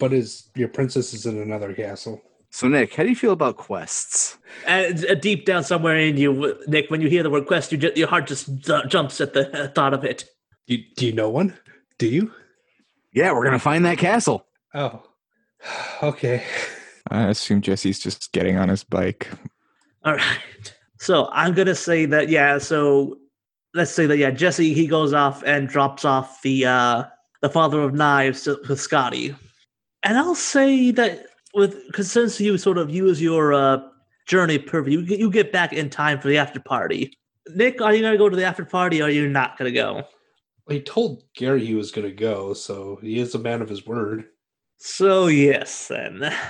but 0.00 0.12
is 0.12 0.48
your 0.56 0.68
princess 0.68 1.14
is 1.14 1.26
in 1.26 1.38
another 1.38 1.72
castle. 1.74 2.20
So, 2.52 2.66
Nick, 2.66 2.94
how 2.94 3.04
do 3.04 3.08
you 3.10 3.14
feel 3.14 3.32
about 3.32 3.56
quests? 3.56 4.36
and 4.66 5.06
uh, 5.06 5.14
deep 5.14 5.46
down 5.46 5.62
somewhere 5.62 5.96
in 5.96 6.16
you 6.16 6.58
nick 6.66 6.90
when 6.90 7.00
you 7.00 7.08
hear 7.08 7.22
the 7.22 7.30
word 7.30 7.46
quest 7.46 7.70
you 7.70 7.78
ju- 7.78 7.92
your 7.94 8.08
heart 8.08 8.26
just 8.26 8.52
ju- 8.56 8.82
jumps 8.88 9.20
at 9.20 9.32
the 9.32 9.44
uh, 9.56 9.68
thought 9.68 9.94
of 9.94 10.02
it 10.04 10.24
Do, 10.66 10.76
do 10.96 11.06
you 11.06 11.12
know 11.12 11.30
one? 11.30 11.56
Do 11.98 12.08
you? 12.08 12.32
Yeah, 13.12 13.30
we're 13.32 13.44
gonna 13.44 13.60
find 13.60 13.84
that 13.84 13.98
castle. 13.98 14.46
Oh, 14.74 15.02
okay. 16.02 16.42
I 17.08 17.28
assume 17.28 17.60
Jesse's 17.60 18.00
just 18.00 18.32
getting 18.32 18.56
on 18.56 18.68
his 18.68 18.82
bike. 18.82 19.28
all 20.04 20.14
right 20.16 20.74
so 20.98 21.28
i'm 21.32 21.54
gonna 21.54 21.74
say 21.74 22.04
that 22.06 22.28
yeah 22.28 22.58
so 22.58 23.16
let's 23.74 23.90
say 23.90 24.06
that 24.06 24.16
yeah 24.18 24.30
jesse 24.30 24.72
he 24.74 24.86
goes 24.86 25.12
off 25.12 25.42
and 25.44 25.68
drops 25.68 26.04
off 26.04 26.40
the 26.42 26.64
uh 26.66 27.04
the 27.42 27.48
father 27.48 27.80
of 27.82 27.94
knives 27.94 28.42
to, 28.44 28.58
with 28.68 28.78
Skadi 28.78 29.34
and 30.02 30.18
i'll 30.18 30.34
say 30.34 30.90
that 30.90 31.26
with 31.54 31.86
because 31.86 32.10
since 32.10 32.40
you 32.40 32.56
sort 32.58 32.78
of 32.78 32.90
use 32.90 33.20
your 33.20 33.52
uh 33.52 33.78
journey 34.26 34.58
purview 34.58 35.00
you, 35.00 35.06
get- 35.06 35.18
you 35.18 35.30
get 35.30 35.52
back 35.52 35.72
in 35.72 35.90
time 35.90 36.20
for 36.20 36.28
the 36.28 36.38
after 36.38 36.60
party 36.60 37.12
nick 37.54 37.80
are 37.80 37.94
you 37.94 38.02
gonna 38.02 38.16
go 38.18 38.28
to 38.28 38.36
the 38.36 38.44
after 38.44 38.64
party 38.64 39.00
or 39.00 39.06
are 39.06 39.10
you 39.10 39.28
not 39.28 39.58
gonna 39.58 39.70
go 39.72 39.94
Well, 40.66 40.76
he 40.76 40.82
told 40.82 41.24
Gary 41.34 41.64
he 41.66 41.74
was 41.74 41.90
going 41.90 42.06
to 42.06 42.14
go, 42.14 42.54
so 42.54 42.98
he 43.02 43.18
is 43.18 43.34
a 43.34 43.38
man 43.40 43.60
of 43.62 43.68
his 43.68 43.84
word. 43.86 44.26
so 44.78 45.26
yes 45.26 45.88
then 45.88 46.32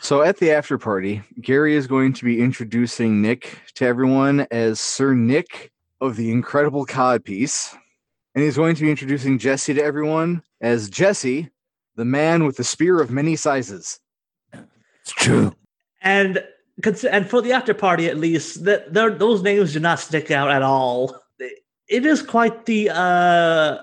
So, 0.00 0.20
at 0.20 0.36
the 0.36 0.50
after 0.52 0.76
party, 0.76 1.22
Gary 1.40 1.74
is 1.74 1.86
going 1.86 2.12
to 2.12 2.26
be 2.26 2.38
introducing 2.38 3.22
Nick 3.22 3.58
to 3.76 3.86
everyone 3.86 4.46
as 4.50 4.78
Sir 4.78 5.14
Nick 5.14 5.72
of 6.02 6.16
the 6.16 6.30
Incredible 6.30 6.84
Codpiece. 6.84 7.74
And 8.34 8.44
he's 8.44 8.56
going 8.56 8.74
to 8.74 8.82
be 8.82 8.90
introducing 8.90 9.38
Jesse 9.38 9.72
to 9.72 9.82
everyone 9.82 10.42
as 10.60 10.90
Jesse, 10.90 11.48
the 11.96 12.04
man 12.04 12.44
with 12.44 12.56
the 12.56 12.64
spear 12.64 13.00
of 13.00 13.10
many 13.10 13.36
sizes. 13.36 13.98
It's 14.52 15.12
true. 15.12 15.54
and 16.02 16.42
and 17.10 17.28
for 17.28 17.40
the 17.40 17.52
after 17.52 17.74
party 17.74 18.08
at 18.08 18.18
least 18.18 18.64
that 18.64 18.92
those 18.92 19.42
names 19.42 19.72
do 19.72 19.80
not 19.80 20.00
stick 20.00 20.30
out 20.30 20.50
at 20.50 20.62
all 20.62 21.16
it 21.88 22.04
is 22.06 22.22
quite 22.22 22.66
the 22.66 22.90
uh 22.90 23.78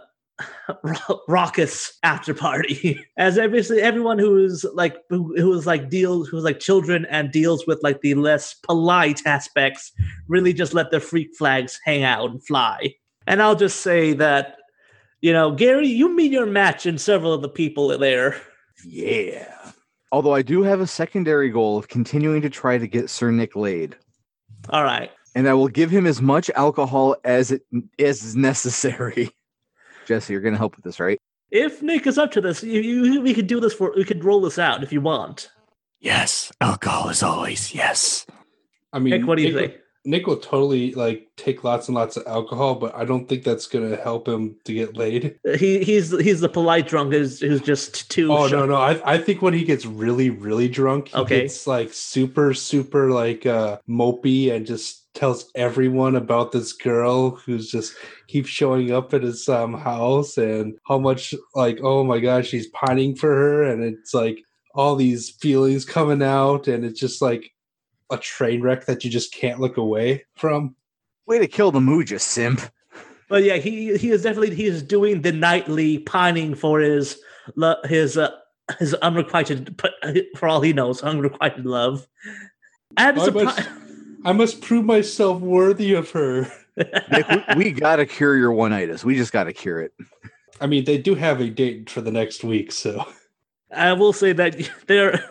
raucous 1.28 1.97
after 2.03 2.34
party 2.34 2.99
as 3.18 3.38
obviously 3.38 3.82
everyone 3.82 4.18
who's 4.18 4.66
like 4.74 4.97
who, 5.09 5.34
who 5.38 5.53
is 5.53 5.68
like 5.68 5.89
deals 5.89 6.28
who's 6.28 6.43
like 6.43 6.59
children 6.59 7.05
and 7.09 7.32
deals 7.32 7.66
with 7.68 7.80
like 7.84 8.01
the 8.01 8.14
less 8.16 8.55
polite 8.55 9.22
aspects 9.26 9.91
really 10.28 10.51
just 10.51 10.74
let 10.74 10.89
their 10.91 10.99
freak 10.99 11.30
flags 11.38 11.80
hang 11.86 12.03
out 12.03 12.30
and 12.30 12.45
fly 12.45 12.93
and 13.28 13.41
i'll 13.41 13.55
just 13.55 13.82
say 13.82 14.14
that 14.14 14.57
you 15.22 15.32
know 15.32 15.51
gary 15.51 15.88
you 15.88 16.13
meet 16.15 16.32
your 16.32 16.45
match 16.45 16.86
in 16.86 16.97
several 16.97 17.34
of 17.34 17.41
the 17.41 17.49
people 17.49 17.88
there 17.97 18.39
Yeah. 18.86 19.47
Although 20.13 20.34
I 20.34 20.41
do 20.41 20.61
have 20.63 20.82
a 20.82 20.88
secondary 20.88 21.49
goal 21.49 21.78
of 21.78 21.88
continuing 21.88 22.41
to 22.41 22.49
try 22.49 22.78
to 22.78 22.86
get 22.88 23.09
Sir 23.09 23.32
Nick 23.32 23.55
laid. 23.55 23.95
all 24.69 24.84
right 24.84 25.11
and 25.36 25.47
I 25.47 25.53
will 25.53 25.69
give 25.69 25.89
him 25.89 26.05
as 26.05 26.22
much 26.22 26.49
alcohol 26.51 27.15
as 27.24 27.51
it 27.51 27.61
as 27.97 28.24
is 28.24 28.36
necessary. 28.36 29.30
Jesse, 30.05 30.34
you're 30.34 30.41
gonna 30.41 30.57
help 30.57 30.76
with 30.76 30.84
this, 30.84 30.99
right? 30.99 31.17
If 31.51 31.82
Nick 31.82 32.07
is 32.07 32.17
up 32.17 32.32
to 32.32 32.41
this, 32.41 32.63
you, 32.63 32.82
you, 32.82 33.22
we 33.22 33.34
could 33.34 33.47
do 33.47 33.59
this 33.59 33.74
for. 33.74 33.93
We 33.95 34.03
could 34.03 34.24
roll 34.26 34.41
this 34.41 34.57
out 34.59 34.84
if 34.84 34.91
you 34.91 34.99
want. 35.01 35.49
Yes, 35.99 36.51
alcohol 36.59 37.09
is 37.09 37.24
always. 37.24 37.74
Yes. 37.74 38.26
I 38.91 38.99
mean, 38.99 39.11
Nick, 39.11 39.28
what 39.28 39.38
do 39.38 39.43
you 39.43 39.53
Nick, 39.53 39.72
think? 39.72 39.80
Nick 40.04 40.26
will 40.26 40.38
totally 40.38 40.93
like 40.93 41.28
take 41.38 41.64
lots 41.64 41.88
and 41.88 41.95
lots 41.95 42.18
of 42.18 42.24
alcohol, 42.26 42.76
but 42.76 42.95
I 42.95 43.06
don't 43.06 43.28
think 43.30 43.43
that's 43.43 43.68
gonna 43.68 43.95
help 43.95 44.28
him 44.28 44.56
to 44.66 44.74
get 44.74 44.97
laid. 44.97 45.38
He 45.58 45.84
he's 45.84 46.12
he's 46.20 46.41
the 46.41 46.49
polite 46.49 46.88
drunk 46.88 47.14
who's 47.14 47.39
who's 47.39 47.62
just 47.62 48.10
too. 48.10 48.32
Oh 48.32 48.47
shy. 48.47 48.56
no, 48.56 48.66
no. 48.66 48.76
I 48.76 49.14
I 49.14 49.18
think 49.18 49.41
when 49.41 49.54
he 49.54 49.64
gets 49.64 49.86
really, 49.86 50.30
really 50.30 50.68
drunk, 50.68 51.10
he 51.10 51.18
Okay. 51.18 51.41
gets 51.41 51.68
like 51.68 51.93
super, 51.93 52.54
super 52.54 53.12
like 53.12 53.45
uh 53.45 53.78
mopey 53.88 54.52
and 54.52 54.66
just 54.66 55.14
tells 55.14 55.52
everyone 55.56 56.16
about 56.16 56.52
this 56.54 56.72
girl 56.74 57.32
who's 57.32 57.70
just 57.70 57.93
keeps 58.28 58.49
showing 58.49 58.91
up 58.91 59.14
at 59.14 59.24
his 59.24 59.47
um 59.49 59.74
house 59.74 60.38
and 60.38 60.74
how 60.88 60.97
much 60.97 61.34
like 61.54 61.80
oh 61.84 62.04
my 62.04 62.20
gosh 62.20 62.49
he's 62.49 62.68
pining 62.70 63.14
for 63.16 63.30
her 63.30 63.64
and 63.64 63.84
it's 63.84 64.14
like 64.14 64.39
all 64.74 64.95
these 64.95 65.32
feelings 65.41 65.84
coming 65.84 66.24
out 66.24 66.70
and 66.70 66.86
it's 66.86 66.99
just 66.99 67.22
like 67.22 67.52
a 68.12 68.18
train 68.18 68.62
wreck 68.62 68.86
that 68.86 69.03
you 69.03 69.09
just 69.09 69.34
can't 69.34 69.59
look 69.59 69.78
away 69.78 70.26
from. 70.36 70.76
Way 71.26 71.39
to 71.39 71.47
kill 71.47 71.72
the 71.72 71.82
mood, 71.82 72.09
you 72.09 72.20
simp. 72.20 72.62
But 73.30 73.43
yeah, 73.43 73.57
he 73.57 73.97
he 73.97 74.12
is 74.12 74.24
definitely 74.24 74.53
he 74.53 74.66
is 74.66 74.84
doing 74.84 75.22
the 75.22 75.32
nightly 75.32 75.99
pining 75.99 76.53
for 76.53 76.82
his 76.82 77.18
lo- 77.55 77.80
his 77.86 78.18
uh, 78.18 78.32
his 78.78 78.93
unrequited 78.95 79.82
for 80.36 80.47
all 80.47 80.59
he 80.62 80.74
knows 80.74 81.01
unrequited 81.01 81.66
love. 81.66 82.07
And 82.97 83.18
I 83.18 83.30
must, 83.30 83.70
I 84.26 84.34
must 84.34 84.62
prove 84.62 84.84
myself 84.84 85.41
worthy 85.41 85.93
of 85.93 86.12
her. 86.12 86.51
Nick, 86.76 87.28
we, 87.30 87.55
we 87.55 87.72
gotta 87.72 88.05
cure 88.05 88.36
your 88.36 88.51
one-itis. 88.51 89.05
We 89.05 89.16
just 89.16 89.32
gotta 89.32 89.53
cure 89.53 89.80
it. 89.80 89.93
I 90.59 90.68
mean, 90.68 90.84
they 90.84 90.97
do 90.97 91.16
have 91.16 91.39
a 91.39 91.49
date 91.49 91.89
for 91.89 92.01
the 92.01 92.12
next 92.12 92.43
week, 92.43 92.72
so 92.72 93.05
I 93.74 93.93
will 93.93 94.14
say 94.14 94.34
that 94.34 94.70
there. 94.88 95.24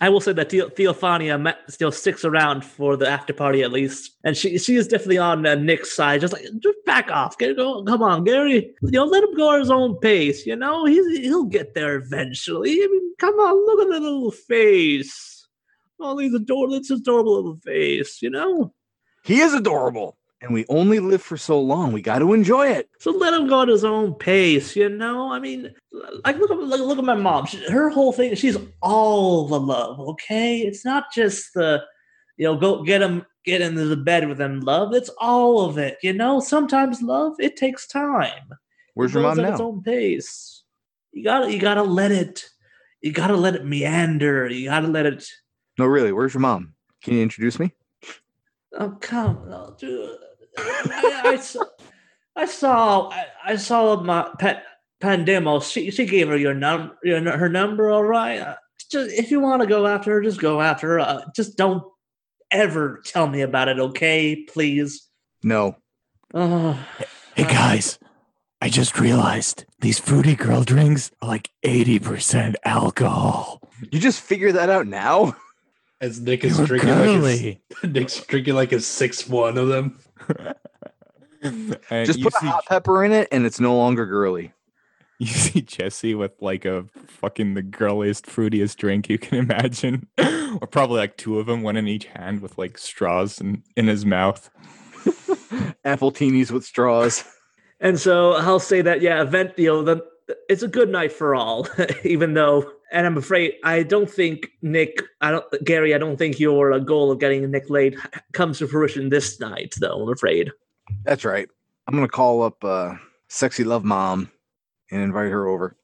I 0.00 0.10
will 0.10 0.20
say 0.20 0.32
that 0.34 0.50
Theo- 0.50 0.68
Theophania 0.68 1.54
still 1.68 1.90
sticks 1.90 2.24
around 2.24 2.64
for 2.64 2.96
the 2.96 3.08
after 3.08 3.32
party 3.32 3.62
at 3.62 3.72
least, 3.72 4.16
and 4.24 4.36
she 4.36 4.58
she 4.58 4.76
is 4.76 4.88
definitely 4.88 5.18
on 5.18 5.46
uh, 5.46 5.54
Nick's 5.54 5.94
side. 5.94 6.20
Just 6.20 6.34
like 6.34 6.44
just 6.58 6.84
back 6.84 7.10
off, 7.10 7.38
get 7.38 7.56
go, 7.56 7.82
come 7.84 8.02
on, 8.02 8.24
Gary. 8.24 8.74
You 8.82 8.90
know, 8.90 9.04
let 9.04 9.24
him 9.24 9.34
go 9.34 9.54
at 9.54 9.60
his 9.60 9.70
own 9.70 9.98
pace. 10.00 10.44
You 10.44 10.56
know, 10.56 10.84
he's 10.84 11.18
he'll 11.18 11.44
get 11.44 11.74
there 11.74 11.96
eventually. 11.96 12.72
I 12.72 12.86
mean, 12.86 13.14
come 13.18 13.34
on, 13.36 13.66
look 13.66 13.86
at 13.86 13.92
that 13.92 14.02
little 14.02 14.30
face. 14.30 15.46
Oh, 15.98 16.18
he's 16.18 16.34
adorable. 16.34 16.74
It's 16.74 16.90
adorable 16.90 17.36
little 17.36 17.56
face. 17.64 18.20
You 18.20 18.30
know. 18.30 18.74
He 19.24 19.40
is 19.40 19.54
adorable, 19.54 20.18
and 20.46 20.54
we 20.54 20.64
only 20.68 20.98
live 20.98 21.22
for 21.22 21.36
so 21.36 21.60
long. 21.60 21.92
We 21.92 22.00
got 22.00 22.20
to 22.20 22.32
enjoy 22.32 22.68
it. 22.68 22.88
So 23.00 23.10
let 23.10 23.34
him 23.34 23.48
go 23.48 23.62
at 23.62 23.68
his 23.68 23.84
own 23.84 24.14
pace, 24.14 24.74
you 24.74 24.88
know. 24.88 25.32
I 25.32 25.38
mean, 25.38 25.74
like 26.24 26.38
look 26.38 26.50
at 26.50 26.58
look, 26.58 26.80
look 26.80 26.98
at 26.98 27.04
my 27.04 27.14
mom. 27.14 27.46
She, 27.46 27.58
her 27.70 27.90
whole 27.90 28.12
thing, 28.12 28.34
she's 28.34 28.56
all 28.80 29.46
the 29.46 29.60
love. 29.60 30.00
Okay, 30.00 30.58
it's 30.60 30.84
not 30.84 31.12
just 31.12 31.52
the, 31.54 31.82
you 32.36 32.46
know, 32.46 32.56
go 32.56 32.82
get 32.82 33.02
him, 33.02 33.26
get 33.44 33.60
into 33.60 33.84
the 33.84 33.96
bed 33.96 34.28
with 34.28 34.40
him. 34.40 34.60
Love, 34.60 34.94
it's 34.94 35.10
all 35.18 35.62
of 35.62 35.78
it. 35.78 35.98
You 36.02 36.12
know, 36.12 36.40
sometimes 36.40 37.02
love 37.02 37.34
it 37.38 37.56
takes 37.56 37.86
time. 37.86 38.48
Where's 38.94 39.10
It 39.10 39.20
your 39.20 39.22
mom 39.22 39.40
at 39.40 39.52
its 39.52 39.60
own 39.60 39.82
pace. 39.82 40.62
You 41.12 41.24
gotta, 41.24 41.52
you 41.52 41.58
gotta 41.58 41.82
let 41.82 42.12
it. 42.12 42.44
You 43.02 43.12
gotta 43.12 43.36
let 43.36 43.54
it 43.54 43.64
meander. 43.64 44.48
You 44.48 44.68
gotta 44.68 44.88
let 44.88 45.06
it. 45.06 45.28
No, 45.78 45.86
really. 45.86 46.12
Where's 46.12 46.34
your 46.34 46.40
mom? 46.40 46.74
Can 47.02 47.14
you 47.14 47.22
introduce 47.22 47.58
me? 47.58 47.72
Oh 48.78 48.90
come, 49.00 49.38
on, 49.50 49.74
dude. 49.78 50.18
I, 50.58 51.22
I 51.24 51.36
saw, 51.36 51.62
I 52.36 52.46
saw, 52.46 53.10
I, 53.10 53.26
I 53.44 53.56
saw 53.56 54.00
my 54.00 54.28
pet 54.38 54.64
Pandemo. 55.02 55.62
She 55.62 55.90
she 55.90 56.06
gave 56.06 56.28
her 56.28 56.36
your 56.36 56.54
num 56.54 56.92
your 57.04 57.20
her 57.36 57.48
number. 57.48 57.90
All 57.90 58.04
right. 58.04 58.38
Uh, 58.40 58.54
Just 58.90 59.10
if 59.12 59.30
you 59.30 59.40
want 59.40 59.62
to 59.62 59.68
go 59.68 59.86
after 59.86 60.12
her, 60.12 60.22
just 60.22 60.40
go 60.40 60.60
after 60.60 60.88
her. 60.88 61.00
Uh, 61.00 61.20
just 61.34 61.56
don't 61.56 61.82
ever 62.50 63.02
tell 63.04 63.26
me 63.26 63.42
about 63.42 63.68
it, 63.68 63.78
okay? 63.78 64.36
Please. 64.48 65.08
No. 65.42 65.76
Oh, 66.34 66.78
Hey 67.34 67.44
guys, 67.44 67.98
I 68.62 68.68
just 68.68 68.98
realized 68.98 69.64
these 69.80 69.98
fruity 69.98 70.34
girl 70.34 70.62
drinks 70.62 71.10
are 71.20 71.28
like 71.28 71.50
80% 71.64 72.54
alcohol. 72.64 73.60
You 73.90 73.98
just 74.00 74.20
figure 74.20 74.52
that 74.52 74.70
out 74.70 74.86
now? 74.86 75.36
as 76.00 76.20
Nick 76.20 76.42
They 76.42 76.48
is 76.48 76.58
were 76.58 76.66
drinking 76.66 76.88
like 76.90 77.04
girly. 77.06 77.62
a, 77.82 77.86
Nick's 77.86 78.20
drinking 78.24 78.54
like 78.54 78.72
a 78.72 78.80
six 78.80 79.26
one 79.28 79.58
of 79.58 79.68
them. 79.68 79.98
And 81.90 82.06
Just 82.06 82.18
you 82.18 82.24
put 82.24 82.34
a 82.34 82.38
see, 82.38 82.46
hot 82.46 82.64
pepper 82.66 83.04
in 83.04 83.12
it, 83.12 83.28
and 83.30 83.46
it's 83.46 83.60
no 83.60 83.76
longer 83.76 84.06
girly. 84.06 84.52
you 85.18 85.26
see 85.28 85.62
Jesse 85.62 86.14
with 86.14 86.32
like 86.40 86.64
a 86.64 86.86
fucking 87.06 87.54
the 87.54 87.62
girliest, 87.62 88.26
fruitiest 88.26 88.76
drink 88.76 89.08
you 89.08 89.18
can 89.18 89.38
imagine, 89.38 90.08
or 90.18 90.66
probably 90.66 90.98
like 90.98 91.16
two 91.16 91.38
of 91.38 91.46
them, 91.46 91.62
one 91.62 91.76
in 91.76 91.88
each 91.88 92.06
hand 92.06 92.40
with 92.40 92.58
like 92.58 92.78
straws 92.78 93.40
in, 93.40 93.62
in 93.76 93.86
his 93.86 94.04
mouth. 94.04 94.50
Appletinis 95.84 96.50
with 96.50 96.64
straws. 96.64 97.24
and 97.80 97.98
so 97.98 98.32
I'll 98.32 98.58
say 98.58 98.82
that 98.82 99.00
yeah, 99.00 99.22
event. 99.22 99.52
You 99.56 99.68
know, 99.68 99.82
the 99.82 100.04
it's 100.48 100.62
a 100.62 100.68
good 100.68 100.88
night 100.88 101.12
for 101.12 101.34
all, 101.34 101.68
even 102.04 102.34
though. 102.34 102.72
And 102.96 103.06
I'm 103.06 103.18
afraid 103.18 103.56
I 103.62 103.82
don't 103.82 104.08
think 104.08 104.48
Nick, 104.62 105.02
I 105.20 105.30
don't 105.30 105.44
Gary, 105.62 105.94
I 105.94 105.98
don't 105.98 106.16
think 106.16 106.40
your 106.40 106.72
uh, 106.72 106.78
goal 106.78 107.10
of 107.10 107.20
getting 107.20 107.50
Nick 107.50 107.68
laid 107.68 107.98
comes 108.32 108.58
to 108.60 108.66
fruition 108.66 109.10
this 109.10 109.38
night, 109.38 109.74
though. 109.78 110.02
I'm 110.02 110.08
afraid. 110.10 110.50
That's 111.04 111.22
right. 111.22 111.46
I'm 111.86 111.94
gonna 111.94 112.08
call 112.08 112.42
up 112.42 112.64
uh, 112.64 112.94
sexy 113.28 113.64
love 113.64 113.84
mom 113.84 114.32
and 114.90 115.02
invite 115.02 115.30
her 115.30 115.46
over. 115.46 115.76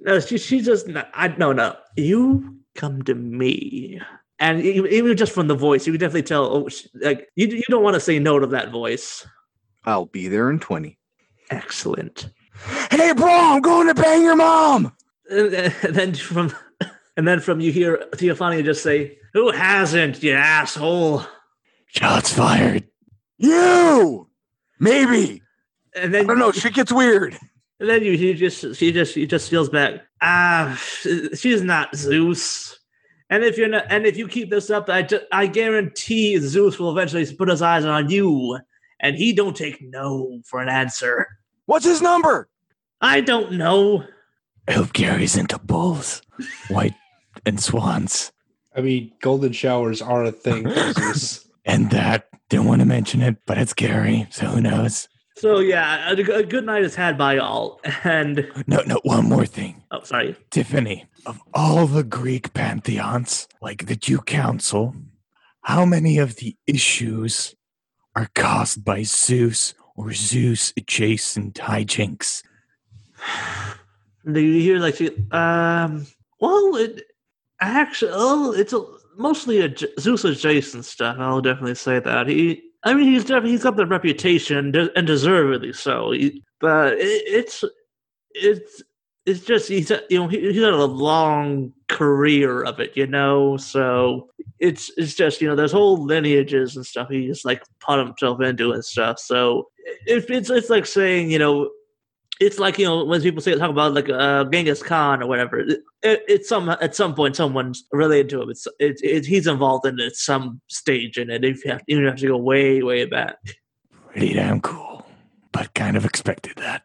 No, 0.00 0.20
she, 0.20 0.36
she 0.36 0.60
just 0.60 0.86
no, 0.88 1.04
I 1.14 1.28
no 1.28 1.54
no. 1.54 1.74
You 1.96 2.58
come 2.74 3.00
to 3.04 3.14
me, 3.14 3.98
and 4.38 4.60
even 4.60 5.16
just 5.16 5.32
from 5.32 5.48
the 5.48 5.54
voice, 5.54 5.86
you 5.86 5.94
can 5.94 6.00
definitely 6.00 6.24
tell. 6.24 6.44
Oh, 6.44 6.68
she, 6.68 6.86
like 7.00 7.30
you 7.34 7.46
you 7.46 7.64
don't 7.70 7.82
want 7.82 7.94
to 7.94 8.00
say 8.00 8.18
no 8.18 8.38
to 8.38 8.46
that 8.48 8.70
voice. 8.70 9.26
I'll 9.86 10.04
be 10.04 10.28
there 10.28 10.50
in 10.50 10.58
20. 10.58 10.98
Excellent. 11.48 12.28
Hey, 12.90 13.14
bro, 13.14 13.30
I'm 13.30 13.62
going 13.62 13.86
to 13.86 13.94
bang 13.94 14.20
your 14.20 14.36
mom. 14.36 14.92
And, 15.30 15.54
and 15.54 15.94
then 15.94 16.14
from 16.14 16.54
and 17.16 17.26
then 17.26 17.40
from 17.40 17.60
you 17.60 17.72
hear 17.72 17.98
Theophania 18.12 18.64
just 18.64 18.82
say, 18.82 19.18
"Who 19.32 19.50
hasn't, 19.50 20.22
you 20.22 20.34
asshole?" 20.34 21.24
Shots 21.86 22.32
fired. 22.32 22.84
You, 23.38 24.28
maybe. 24.78 25.42
And 25.94 26.12
then 26.12 26.24
I 26.24 26.28
don't 26.28 26.38
know. 26.38 26.52
Shit 26.52 26.74
gets 26.74 26.92
weird. 26.92 27.36
And 27.80 27.88
then 27.88 28.02
you, 28.02 28.12
you 28.12 28.34
just 28.34 28.76
she 28.76 28.92
just 28.92 29.14
she 29.14 29.26
just 29.26 29.48
feels 29.48 29.68
back. 29.68 30.02
Ah, 30.20 30.76
she's 31.34 31.62
not 31.62 31.94
Zeus. 31.94 32.78
And 33.30 33.44
if 33.44 33.58
you're 33.58 33.68
not, 33.68 33.84
and 33.90 34.06
if 34.06 34.16
you 34.16 34.26
keep 34.26 34.50
this 34.50 34.70
up, 34.70 34.88
I 34.88 35.02
ju- 35.02 35.20
I 35.30 35.46
guarantee 35.46 36.38
Zeus 36.38 36.78
will 36.78 36.90
eventually 36.90 37.26
put 37.34 37.48
his 37.48 37.62
eyes 37.62 37.84
on 37.84 38.10
you, 38.10 38.58
and 39.00 39.16
he 39.16 39.32
don't 39.32 39.56
take 39.56 39.82
no 39.82 40.40
for 40.44 40.60
an 40.60 40.68
answer. 40.68 41.26
What's 41.66 41.84
his 41.84 42.00
number? 42.00 42.48
I 43.00 43.20
don't 43.20 43.52
know. 43.52 44.04
I 44.68 44.72
hope 44.72 44.92
Gary's 44.92 45.34
into 45.34 45.58
bulls, 45.58 46.20
white, 46.68 46.94
and 47.46 47.58
swans. 47.58 48.32
I 48.76 48.82
mean, 48.82 49.12
golden 49.22 49.52
showers 49.52 50.02
are 50.02 50.24
a 50.24 50.32
thing. 50.32 50.66
And 51.64 51.90
that, 51.90 52.28
didn't 52.48 52.64
want 52.64 52.80
to 52.80 52.86
mention 52.86 53.20
it, 53.20 53.36
but 53.44 53.58
it's 53.58 53.74
Gary, 53.74 54.26
so 54.30 54.46
who 54.46 54.62
knows? 54.62 55.06
So 55.36 55.58
yeah, 55.58 56.10
a, 56.10 56.14
a 56.14 56.42
good 56.42 56.64
night 56.64 56.82
is 56.82 56.94
had 56.94 57.18
by 57.18 57.36
all. 57.36 57.78
And 58.04 58.50
No, 58.66 58.80
no, 58.86 59.00
one 59.02 59.28
more 59.28 59.44
thing. 59.44 59.82
oh, 59.90 60.02
sorry. 60.02 60.34
Tiffany, 60.50 61.04
of 61.26 61.42
all 61.52 61.86
the 61.86 62.02
Greek 62.02 62.54
pantheons, 62.54 63.48
like 63.60 63.84
the 63.84 63.96
Jew 63.96 64.20
Council, 64.20 64.96
how 65.60 65.84
many 65.84 66.16
of 66.16 66.36
the 66.36 66.56
issues 66.66 67.54
are 68.16 68.30
caused 68.34 68.82
by 68.82 69.02
Zeus 69.02 69.74
or 69.94 70.14
Zeus 70.14 70.72
adjacent 70.74 71.56
hijinks? 71.56 72.42
Do 74.32 74.40
you 74.40 74.60
hear 74.60 74.78
like? 74.78 75.00
Um. 75.32 76.06
Well, 76.40 76.76
it 76.76 77.02
actually, 77.60 78.12
oh, 78.14 78.52
it's 78.52 78.72
a, 78.72 78.84
mostly 79.16 79.60
a 79.60 79.74
Zeus 79.98 80.24
adjacent 80.24 80.84
stuff. 80.84 81.16
I'll 81.18 81.40
definitely 81.40 81.74
say 81.74 81.98
that 82.00 82.28
he. 82.28 82.62
I 82.84 82.94
mean, 82.94 83.06
he's 83.08 83.24
definitely 83.24 83.50
he's 83.50 83.64
got 83.64 83.76
the 83.76 83.86
reputation 83.86 84.74
and 84.74 85.06
deservedly 85.06 85.72
so. 85.72 86.12
He, 86.12 86.44
but 86.60 86.94
it, 86.94 87.22
it's 87.26 87.64
it's 88.32 88.82
it's 89.26 89.40
just 89.40 89.68
he's 89.68 89.90
you 90.08 90.18
know 90.18 90.28
he, 90.28 90.40
he's 90.40 90.62
had 90.62 90.72
a 90.72 90.84
long 90.84 91.72
career 91.88 92.62
of 92.62 92.80
it, 92.80 92.96
you 92.96 93.06
know. 93.06 93.56
So 93.56 94.28
it's 94.58 94.90
it's 94.96 95.14
just 95.14 95.40
you 95.40 95.48
know 95.48 95.56
there's 95.56 95.72
whole 95.72 96.02
lineages 96.02 96.76
and 96.76 96.86
stuff 96.86 97.08
he 97.10 97.26
just 97.26 97.44
like 97.44 97.62
put 97.80 97.98
himself 97.98 98.40
into 98.40 98.72
and 98.72 98.84
stuff. 98.84 99.18
So 99.18 99.68
if 100.06 100.30
it's 100.30 100.50
it's 100.50 100.70
like 100.70 100.86
saying 100.86 101.30
you 101.30 101.38
know 101.38 101.70
it's 102.40 102.58
like 102.58 102.78
you 102.78 102.86
know 102.86 103.04
when 103.04 103.20
people 103.20 103.42
say 103.42 103.54
talk 103.54 103.70
about 103.70 103.94
like 103.94 104.08
uh, 104.08 104.44
Genghis 104.44 104.82
Khan 104.82 105.22
or 105.22 105.26
whatever. 105.26 105.60
It, 105.60 105.80
it, 106.02 106.22
it's 106.28 106.48
some 106.48 106.68
at 106.68 106.94
some 106.94 107.14
point 107.14 107.36
someone's 107.36 107.84
related 107.92 108.28
to 108.30 108.42
him. 108.42 108.50
It's 108.50 108.66
it, 108.78 109.00
it, 109.02 109.26
he's 109.26 109.46
involved 109.46 109.86
in 109.86 109.98
it 109.98 110.06
at 110.06 110.16
some 110.16 110.60
stage 110.68 111.18
in 111.18 111.30
it. 111.30 111.44
If 111.44 111.64
you 111.64 111.72
have, 111.72 111.82
even 111.88 112.04
have 112.06 112.16
to 112.16 112.28
go 112.28 112.36
way 112.36 112.82
way 112.82 113.04
back. 113.06 113.36
Pretty 114.10 114.34
damn 114.34 114.60
cool, 114.60 115.06
but 115.52 115.74
kind 115.74 115.96
of 115.96 116.04
expected 116.04 116.56
that. 116.56 116.82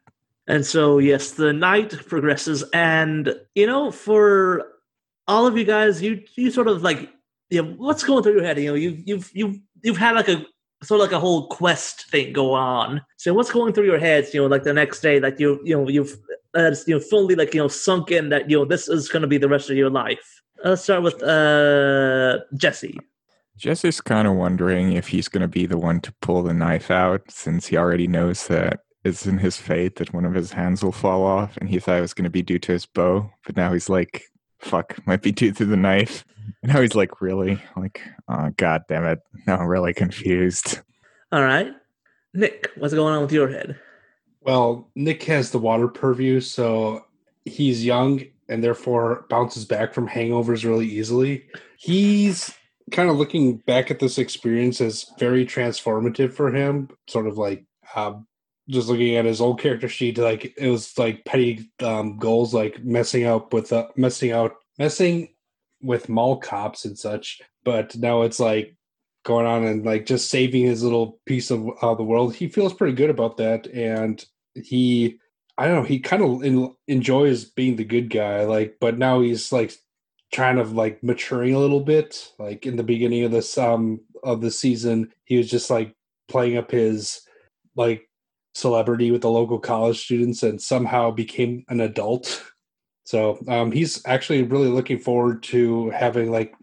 And 0.47 0.66
so 0.66 0.97
yes, 0.97 1.32
the 1.32 1.54
night 1.54 1.91
progresses, 2.08 2.64
and 2.74 3.36
you 3.56 3.68
know 3.68 3.91
for 3.91 4.66
all 5.28 5.45
of 5.45 5.58
you 5.58 5.66
guys, 5.66 6.01
you 6.01 6.24
you 6.36 6.51
sort 6.51 6.68
of 6.68 6.82
like 6.82 7.10
you 7.49 7.62
know 7.62 7.74
what's 7.78 8.04
going 8.04 8.24
through 8.24 8.34
your 8.34 8.43
head. 8.43 8.60
You 8.60 8.70
know 8.70 8.76
you 8.76 9.01
you've 9.06 9.30
you've 9.34 9.60
you've 9.84 9.97
had 9.97 10.16
like 10.16 10.30
a 10.30 10.45
sort 10.84 11.01
of 11.01 11.07
like 11.07 11.15
a 11.15 11.19
whole 11.19 11.47
quest 11.47 12.09
thing 12.09 12.34
go 12.34 12.53
on. 12.53 13.01
So 13.17 13.34
what's 13.34 13.51
going 13.51 13.73
through 13.73 13.86
your 13.86 13.99
heads? 13.99 14.34
You 14.34 14.41
know, 14.41 14.47
like 14.47 14.63
the 14.63 14.73
next 14.73 15.01
day, 15.01 15.19
like 15.19 15.39
you 15.39 15.59
you 15.63 15.75
know 15.75 15.88
you've 15.89 16.17
uh, 16.53 16.75
you 16.88 16.95
know 16.95 16.99
fully 16.99 17.36
like 17.36 17.53
you 17.53 17.61
know 17.61 17.67
sunk 17.67 18.11
in 18.11 18.29
that 18.29 18.49
you 18.49 18.57
know 18.57 18.65
this 18.65 18.88
is 18.88 19.09
going 19.09 19.21
to 19.21 19.27
be 19.27 19.38
the 19.38 19.49
rest 19.49 19.69
of 19.69 19.77
your 19.77 19.89
life. 19.89 20.41
Let's 20.63 20.84
start 20.84 21.03
with 21.03 21.21
uh 21.23 22.39
Jesse. 22.55 22.99
Jesse's 23.57 24.01
kind 24.01 24.27
of 24.27 24.36
wondering 24.36 24.93
if 24.93 25.07
he's 25.07 25.27
going 25.27 25.41
to 25.41 25.47
be 25.47 25.65
the 25.65 25.77
one 25.77 26.01
to 26.01 26.13
pull 26.21 26.43
the 26.43 26.53
knife 26.53 26.89
out 26.89 27.21
since 27.29 27.67
he 27.67 27.77
already 27.77 28.07
knows 28.07 28.47
that 28.47 28.79
it's 29.03 29.27
in 29.27 29.38
his 29.38 29.57
fate 29.57 29.97
that 29.97 30.13
one 30.13 30.25
of 30.25 30.34
his 30.34 30.51
hands 30.51 30.84
will 30.84 30.91
fall 30.91 31.23
off 31.23 31.57
and 31.57 31.69
he 31.69 31.79
thought 31.79 31.97
it 31.97 32.01
was 32.01 32.13
going 32.13 32.23
to 32.23 32.29
be 32.29 32.41
due 32.41 32.59
to 32.59 32.71
his 32.71 32.86
bow. 32.86 33.29
But 33.45 33.55
now 33.55 33.73
he's 33.73 33.89
like, 33.89 34.25
fuck, 34.64 35.05
might 35.05 35.22
be 35.22 35.32
due 35.32 35.51
to 35.53 35.66
the 35.66 35.78
knife. 35.78 36.26
And 36.61 36.74
now 36.74 36.82
he's 36.82 36.95
like, 36.95 37.22
really? 37.22 37.61
Like, 37.76 38.01
oh, 38.28 38.51
god 38.57 38.84
damn 38.88 39.05
it. 39.05 39.20
Now 39.47 39.57
I'm 39.57 39.68
really 39.68 39.93
confused. 39.93 40.80
All 41.32 41.43
right, 41.43 41.72
Nick, 42.34 42.70
what's 42.78 42.93
going 42.93 43.14
on 43.14 43.22
with 43.22 43.32
your 43.32 43.49
head? 43.49 43.80
Well, 44.41 44.89
Nick 44.95 45.24
has 45.24 45.51
the 45.51 45.59
water 45.59 45.88
purview, 45.88 46.41
so 46.41 47.05
he's 47.45 47.86
young 47.86 48.24
and 48.49 48.64
therefore 48.64 49.26
bounces 49.30 49.66
back 49.66 49.93
from 49.93 50.07
hangovers 50.07 50.66
really 50.66 50.86
easily. 50.88 51.45
He's 51.78 52.53
kind 52.91 53.09
of 53.09 53.18
looking 53.18 53.57
back 53.57 53.89
at 53.89 53.99
this 53.99 54.18
experience 54.18 54.82
as 54.82 55.05
very 55.18 55.45
transformative 55.45 56.34
for 56.34 56.53
him, 56.53 56.89
sort 57.07 57.28
of 57.28 57.38
like 57.38 57.66
um, 57.95 58.28
just 58.70 58.88
looking 58.88 59.16
at 59.16 59.26
his 59.26 59.41
old 59.41 59.59
character 59.59 59.89
sheet, 59.89 60.18
like 60.18 60.53
it 60.57 60.70
was 60.70 60.97
like 60.97 61.26
petty 61.26 61.70
um, 61.82 62.18
goals, 62.18 62.53
like 62.53 62.84
messing 62.84 63.26
up 63.26 63.53
with 63.53 63.74
uh, 63.74 63.88
messing 63.95 64.32
out, 64.32 64.55
messing 64.78 65.30
with 65.82 66.09
mall 66.09 66.38
cops 66.38 66.86
and 66.86 66.97
such. 66.97 67.41
But 67.64 67.95
now 67.97 68.22
it's 68.22 68.39
like 68.39 68.76
going 69.26 69.45
on 69.45 69.64
and 69.64 69.86
like 69.86 70.05
just 70.05 70.30
saving 70.30 70.66
his 70.66 70.84
little 70.84 71.20
piece 71.26 71.51
of 71.51 71.68
uh, 71.82 71.95
the 71.95 72.03
world. 72.03 72.36
He 72.36 72.47
feels 72.47 72.74
pretty 72.74 72.93
good 72.93 73.09
about 73.09 73.38
that, 73.38 73.68
and 73.68 74.24
he, 74.55 75.20
I 75.57 75.68
don't 75.68 75.76
know, 75.76 75.88
he 75.88 75.99
kind 75.99 76.24
of 76.24 76.76
enjoys 76.88 77.45
being 77.45 77.76
the 77.76 77.84
good 77.84 78.09
guy. 78.09 78.45
Like, 78.45 78.78
but 78.80 78.97
now 78.97 79.22
he's 79.22 79.51
like 79.51 79.74
trying 80.32 80.55
to 80.55 80.64
like 80.64 81.03
maturing 81.03 81.53
a 81.53 81.59
little 81.59 81.82
bit. 81.82 82.32
Like 82.39 82.66
in 82.66 82.78
the 82.78 82.84
beginning 82.84 83.24
of 83.24 83.32
this 83.32 83.57
um 83.57 83.99
of 84.24 84.39
the 84.41 84.51
season, 84.51 85.11
he 85.26 85.38
was 85.38 85.49
just 85.49 85.70
like 85.70 85.93
playing 86.30 86.57
up 86.57 86.72
his 86.72 87.22
like 87.76 88.07
celebrity 88.54 89.12
with 89.12 89.22
the 89.22 89.30
local 89.30 89.60
college 89.60 90.04
students 90.04 90.43
and 90.43 90.62
somehow 90.62 91.12
became 91.12 91.66
an 91.70 91.82
adult. 91.82 92.43
So 93.04 93.39
um, 93.47 93.72
he's 93.72 94.01
actually 94.06 94.43
really 94.43 94.70
looking 94.70 94.99
forward 94.99 95.43
to 95.43 95.89
having 95.89 96.32
like 96.32 96.54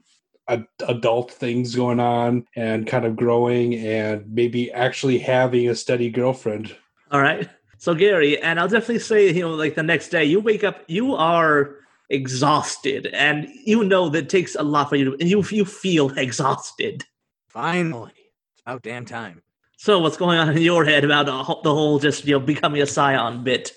a, 0.49 0.63
adult 0.89 1.31
things 1.31 1.75
going 1.75 2.01
on 2.01 2.47
and 2.57 2.87
kind 2.87 3.05
of 3.05 3.17
growing 3.17 3.75
and 3.75 4.25
maybe 4.33 4.71
actually 4.73 5.19
having 5.19 5.69
a 5.69 5.75
steady 5.75 6.11
girlfriend. 6.11 6.75
All 7.11 7.21
right. 7.21 7.49
So 7.79 7.95
Gary, 7.95 8.41
and 8.43 8.61
I'll 8.61 8.69
definitely 8.69 8.99
say, 8.99 9.33
you 9.33 9.41
know, 9.41 9.55
like 9.55 9.75
the 9.75 9.83
next 9.83 10.09
day, 10.09 10.25
you 10.25 10.41
wake 10.41 10.65
up, 10.65 10.83
you 10.87 11.15
are 11.15 11.77
exhausted, 12.11 13.07
and 13.07 13.49
you 13.65 13.85
know 13.85 14.11
that 14.11 14.29
takes 14.29 14.55
a 14.55 14.63
lot 14.63 14.91
for 14.91 14.97
you, 14.97 15.05
to, 15.07 15.17
and 15.19 15.31
you 15.31 15.43
you 15.51 15.65
feel 15.65 16.11
exhausted. 16.19 17.07
Finally, 17.49 18.13
it's 18.53 18.63
about 18.67 18.83
damn 18.83 19.07
time. 19.07 19.41
So 19.83 19.99
what's 19.99 20.19
going 20.19 20.39
on 20.39 20.55
in 20.55 20.63
your 20.63 20.85
head 20.85 21.05
about 21.05 21.25
the 21.25 21.33
whole- 21.73 21.99
just 21.99 22.27
you 22.27 22.35
know 22.35 22.45
becoming 22.45 22.83
a 22.83 22.87
scion 22.87 23.43
bit? 23.43 23.73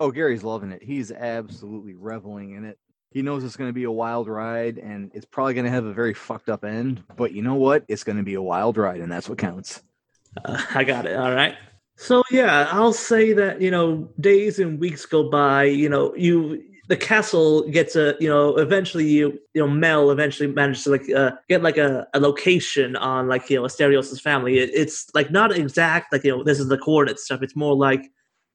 Oh, 0.00 0.10
Gary's 0.10 0.42
loving 0.42 0.72
it. 0.72 0.82
He's 0.82 1.12
absolutely 1.12 1.94
reveling 1.94 2.56
in 2.56 2.64
it. 2.64 2.76
He 3.12 3.22
knows 3.22 3.44
it's 3.44 3.54
going 3.54 3.68
to 3.68 3.72
be 3.74 3.84
a 3.84 3.90
wild 3.90 4.26
ride 4.26 4.78
and 4.78 5.12
it's 5.14 5.24
probably 5.24 5.54
going 5.54 5.66
to 5.66 5.70
have 5.70 5.84
a 5.84 5.92
very 5.92 6.12
fucked 6.12 6.48
up 6.48 6.64
end. 6.64 7.04
But 7.14 7.30
you 7.30 7.40
know 7.42 7.54
what? 7.54 7.84
It's 7.86 8.02
going 8.02 8.16
to 8.16 8.24
be 8.24 8.34
a 8.34 8.42
wild 8.42 8.76
ride, 8.76 9.00
and 9.00 9.12
that's 9.12 9.28
what 9.28 9.38
counts. 9.38 9.80
Uh, 10.44 10.60
I 10.74 10.82
got 10.82 11.06
it. 11.06 11.16
All 11.16 11.30
right. 11.30 11.54
So 11.94 12.24
yeah, 12.32 12.68
I'll 12.72 12.92
say 12.92 13.32
that 13.32 13.60
you 13.60 13.70
know 13.70 14.10
days 14.18 14.58
and 14.58 14.80
weeks 14.80 15.06
go 15.06 15.30
by. 15.30 15.64
You 15.66 15.88
know, 15.88 16.16
you 16.16 16.64
the 16.88 16.96
castle 16.96 17.68
gets 17.70 17.96
a 17.96 18.16
you 18.18 18.28
know 18.28 18.56
eventually 18.56 19.06
you 19.06 19.38
you 19.54 19.62
know 19.62 19.68
Mel 19.68 20.10
eventually 20.10 20.48
manages 20.48 20.84
to 20.84 20.90
like 20.90 21.08
uh, 21.10 21.32
get 21.48 21.62
like 21.62 21.76
a, 21.76 22.06
a 22.14 22.20
location 22.20 22.96
on 22.96 23.28
like 23.28 23.48
you 23.48 23.56
know 23.56 23.62
Asterios' 23.62 24.20
family. 24.20 24.58
It, 24.58 24.70
it's 24.74 25.06
like 25.14 25.30
not 25.30 25.56
exact 25.56 26.12
like 26.12 26.24
you 26.24 26.36
know 26.36 26.44
this 26.44 26.58
is 26.58 26.68
the 26.68 26.78
coordinate 26.78 27.18
stuff. 27.18 27.42
It's 27.42 27.56
more 27.56 27.74
like 27.76 28.10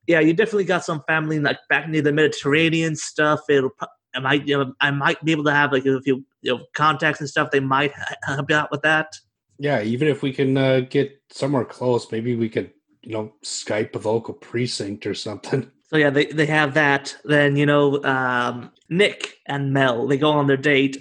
yeah, 0.08 0.20
you 0.20 0.34
definitely 0.34 0.66
got 0.66 0.86
some 0.86 1.04
family 1.08 1.40
like 1.40 1.60
back 1.70 1.90
near 1.90 2.02
the 2.02 2.14
Mediterranean 2.14 2.96
stuff. 2.96 3.42
It'll 3.50 3.72
I 4.16 4.20
might 4.20 4.48
you 4.48 4.58
know 4.58 4.74
I 4.82 4.92
might 4.92 5.24
be 5.24 5.32
able 5.32 5.46
to 5.46 5.54
have 5.54 5.72
like 5.72 5.86
a 5.86 6.02
few 6.02 6.26
you 6.42 6.56
know 6.56 6.66
contacts 6.74 7.20
and 7.20 7.30
stuff. 7.30 7.52
They 7.52 7.60
might 7.60 7.94
help 8.24 8.52
out 8.52 8.72
with 8.72 8.82
that. 8.82 9.16
Yeah, 9.60 9.82
even 9.82 10.08
if 10.08 10.22
we 10.22 10.34
can 10.34 10.58
uh, 10.58 10.82
get 10.82 11.20
somewhere 11.32 11.66
close, 11.66 12.12
maybe 12.12 12.36
we 12.36 12.48
could, 12.48 12.72
you 13.02 13.14
know, 13.14 13.34
Skype 13.44 13.96
a 13.96 14.08
local 14.08 14.36
precinct 14.36 15.08
or 15.08 15.16
something. 15.16 15.72
So 15.88 15.98
yeah, 15.98 16.10
they 16.10 16.26
they 16.26 16.46
have 16.46 16.74
that. 16.74 17.16
Then 17.24 17.56
you 17.56 17.66
know, 17.66 18.04
um, 18.04 18.72
Nick 18.90 19.36
and 19.46 19.74
Mel 19.74 20.08
they 20.08 20.18
go 20.18 20.32
on 20.32 20.48
their 20.48 20.58
date, 20.58 20.98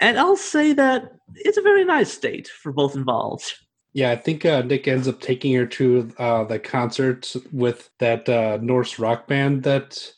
and 0.00 0.18
I'll 0.18 0.36
say 0.36 0.72
that 0.72 1.12
it's 1.34 1.58
a 1.58 1.62
very 1.62 1.84
nice 1.84 2.16
date 2.16 2.48
for 2.48 2.72
both 2.72 2.96
involved. 2.96 3.54
Yeah, 3.92 4.12
I 4.12 4.16
think 4.16 4.44
uh, 4.44 4.62
Nick 4.62 4.86
ends 4.86 5.08
up 5.08 5.20
taking 5.20 5.52
her 5.54 5.66
to 5.66 6.12
uh, 6.18 6.44
the 6.44 6.58
concert 6.58 7.34
with 7.52 7.90
that 7.98 8.28
uh, 8.28 8.58
Norse 8.62 8.98
rock 8.98 9.26
band 9.26 9.64
that 9.64 10.12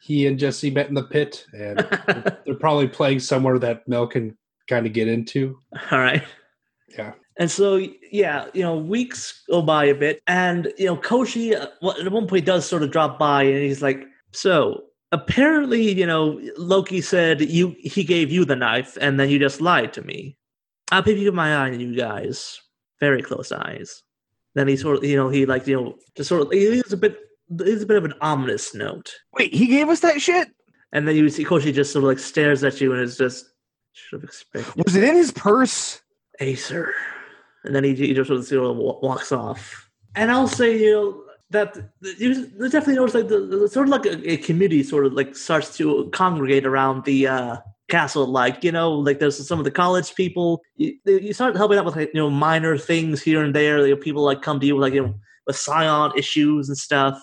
he 0.00 0.26
and 0.26 0.38
Jesse 0.38 0.70
met 0.70 0.88
in 0.88 0.94
the 0.94 1.02
pit, 1.02 1.44
and 1.52 1.78
they're 2.46 2.54
probably 2.58 2.88
playing 2.88 3.20
somewhere 3.20 3.58
that 3.58 3.86
Mel 3.86 4.06
can 4.06 4.36
kind 4.66 4.86
of 4.86 4.92
get 4.92 5.08
into. 5.08 5.58
All 5.90 5.98
right. 5.98 6.22
Yeah. 6.96 7.12
And 7.38 7.50
so, 7.50 7.80
yeah, 8.10 8.46
you 8.52 8.62
know, 8.62 8.76
weeks 8.76 9.44
go 9.48 9.62
by 9.62 9.84
a 9.84 9.94
bit, 9.94 10.22
and 10.26 10.72
you 10.76 10.86
know, 10.86 10.96
Koshi 10.96 11.54
uh, 11.54 11.90
at 12.00 12.12
one 12.12 12.26
point 12.26 12.44
does 12.44 12.68
sort 12.68 12.82
of 12.82 12.90
drop 12.90 13.18
by, 13.18 13.44
and 13.44 13.62
he's 13.62 13.80
like, 13.80 14.04
"So 14.32 14.84
apparently, 15.12 15.92
you 15.92 16.06
know, 16.06 16.40
Loki 16.56 17.00
said 17.00 17.40
you 17.40 17.76
he 17.78 18.02
gave 18.02 18.30
you 18.32 18.44
the 18.44 18.56
knife, 18.56 18.98
and 19.00 19.20
then 19.20 19.30
you 19.30 19.38
just 19.38 19.60
lied 19.60 19.92
to 19.92 20.02
me. 20.02 20.36
I'll 20.90 21.02
keep 21.02 21.32
my 21.32 21.54
eye 21.54 21.70
on 21.70 21.80
you 21.80 21.94
guys, 21.96 22.60
very 22.98 23.22
close 23.22 23.52
eyes." 23.52 24.02
Then 24.54 24.66
he 24.66 24.76
sort 24.76 24.96
of, 24.96 25.04
you 25.04 25.16
know, 25.16 25.28
he 25.28 25.46
like, 25.46 25.66
you 25.68 25.80
know, 25.80 25.94
just 26.16 26.28
sort 26.28 26.42
of, 26.42 26.50
he 26.50 26.68
leaves 26.68 26.92
a 26.92 26.96
bit, 26.96 27.16
leaves 27.50 27.82
a 27.82 27.86
bit 27.86 27.98
of 27.98 28.04
an 28.04 28.14
ominous 28.20 28.74
note, 28.74 29.14
Wait, 29.38 29.54
he 29.54 29.66
gave 29.66 29.88
us 29.88 30.00
that 30.00 30.20
shit? 30.20 30.48
and 30.92 31.06
then 31.06 31.16
you 31.16 31.28
see 31.28 31.44
Koshi 31.44 31.72
just 31.72 31.92
sort 31.92 32.04
of 32.04 32.08
like 32.08 32.18
stares 32.18 32.64
at 32.64 32.80
you, 32.80 32.92
and 32.92 33.02
is 33.02 33.16
just 33.16 33.46
should 33.92 34.20
have 34.20 34.24
expected. 34.24 34.84
Was 34.84 34.96
it 34.96 35.04
in 35.04 35.16
his 35.16 35.32
purse? 35.32 36.00
Aesir. 36.40 36.94
And 37.68 37.76
then 37.76 37.84
he, 37.84 37.94
he 37.94 38.14
just 38.14 38.26
sort 38.26 38.40
of, 38.40 38.46
sort 38.46 38.70
of 38.70 38.76
walks 38.76 39.30
off. 39.30 39.88
And 40.16 40.32
I'll 40.32 40.48
say, 40.48 40.76
you 40.76 40.90
know, 40.90 41.22
that 41.50 41.76
you 42.18 42.46
definitely 42.68 42.96
notice 42.96 43.14
like 43.14 43.28
the, 43.28 43.40
the 43.40 43.68
sort 43.68 43.88
of 43.88 43.90
like 43.90 44.06
a, 44.06 44.32
a 44.32 44.36
community 44.38 44.82
sort 44.82 45.06
of 45.06 45.12
like 45.12 45.36
starts 45.36 45.76
to 45.76 46.08
congregate 46.12 46.66
around 46.66 47.04
the 47.04 47.26
uh, 47.26 47.56
castle. 47.88 48.26
Like 48.26 48.64
you 48.64 48.72
know, 48.72 48.92
like 48.92 49.18
there's 49.18 49.46
some 49.46 49.58
of 49.58 49.64
the 49.64 49.70
college 49.70 50.14
people. 50.14 50.62
You, 50.76 50.94
you 51.04 51.32
start 51.32 51.56
helping 51.56 51.78
out 51.78 51.84
with 51.84 51.96
like 51.96 52.10
you 52.12 52.20
know 52.20 52.30
minor 52.30 52.76
things 52.76 53.22
here 53.22 53.42
and 53.42 53.54
there. 53.54 53.86
You 53.86 53.94
know, 53.94 54.00
people 54.00 54.22
like 54.24 54.42
come 54.42 54.60
to 54.60 54.66
you 54.66 54.78
like 54.78 54.94
you 54.94 55.02
know 55.02 55.14
with 55.46 55.56
Scion 55.56 56.12
issues 56.16 56.68
and 56.68 56.76
stuff. 56.76 57.18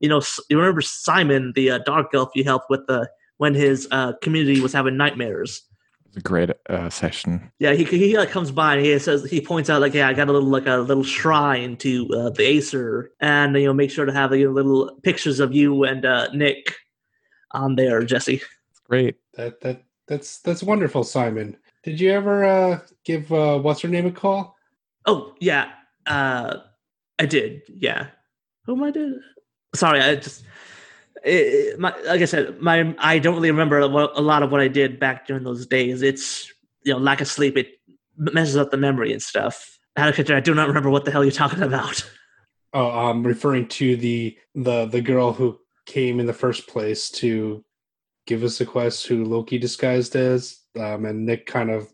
You 0.00 0.08
know, 0.08 0.22
you 0.48 0.58
remember 0.58 0.80
Simon, 0.80 1.52
the 1.54 1.72
uh, 1.72 1.78
dark 1.78 2.08
elf 2.14 2.30
you 2.34 2.42
helped 2.42 2.70
with 2.70 2.86
the 2.86 3.08
when 3.36 3.54
his 3.54 3.86
uh, 3.90 4.14
community 4.20 4.60
was 4.60 4.72
having 4.72 4.96
nightmares. 4.96 5.62
It's 6.10 6.16
a 6.16 6.20
great 6.22 6.50
uh, 6.68 6.90
session. 6.90 7.52
Yeah, 7.60 7.72
he 7.74 7.84
he 7.84 8.18
like 8.18 8.30
comes 8.30 8.50
by 8.50 8.74
and 8.74 8.84
he 8.84 8.98
says 8.98 9.30
he 9.30 9.40
points 9.40 9.70
out 9.70 9.80
like 9.80 9.94
yeah 9.94 10.08
I 10.08 10.12
got 10.12 10.28
a 10.28 10.32
little 10.32 10.48
like 10.48 10.66
a 10.66 10.78
little 10.78 11.04
shrine 11.04 11.76
to 11.76 12.08
uh, 12.12 12.30
the 12.30 12.58
Aesir 12.58 13.12
and 13.20 13.54
you 13.56 13.66
know 13.66 13.72
make 13.72 13.92
sure 13.92 14.06
to 14.06 14.12
have 14.12 14.32
like, 14.32 14.40
little 14.40 14.98
pictures 15.04 15.38
of 15.38 15.54
you 15.54 15.84
and 15.84 16.04
uh, 16.04 16.26
Nick 16.34 16.74
on 17.52 17.76
there 17.76 18.02
Jesse. 18.02 18.42
Great. 18.88 19.18
That 19.34 19.60
that 19.60 19.84
that's 20.08 20.40
that's 20.40 20.64
wonderful, 20.64 21.04
Simon. 21.04 21.56
Did 21.84 22.00
you 22.00 22.10
ever 22.10 22.44
uh, 22.44 22.80
give 23.04 23.32
uh, 23.32 23.60
what's 23.60 23.80
her 23.82 23.88
name 23.88 24.06
a 24.06 24.10
call? 24.10 24.56
Oh 25.06 25.36
yeah, 25.38 25.70
uh, 26.06 26.56
I 27.20 27.26
did 27.26 27.62
yeah. 27.68 28.08
Who 28.64 28.74
am 28.74 28.82
I 28.82 28.90
did? 28.90 29.14
Sorry, 29.76 30.00
I 30.00 30.16
just 30.16 30.42
it, 31.24 31.78
my 31.78 31.94
like 32.06 32.20
I 32.20 32.24
said 32.24 32.60
my 32.60 32.94
I 32.98 33.18
don't 33.18 33.34
really 33.34 33.50
remember 33.50 33.78
a 33.78 33.86
lot 33.86 34.42
of 34.42 34.50
what 34.50 34.60
I 34.60 34.68
did 34.68 34.98
back 34.98 35.26
during 35.26 35.44
those 35.44 35.66
days. 35.66 36.02
It's 36.02 36.52
you 36.84 36.92
know 36.92 36.98
lack 36.98 37.20
of 37.20 37.28
sleep 37.28 37.56
it 37.56 37.68
messes 38.16 38.56
up 38.56 38.70
the 38.70 38.76
memory 38.76 39.12
and 39.12 39.22
stuff. 39.22 39.78
Out 39.96 40.08
of 40.08 40.14
character, 40.14 40.36
I 40.36 40.40
do 40.40 40.54
not 40.54 40.68
remember 40.68 40.90
what 40.90 41.04
the 41.04 41.10
hell 41.10 41.24
you're 41.24 41.32
talking 41.32 41.62
about. 41.62 42.08
Oh, 42.72 42.88
I'm 42.88 43.26
referring 43.26 43.66
to 43.66 43.96
the 43.96 44.38
the 44.54 44.86
the 44.86 45.00
girl 45.00 45.32
who 45.32 45.58
came 45.86 46.20
in 46.20 46.26
the 46.26 46.32
first 46.32 46.68
place 46.68 47.10
to 47.10 47.64
give 48.28 48.44
us 48.44 48.60
a 48.60 48.64
quest, 48.64 49.08
who 49.08 49.24
Loki 49.24 49.58
disguised 49.58 50.14
as, 50.14 50.60
um, 50.78 51.04
and 51.04 51.26
Nick 51.26 51.46
kind 51.46 51.68
of 51.72 51.92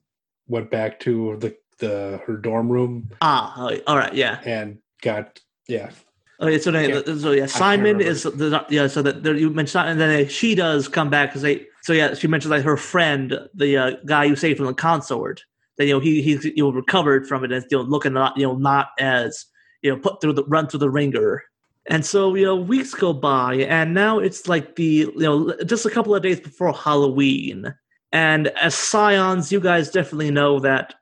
went 0.48 0.70
back 0.70 1.00
to 1.00 1.38
the 1.38 1.56
the 1.78 2.20
her 2.26 2.36
dorm 2.36 2.68
room 2.68 3.08
Ah, 3.22 3.54
oh, 3.56 3.78
all 3.86 3.96
right, 3.96 4.12
yeah. 4.12 4.38
and 4.44 4.80
got 5.00 5.40
yeah. 5.66 5.92
Okay, 6.40 6.58
so 6.58 6.70
then, 6.70 6.90
Can't- 7.04 7.20
so 7.20 7.32
yeah, 7.32 7.46
Simon 7.46 8.00
is 8.00 8.24
the 8.24 8.64
yeah. 8.68 8.86
So 8.86 9.00
that 9.02 9.22
there, 9.22 9.34
you 9.34 9.50
mentioned, 9.50 9.88
and 9.88 10.00
then 10.00 10.28
she 10.28 10.54
does 10.54 10.88
come 10.88 11.08
back 11.08 11.30
because 11.30 11.42
they. 11.42 11.66
So 11.82 11.92
yeah, 11.92 12.14
she 12.14 12.26
mentions 12.26 12.50
like 12.50 12.64
her 12.64 12.76
friend, 12.76 13.38
the 13.54 13.76
uh, 13.76 13.90
guy 14.04 14.24
you 14.24 14.36
saved 14.36 14.58
from 14.58 14.66
the 14.66 14.74
consort. 14.74 15.42
That 15.78 15.86
you 15.86 15.92
know 15.92 16.00
he 16.00 16.20
he's 16.20 16.44
you 16.44 16.54
know 16.58 16.72
recovered 16.72 17.26
from 17.26 17.44
it 17.44 17.52
and 17.52 17.64
you 17.70 17.78
know 17.78 17.84
looking 17.84 18.12
not 18.12 18.36
you 18.36 18.46
know 18.46 18.56
not 18.56 18.88
as 18.98 19.46
you 19.82 19.90
know 19.90 19.98
put 19.98 20.20
through 20.20 20.34
the 20.34 20.44
run 20.44 20.68
through 20.68 20.80
the 20.80 20.90
ringer. 20.90 21.42
And 21.88 22.04
so 22.04 22.34
you 22.34 22.44
know 22.44 22.56
weeks 22.56 22.92
go 22.92 23.12
by, 23.12 23.54
and 23.54 23.94
now 23.94 24.18
it's 24.18 24.46
like 24.48 24.76
the 24.76 24.84
you 24.84 25.14
know 25.16 25.54
just 25.64 25.86
a 25.86 25.90
couple 25.90 26.14
of 26.14 26.22
days 26.22 26.40
before 26.40 26.72
Halloween. 26.72 27.72
And 28.12 28.48
as 28.48 28.74
scions, 28.74 29.52
you 29.52 29.60
guys 29.60 29.90
definitely 29.90 30.30
know 30.30 30.58
that, 30.60 30.94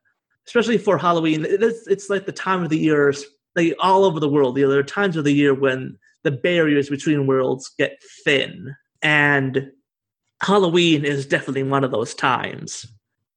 especially 0.46 0.78
for 0.78 0.98
Halloween, 0.98 1.46
it's, 1.48 1.86
it's 1.86 2.10
like 2.10 2.26
the 2.26 2.32
time 2.32 2.62
of 2.62 2.70
the 2.70 2.78
year 2.78 3.12
like 3.56 3.74
all 3.80 4.04
over 4.04 4.20
the 4.20 4.28
world. 4.28 4.56
You 4.56 4.64
know, 4.64 4.70
there 4.70 4.80
are 4.80 4.84
times 4.84 5.16
of 5.16 5.24
the 5.24 5.32
year 5.32 5.54
when 5.54 5.98
the 6.22 6.30
barriers 6.30 6.88
between 6.88 7.26
worlds 7.26 7.70
get 7.78 8.02
thin, 8.24 8.74
and 9.02 9.70
Halloween 10.42 11.04
is 11.04 11.26
definitely 11.26 11.62
one 11.62 11.84
of 11.84 11.90
those 11.90 12.14
times. 12.14 12.86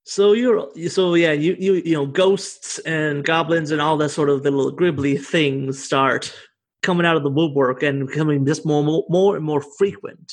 So 0.04 0.32
you're 0.32 0.70
so 0.90 1.16
yeah, 1.16 1.34
you 1.34 1.56
you 1.60 1.74
you 1.86 1.94
know, 1.94 2.06
ghosts 2.06 2.80
and 2.80 3.26
goblins 3.26 3.72
and 3.72 3.82
all 3.82 3.98
that 3.98 4.10
sort 4.10 4.30
of 4.30 4.42
little 4.42 4.74
gribbly 4.74 5.22
things 5.22 5.84
start 5.84 6.34
coming 6.82 7.06
out 7.06 7.18
of 7.18 7.24
the 7.24 7.30
woodwork 7.30 7.84
and 7.84 8.08
becoming 8.08 8.46
just 8.46 8.66
more 8.66 8.84
more, 8.84 9.06
more 9.10 9.36
and 9.36 9.44
more 9.44 9.62
frequent. 9.78 10.32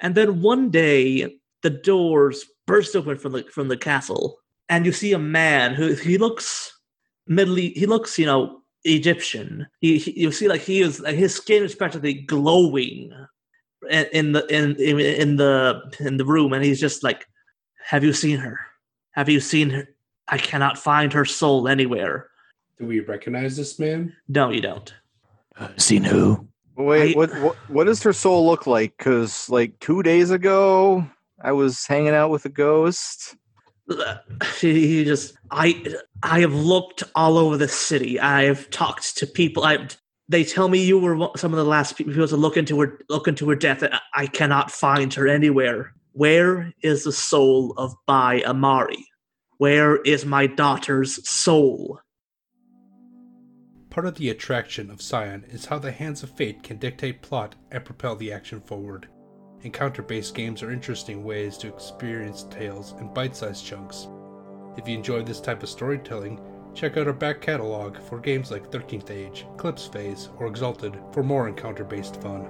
And 0.00 0.14
then 0.14 0.40
one 0.40 0.70
day, 0.70 1.36
the 1.62 1.70
doors 1.70 2.44
burst 2.66 2.96
open 2.96 3.18
from 3.18 3.32
the 3.32 3.44
from 3.44 3.68
the 3.68 3.76
castle, 3.76 4.38
and 4.70 4.86
you 4.86 4.92
see 4.92 5.12
a 5.12 5.18
man 5.18 5.74
who 5.74 5.92
he 5.92 6.16
looks 6.16 6.72
middle 7.26 7.56
he 7.56 7.84
looks 7.86 8.18
you 8.18 8.26
know 8.26 8.61
Egyptian. 8.84 9.66
He, 9.80 9.98
he 9.98 10.20
you 10.20 10.32
see 10.32 10.48
like 10.48 10.60
he 10.62 10.80
is 10.80 11.00
like 11.00 11.14
his 11.16 11.34
skin 11.34 11.62
is 11.62 11.74
practically 11.74 12.14
glowing 12.14 13.12
in, 13.90 14.06
in 14.12 14.32
the 14.32 14.46
in, 14.46 14.76
in 14.76 15.00
in 15.00 15.36
the 15.36 15.80
in 16.00 16.16
the 16.16 16.24
room, 16.24 16.52
and 16.52 16.64
he's 16.64 16.80
just 16.80 17.02
like, 17.02 17.26
"Have 17.86 18.04
you 18.04 18.12
seen 18.12 18.38
her? 18.38 18.58
Have 19.12 19.28
you 19.28 19.40
seen 19.40 19.70
her? 19.70 19.88
I 20.28 20.38
cannot 20.38 20.78
find 20.78 21.12
her 21.12 21.24
soul 21.24 21.68
anywhere." 21.68 22.28
Do 22.78 22.86
we 22.86 23.00
recognize 23.00 23.56
this 23.56 23.78
man? 23.78 24.14
No, 24.28 24.50
you 24.50 24.60
don't. 24.60 24.92
Uh, 25.56 25.68
seen 25.76 26.02
who? 26.02 26.48
Wait, 26.76 27.14
I- 27.14 27.18
what, 27.18 27.30
what 27.40 27.56
what 27.68 27.84
does 27.84 28.02
her 28.02 28.12
soul 28.12 28.46
look 28.46 28.66
like? 28.66 28.96
Because 28.96 29.48
like 29.50 29.78
two 29.80 30.02
days 30.02 30.30
ago, 30.30 31.06
I 31.40 31.52
was 31.52 31.86
hanging 31.86 32.14
out 32.14 32.30
with 32.30 32.44
a 32.46 32.48
ghost. 32.48 33.36
He, 34.60 35.04
just 35.04 35.34
I 35.50 35.96
I 36.22 36.40
have 36.40 36.54
looked 36.54 37.02
all 37.14 37.36
over 37.36 37.56
the 37.56 37.68
city. 37.68 38.18
I've 38.20 38.70
talked 38.70 39.16
to 39.18 39.26
people. 39.26 39.64
I 39.64 39.88
they 40.28 40.44
tell 40.44 40.68
me 40.68 40.84
you 40.84 40.98
were 40.98 41.28
some 41.36 41.52
of 41.52 41.58
the 41.58 41.64
last 41.64 41.96
people 41.96 42.14
to 42.14 42.36
look 42.36 42.56
into 42.56 42.80
her 42.80 42.98
look 43.08 43.28
into 43.28 43.48
her 43.48 43.56
death. 43.56 43.82
and 43.82 43.94
I 44.14 44.26
cannot 44.26 44.70
find 44.70 45.12
her 45.14 45.26
anywhere. 45.26 45.94
Where 46.12 46.72
is 46.82 47.04
the 47.04 47.12
soul 47.12 47.74
of 47.76 47.94
Bai 48.06 48.42
Amari? 48.44 49.06
Where 49.58 49.96
is 50.02 50.26
my 50.26 50.46
daughter's 50.46 51.26
soul? 51.28 52.00
Part 53.90 54.06
of 54.06 54.14
the 54.14 54.30
attraction 54.30 54.90
of 54.90 55.02
Scion 55.02 55.44
is 55.48 55.66
how 55.66 55.78
the 55.78 55.92
hands 55.92 56.22
of 56.22 56.30
fate 56.30 56.62
can 56.62 56.78
dictate 56.78 57.22
plot 57.22 57.54
and 57.70 57.84
propel 57.84 58.16
the 58.16 58.32
action 58.32 58.60
forward. 58.60 59.08
Encounter 59.64 60.02
based 60.02 60.34
games 60.34 60.60
are 60.62 60.72
interesting 60.72 61.22
ways 61.22 61.56
to 61.58 61.68
experience 61.68 62.44
tales 62.50 62.94
in 62.98 63.12
bite 63.14 63.36
sized 63.36 63.64
chunks. 63.64 64.08
If 64.76 64.88
you 64.88 64.96
enjoy 64.96 65.22
this 65.22 65.40
type 65.40 65.62
of 65.62 65.68
storytelling, 65.68 66.40
check 66.74 66.96
out 66.96 67.06
our 67.06 67.12
back 67.12 67.40
catalog 67.40 67.96
for 68.02 68.18
games 68.18 68.50
like 68.50 68.70
13th 68.70 69.10
Age, 69.10 69.46
Eclipse 69.54 69.86
Phase, 69.86 70.30
or 70.38 70.46
Exalted 70.48 70.98
for 71.12 71.22
more 71.22 71.46
encounter 71.46 71.84
based 71.84 72.20
fun. 72.20 72.48